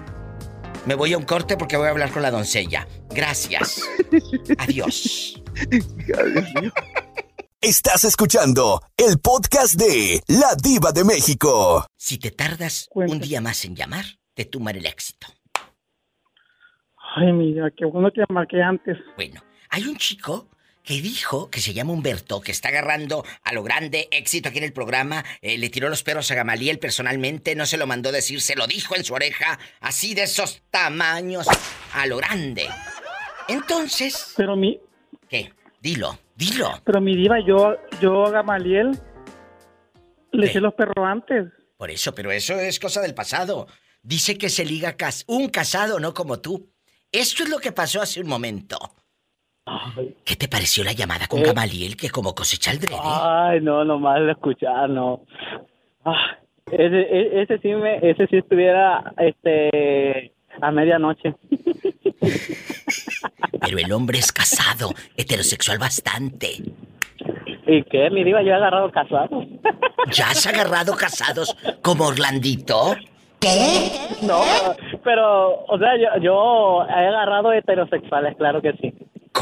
Me 0.86 0.94
voy 0.94 1.12
a 1.12 1.18
un 1.18 1.24
corte 1.24 1.56
porque 1.56 1.76
voy 1.76 1.88
a 1.88 1.90
hablar 1.90 2.10
con 2.10 2.22
la 2.22 2.30
doncella. 2.30 2.86
Gracias. 3.10 3.82
Adiós. 4.58 5.42
Estás 7.60 8.04
escuchando 8.04 8.80
el 8.96 9.18
podcast 9.20 9.74
de 9.74 10.22
La 10.28 10.54
Diva 10.54 10.92
de 10.92 11.04
México. 11.04 11.86
Si 11.96 12.18
te 12.18 12.30
tardas 12.30 12.88
un 12.94 13.20
día 13.20 13.40
más 13.40 13.64
en 13.64 13.76
llamar, 13.76 14.04
te 14.34 14.46
tumban 14.46 14.76
el 14.76 14.86
éxito. 14.86 15.26
Ay, 17.16 17.32
mira, 17.32 17.70
qué 17.76 17.84
bueno 17.84 18.10
que 18.12 18.22
marqué 18.32 18.62
antes. 18.62 18.96
Bueno, 19.16 19.42
hay 19.70 19.84
un 19.84 19.96
chico 19.96 20.48
que 20.82 21.00
dijo 21.00 21.50
que 21.50 21.60
se 21.60 21.72
llama 21.72 21.92
Humberto, 21.92 22.40
que 22.40 22.52
está 22.52 22.68
agarrando 22.68 23.24
a 23.42 23.52
lo 23.52 23.62
grande 23.62 24.08
éxito 24.10 24.48
aquí 24.48 24.58
en 24.58 24.64
el 24.64 24.72
programa. 24.72 25.24
eh, 25.40 25.58
le 25.58 25.70
tiró 25.70 25.88
los 25.88 26.02
perros 26.02 26.30
a 26.30 26.34
Gamaliel 26.34 26.78
personalmente, 26.78 27.54
no 27.54 27.66
se 27.66 27.76
lo 27.76 27.86
mandó 27.86 28.12
decir, 28.12 28.40
se 28.40 28.56
lo 28.56 28.66
dijo 28.66 28.96
en 28.96 29.04
su 29.04 29.14
oreja, 29.14 29.58
así 29.80 30.14
de 30.14 30.24
esos 30.24 30.62
tamaños, 30.70 31.46
a 31.94 32.06
lo 32.06 32.16
grande. 32.16 32.68
Entonces. 33.48 34.34
Pero 34.36 34.56
mi. 34.56 34.80
¿Qué? 35.28 35.52
Dilo, 35.80 36.18
dilo. 36.34 36.80
Pero 36.84 37.00
mi 37.00 37.16
diva, 37.16 37.36
yo, 37.46 37.76
yo 38.00 38.26
a 38.26 38.30
Gamaliel 38.30 38.98
le 40.32 40.46
eché 40.46 40.60
los 40.60 40.74
perros 40.74 41.04
antes. 41.04 41.46
Por 41.76 41.90
eso, 41.90 42.14
pero 42.14 42.30
eso 42.30 42.54
es 42.54 42.78
cosa 42.78 43.00
del 43.00 43.14
pasado. 43.14 43.66
Dice 44.02 44.38
que 44.38 44.48
se 44.48 44.64
liga 44.64 44.96
cas 44.96 45.24
un 45.26 45.48
casado, 45.48 46.00
no 46.00 46.14
como 46.14 46.40
tú. 46.40 46.70
Esto 47.12 47.42
es 47.42 47.48
lo 47.48 47.58
que 47.58 47.72
pasó 47.72 48.00
hace 48.00 48.20
un 48.20 48.28
momento. 48.28 48.78
¿Qué 50.24 50.36
te 50.36 50.48
pareció 50.48 50.82
la 50.84 50.92
llamada 50.92 51.26
con 51.28 51.40
Eh. 51.40 51.44
Gamaliel 51.44 51.96
que 51.96 52.10
como 52.10 52.34
cosecha 52.34 52.70
el 52.72 52.80
drede? 52.80 52.96
Ay, 53.02 53.60
no, 53.60 53.84
nomás 53.84 54.20
de 54.20 54.32
escuchar, 54.32 54.88
no. 54.90 55.20
Ah, 56.04 56.36
ese, 56.70 57.00
e- 57.00 57.42
ese 57.42 57.58
sí 57.58 57.68
me, 57.68 57.96
ese 57.98 58.26
sí 58.26 58.36
estuviera, 58.38 59.12
este, 59.18 60.32
a 60.60 60.70
medianoche. 60.70 61.34
Pero 63.60 63.78
el 63.78 63.92
hombre 63.92 64.18
es 64.18 64.32
casado, 64.32 64.90
heterosexual 65.16 65.78
bastante. 65.78 66.48
¿Y 67.66 67.82
qué? 67.84 68.10
Mi 68.10 68.24
diva, 68.24 68.42
yo 68.42 68.50
he 68.50 68.54
agarrado 68.54 68.90
casado. 68.90 69.44
¿Ya 70.10 70.30
has 70.30 70.46
agarrado 70.46 70.96
casados 70.96 71.54
como 71.82 72.06
Orlandito? 72.06 72.94
¿Qué? 73.38 73.90
No, 74.22 74.42
pero, 75.04 75.64
o 75.64 75.78
sea, 75.78 75.96
yo, 75.96 76.20
yo 76.22 76.82
he 76.88 77.06
agarrado 77.06 77.52
heterosexuales, 77.52 78.36
claro 78.36 78.60
que 78.60 78.72
sí. 78.74 78.92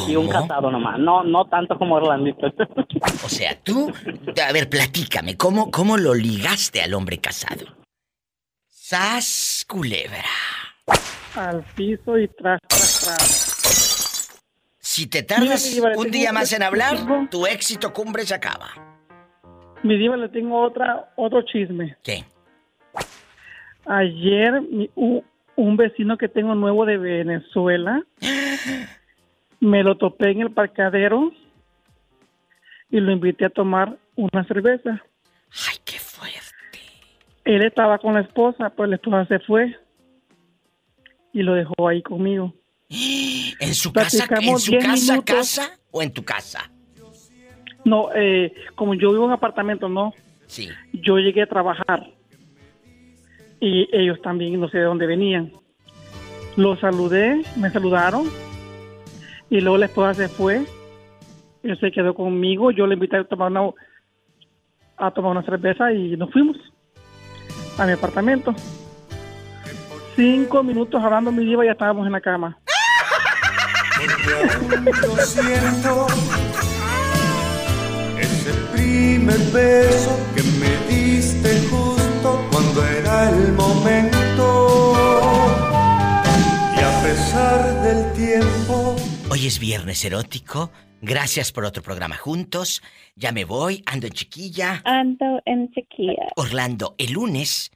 Y 0.06 0.16
un 0.16 0.28
casado 0.28 0.70
nomás, 0.70 0.98
no, 0.98 1.22
no 1.24 1.44
tanto 1.46 1.76
como 1.78 1.96
Orlandito. 1.96 2.46
O 3.24 3.28
sea, 3.28 3.58
tú, 3.62 3.92
a 4.46 4.52
ver, 4.52 4.68
platícame, 4.68 5.36
¿cómo, 5.36 5.70
cómo 5.70 5.96
lo 5.96 6.14
ligaste 6.14 6.80
al 6.82 6.94
hombre 6.94 7.18
casado? 7.18 7.66
¡Sas, 8.68 9.64
culebra! 9.68 10.24
Al 11.36 11.62
piso 11.74 12.18
y 12.18 12.26
tras, 12.28 12.58
tras, 12.66 13.00
tras. 13.02 14.40
Si 14.78 15.06
te 15.06 15.22
tardas 15.22 15.70
Mira, 15.74 15.92
un 15.96 16.10
día 16.10 16.32
más 16.32 16.52
en 16.52 16.62
hablar, 16.62 16.96
tu 17.30 17.46
éxito 17.46 17.92
cumbre 17.92 18.24
se 18.24 18.34
acaba. 18.34 18.68
Mi 19.82 19.96
diva, 19.98 20.16
le 20.16 20.28
tengo 20.30 20.60
otra, 20.60 21.12
otro 21.16 21.42
chisme. 21.42 21.96
¿Qué? 22.02 22.24
Ayer 23.86 24.60
mi- 24.62 24.90
u- 24.96 25.22
un 25.56 25.76
vecino 25.76 26.16
que 26.16 26.28
tengo 26.28 26.54
nuevo 26.54 26.84
de 26.86 26.96
Venezuela 26.98 28.02
me 29.60 29.82
lo 29.82 29.96
topé 29.96 30.30
en 30.30 30.42
el 30.42 30.50
parcadero 30.52 31.32
y 32.90 33.00
lo 33.00 33.12
invité 33.12 33.46
a 33.46 33.50
tomar 33.50 33.96
una 34.16 34.44
cerveza. 34.44 35.02
¡Ay, 35.68 35.76
qué 35.84 35.98
fuerte! 35.98 36.80
Él 37.44 37.64
estaba 37.64 37.98
con 37.98 38.14
la 38.14 38.20
esposa, 38.20 38.70
pues 38.70 38.88
la 38.88 38.96
esposa 38.96 39.26
se 39.26 39.38
fue 39.40 39.76
y 41.32 41.42
lo 41.42 41.54
dejó 41.54 41.88
ahí 41.88 42.02
conmigo. 42.02 42.54
¿En 43.60 43.74
su 43.74 43.92
casa, 43.92 44.26
en 44.40 44.58
su 44.58 44.70
10 44.70 44.84
casa, 44.84 45.12
minutos. 45.12 45.34
casa 45.36 45.78
o 45.90 46.02
en 46.02 46.12
tu 46.12 46.24
casa? 46.24 46.70
No, 47.84 48.10
eh, 48.14 48.52
como 48.74 48.94
yo 48.94 49.12
vivo 49.12 49.24
en 49.24 49.32
apartamento, 49.32 49.88
no. 49.88 50.12
Sí. 50.46 50.68
Yo 50.92 51.18
llegué 51.18 51.42
a 51.42 51.46
trabajar 51.46 52.10
y 53.60 53.88
ellos 53.92 54.20
también, 54.22 54.58
no 54.60 54.68
sé 54.68 54.78
de 54.78 54.84
dónde 54.84 55.06
venían. 55.06 55.52
Los 56.56 56.80
saludé, 56.80 57.42
me 57.56 57.70
saludaron 57.70 58.28
y 59.50 59.60
luego 59.60 59.78
la 59.78 59.86
esposa 59.86 60.14
se 60.14 60.28
fue. 60.28 60.64
Él 61.62 61.78
se 61.80 61.90
quedó 61.90 62.14
conmigo, 62.14 62.70
yo 62.70 62.86
le 62.86 62.94
invité 62.94 63.16
a 63.16 63.24
tomar 63.24 63.50
una, 63.50 63.70
a 64.96 65.10
tomar 65.10 65.32
una 65.32 65.42
cerveza 65.42 65.92
y 65.92 66.16
nos 66.16 66.30
fuimos 66.30 66.56
a 67.78 67.86
mi 67.86 67.92
apartamento. 67.92 68.54
Cinco 70.16 70.62
minutos 70.62 71.02
hablando 71.02 71.30
mi 71.30 71.44
diva 71.44 71.64
y 71.64 71.68
ya 71.68 71.72
estábamos 71.72 72.06
en 72.06 72.12
la 72.12 72.20
cama. 72.20 72.58
Lo 75.02 75.16
siento. 75.16 76.06
Primer 78.72 79.38
beso 79.52 80.18
que 80.34 80.42
me 80.42 80.76
diste 80.88 81.60
justo 81.68 82.44
cuando 82.50 82.86
era 82.86 83.30
el 83.30 83.52
momento. 83.52 84.94
Y 86.76 86.80
a 86.80 87.02
pesar 87.02 87.82
del 87.82 88.12
tiempo. 88.12 88.96
Hoy 89.30 89.46
es 89.46 89.60
viernes 89.60 90.02
erótico. 90.06 90.70
Gracias 91.02 91.52
por 91.52 91.66
otro 91.66 91.82
programa 91.82 92.16
juntos. 92.16 92.82
Ya 93.14 93.30
me 93.30 93.44
voy, 93.44 93.82
ando 93.84 94.06
en 94.06 94.14
chiquilla. 94.14 94.80
Ando 94.86 95.42
en 95.44 95.70
chiquilla. 95.72 96.28
Orlando, 96.36 96.94
el 96.96 97.12
lunes, 97.12 97.70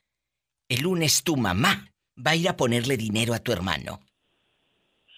el 0.71 0.81
lunes 0.81 1.23
tu 1.23 1.37
mamá 1.37 1.89
va 2.17 2.31
a 2.31 2.37
ir 2.37 2.49
a 2.49 2.57
ponerle 2.57 2.97
dinero 2.97 3.35
a 3.35 3.39
tu 3.39 3.53
hermano. 3.53 4.01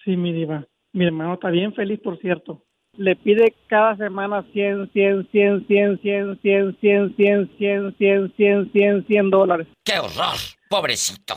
Sí, 0.03 0.17
mi 0.17 0.33
diva. 0.33 0.67
Mi 0.91 1.05
hermano 1.05 1.35
está 1.35 1.49
bien 1.51 1.73
feliz, 1.73 2.01
por 2.03 2.19
cierto. 2.19 2.65
Le 2.97 3.15
pide 3.15 3.55
cada 3.67 3.95
semana 3.95 4.45
100, 4.51 4.91
100, 4.91 5.29
100, 5.31 5.67
100, 5.67 6.01
100, 6.01 6.41
100, 6.41 6.75
100, 6.81 7.15
100, 7.15 7.55
100, 7.57 7.95
100, 7.97 8.33
100, 8.35 8.71
100, 8.73 9.07
100 9.07 9.29
dólares. 9.29 9.67
¡Qué 9.85 9.99
horror! 9.99 10.35
Pobrecito. 10.69 11.35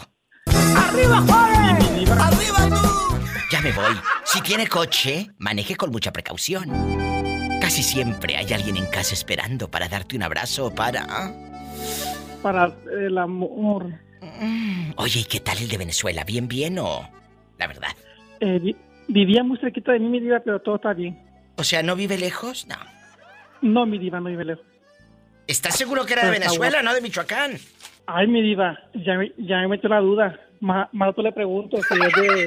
¡Arriba, 0.77 1.21
joven! 1.21 2.09
¡Arriba 2.21 2.69
tú! 2.69 2.98
Ya 3.59 3.65
me 3.65 3.73
voy. 3.73 3.97
Si 4.25 4.41
tiene 4.41 4.69
coche, 4.69 5.31
maneje 5.39 5.75
con 5.75 5.91
mucha 5.91 6.13
precaución. 6.13 6.69
Casi 7.61 7.83
siempre 7.83 8.37
hay 8.37 8.53
alguien 8.53 8.77
en 8.77 8.87
casa 8.87 9.15
esperando 9.15 9.69
para 9.69 9.89
darte 9.89 10.15
un 10.17 10.23
abrazo 10.23 10.67
o 10.67 10.75
para... 10.75 11.05
¿ah? 11.09 11.33
Para 12.41 12.73
el 13.05 13.19
amor. 13.19 13.87
Oye, 14.97 15.21
¿y 15.21 15.25
qué 15.25 15.41
tal 15.41 15.59
el 15.59 15.69
de 15.69 15.77
Venezuela? 15.77 16.23
¿Bien, 16.25 16.47
bien 16.47 16.79
o...? 16.79 17.09
La 17.59 17.67
verdad. 17.67 17.89
Eh, 18.39 18.61
vi- 18.63 18.77
vivía 19.09 19.43
muy 19.43 19.59
cerquita 19.59 19.91
de 19.93 19.99
mí, 19.99 20.09
mi 20.09 20.21
diva, 20.21 20.39
pero 20.45 20.61
todo 20.61 20.77
está 20.77 20.93
bien. 20.93 21.19
O 21.57 21.65
sea, 21.65 21.83
¿no 21.83 21.97
vive 21.97 22.17
lejos? 22.17 22.65
No. 22.69 22.77
No, 23.61 23.87
mi 23.87 23.99
diva, 23.99 24.21
no 24.21 24.27
vive 24.29 24.45
lejos. 24.45 24.65
¿Estás 25.49 25.77
seguro 25.77 26.07
que 26.07 26.13
era 26.13 26.25
de 26.27 26.31
Venezuela, 26.31 26.81
no 26.83 26.95
de 26.95 27.01
Michoacán? 27.01 27.59
Ay, 28.07 28.29
mi 28.29 28.41
diva, 28.41 28.79
ya, 28.95 29.15
me- 29.17 29.33
ya 29.37 29.57
me 29.63 29.69
metió 29.69 29.89
la 29.89 29.99
duda. 29.99 30.39
Más, 30.61 30.89
más 30.93 31.15
tú 31.15 31.23
le 31.23 31.33
pregunto 31.33 31.77
si 31.83 31.95
es 31.95 32.13
de, 32.15 32.47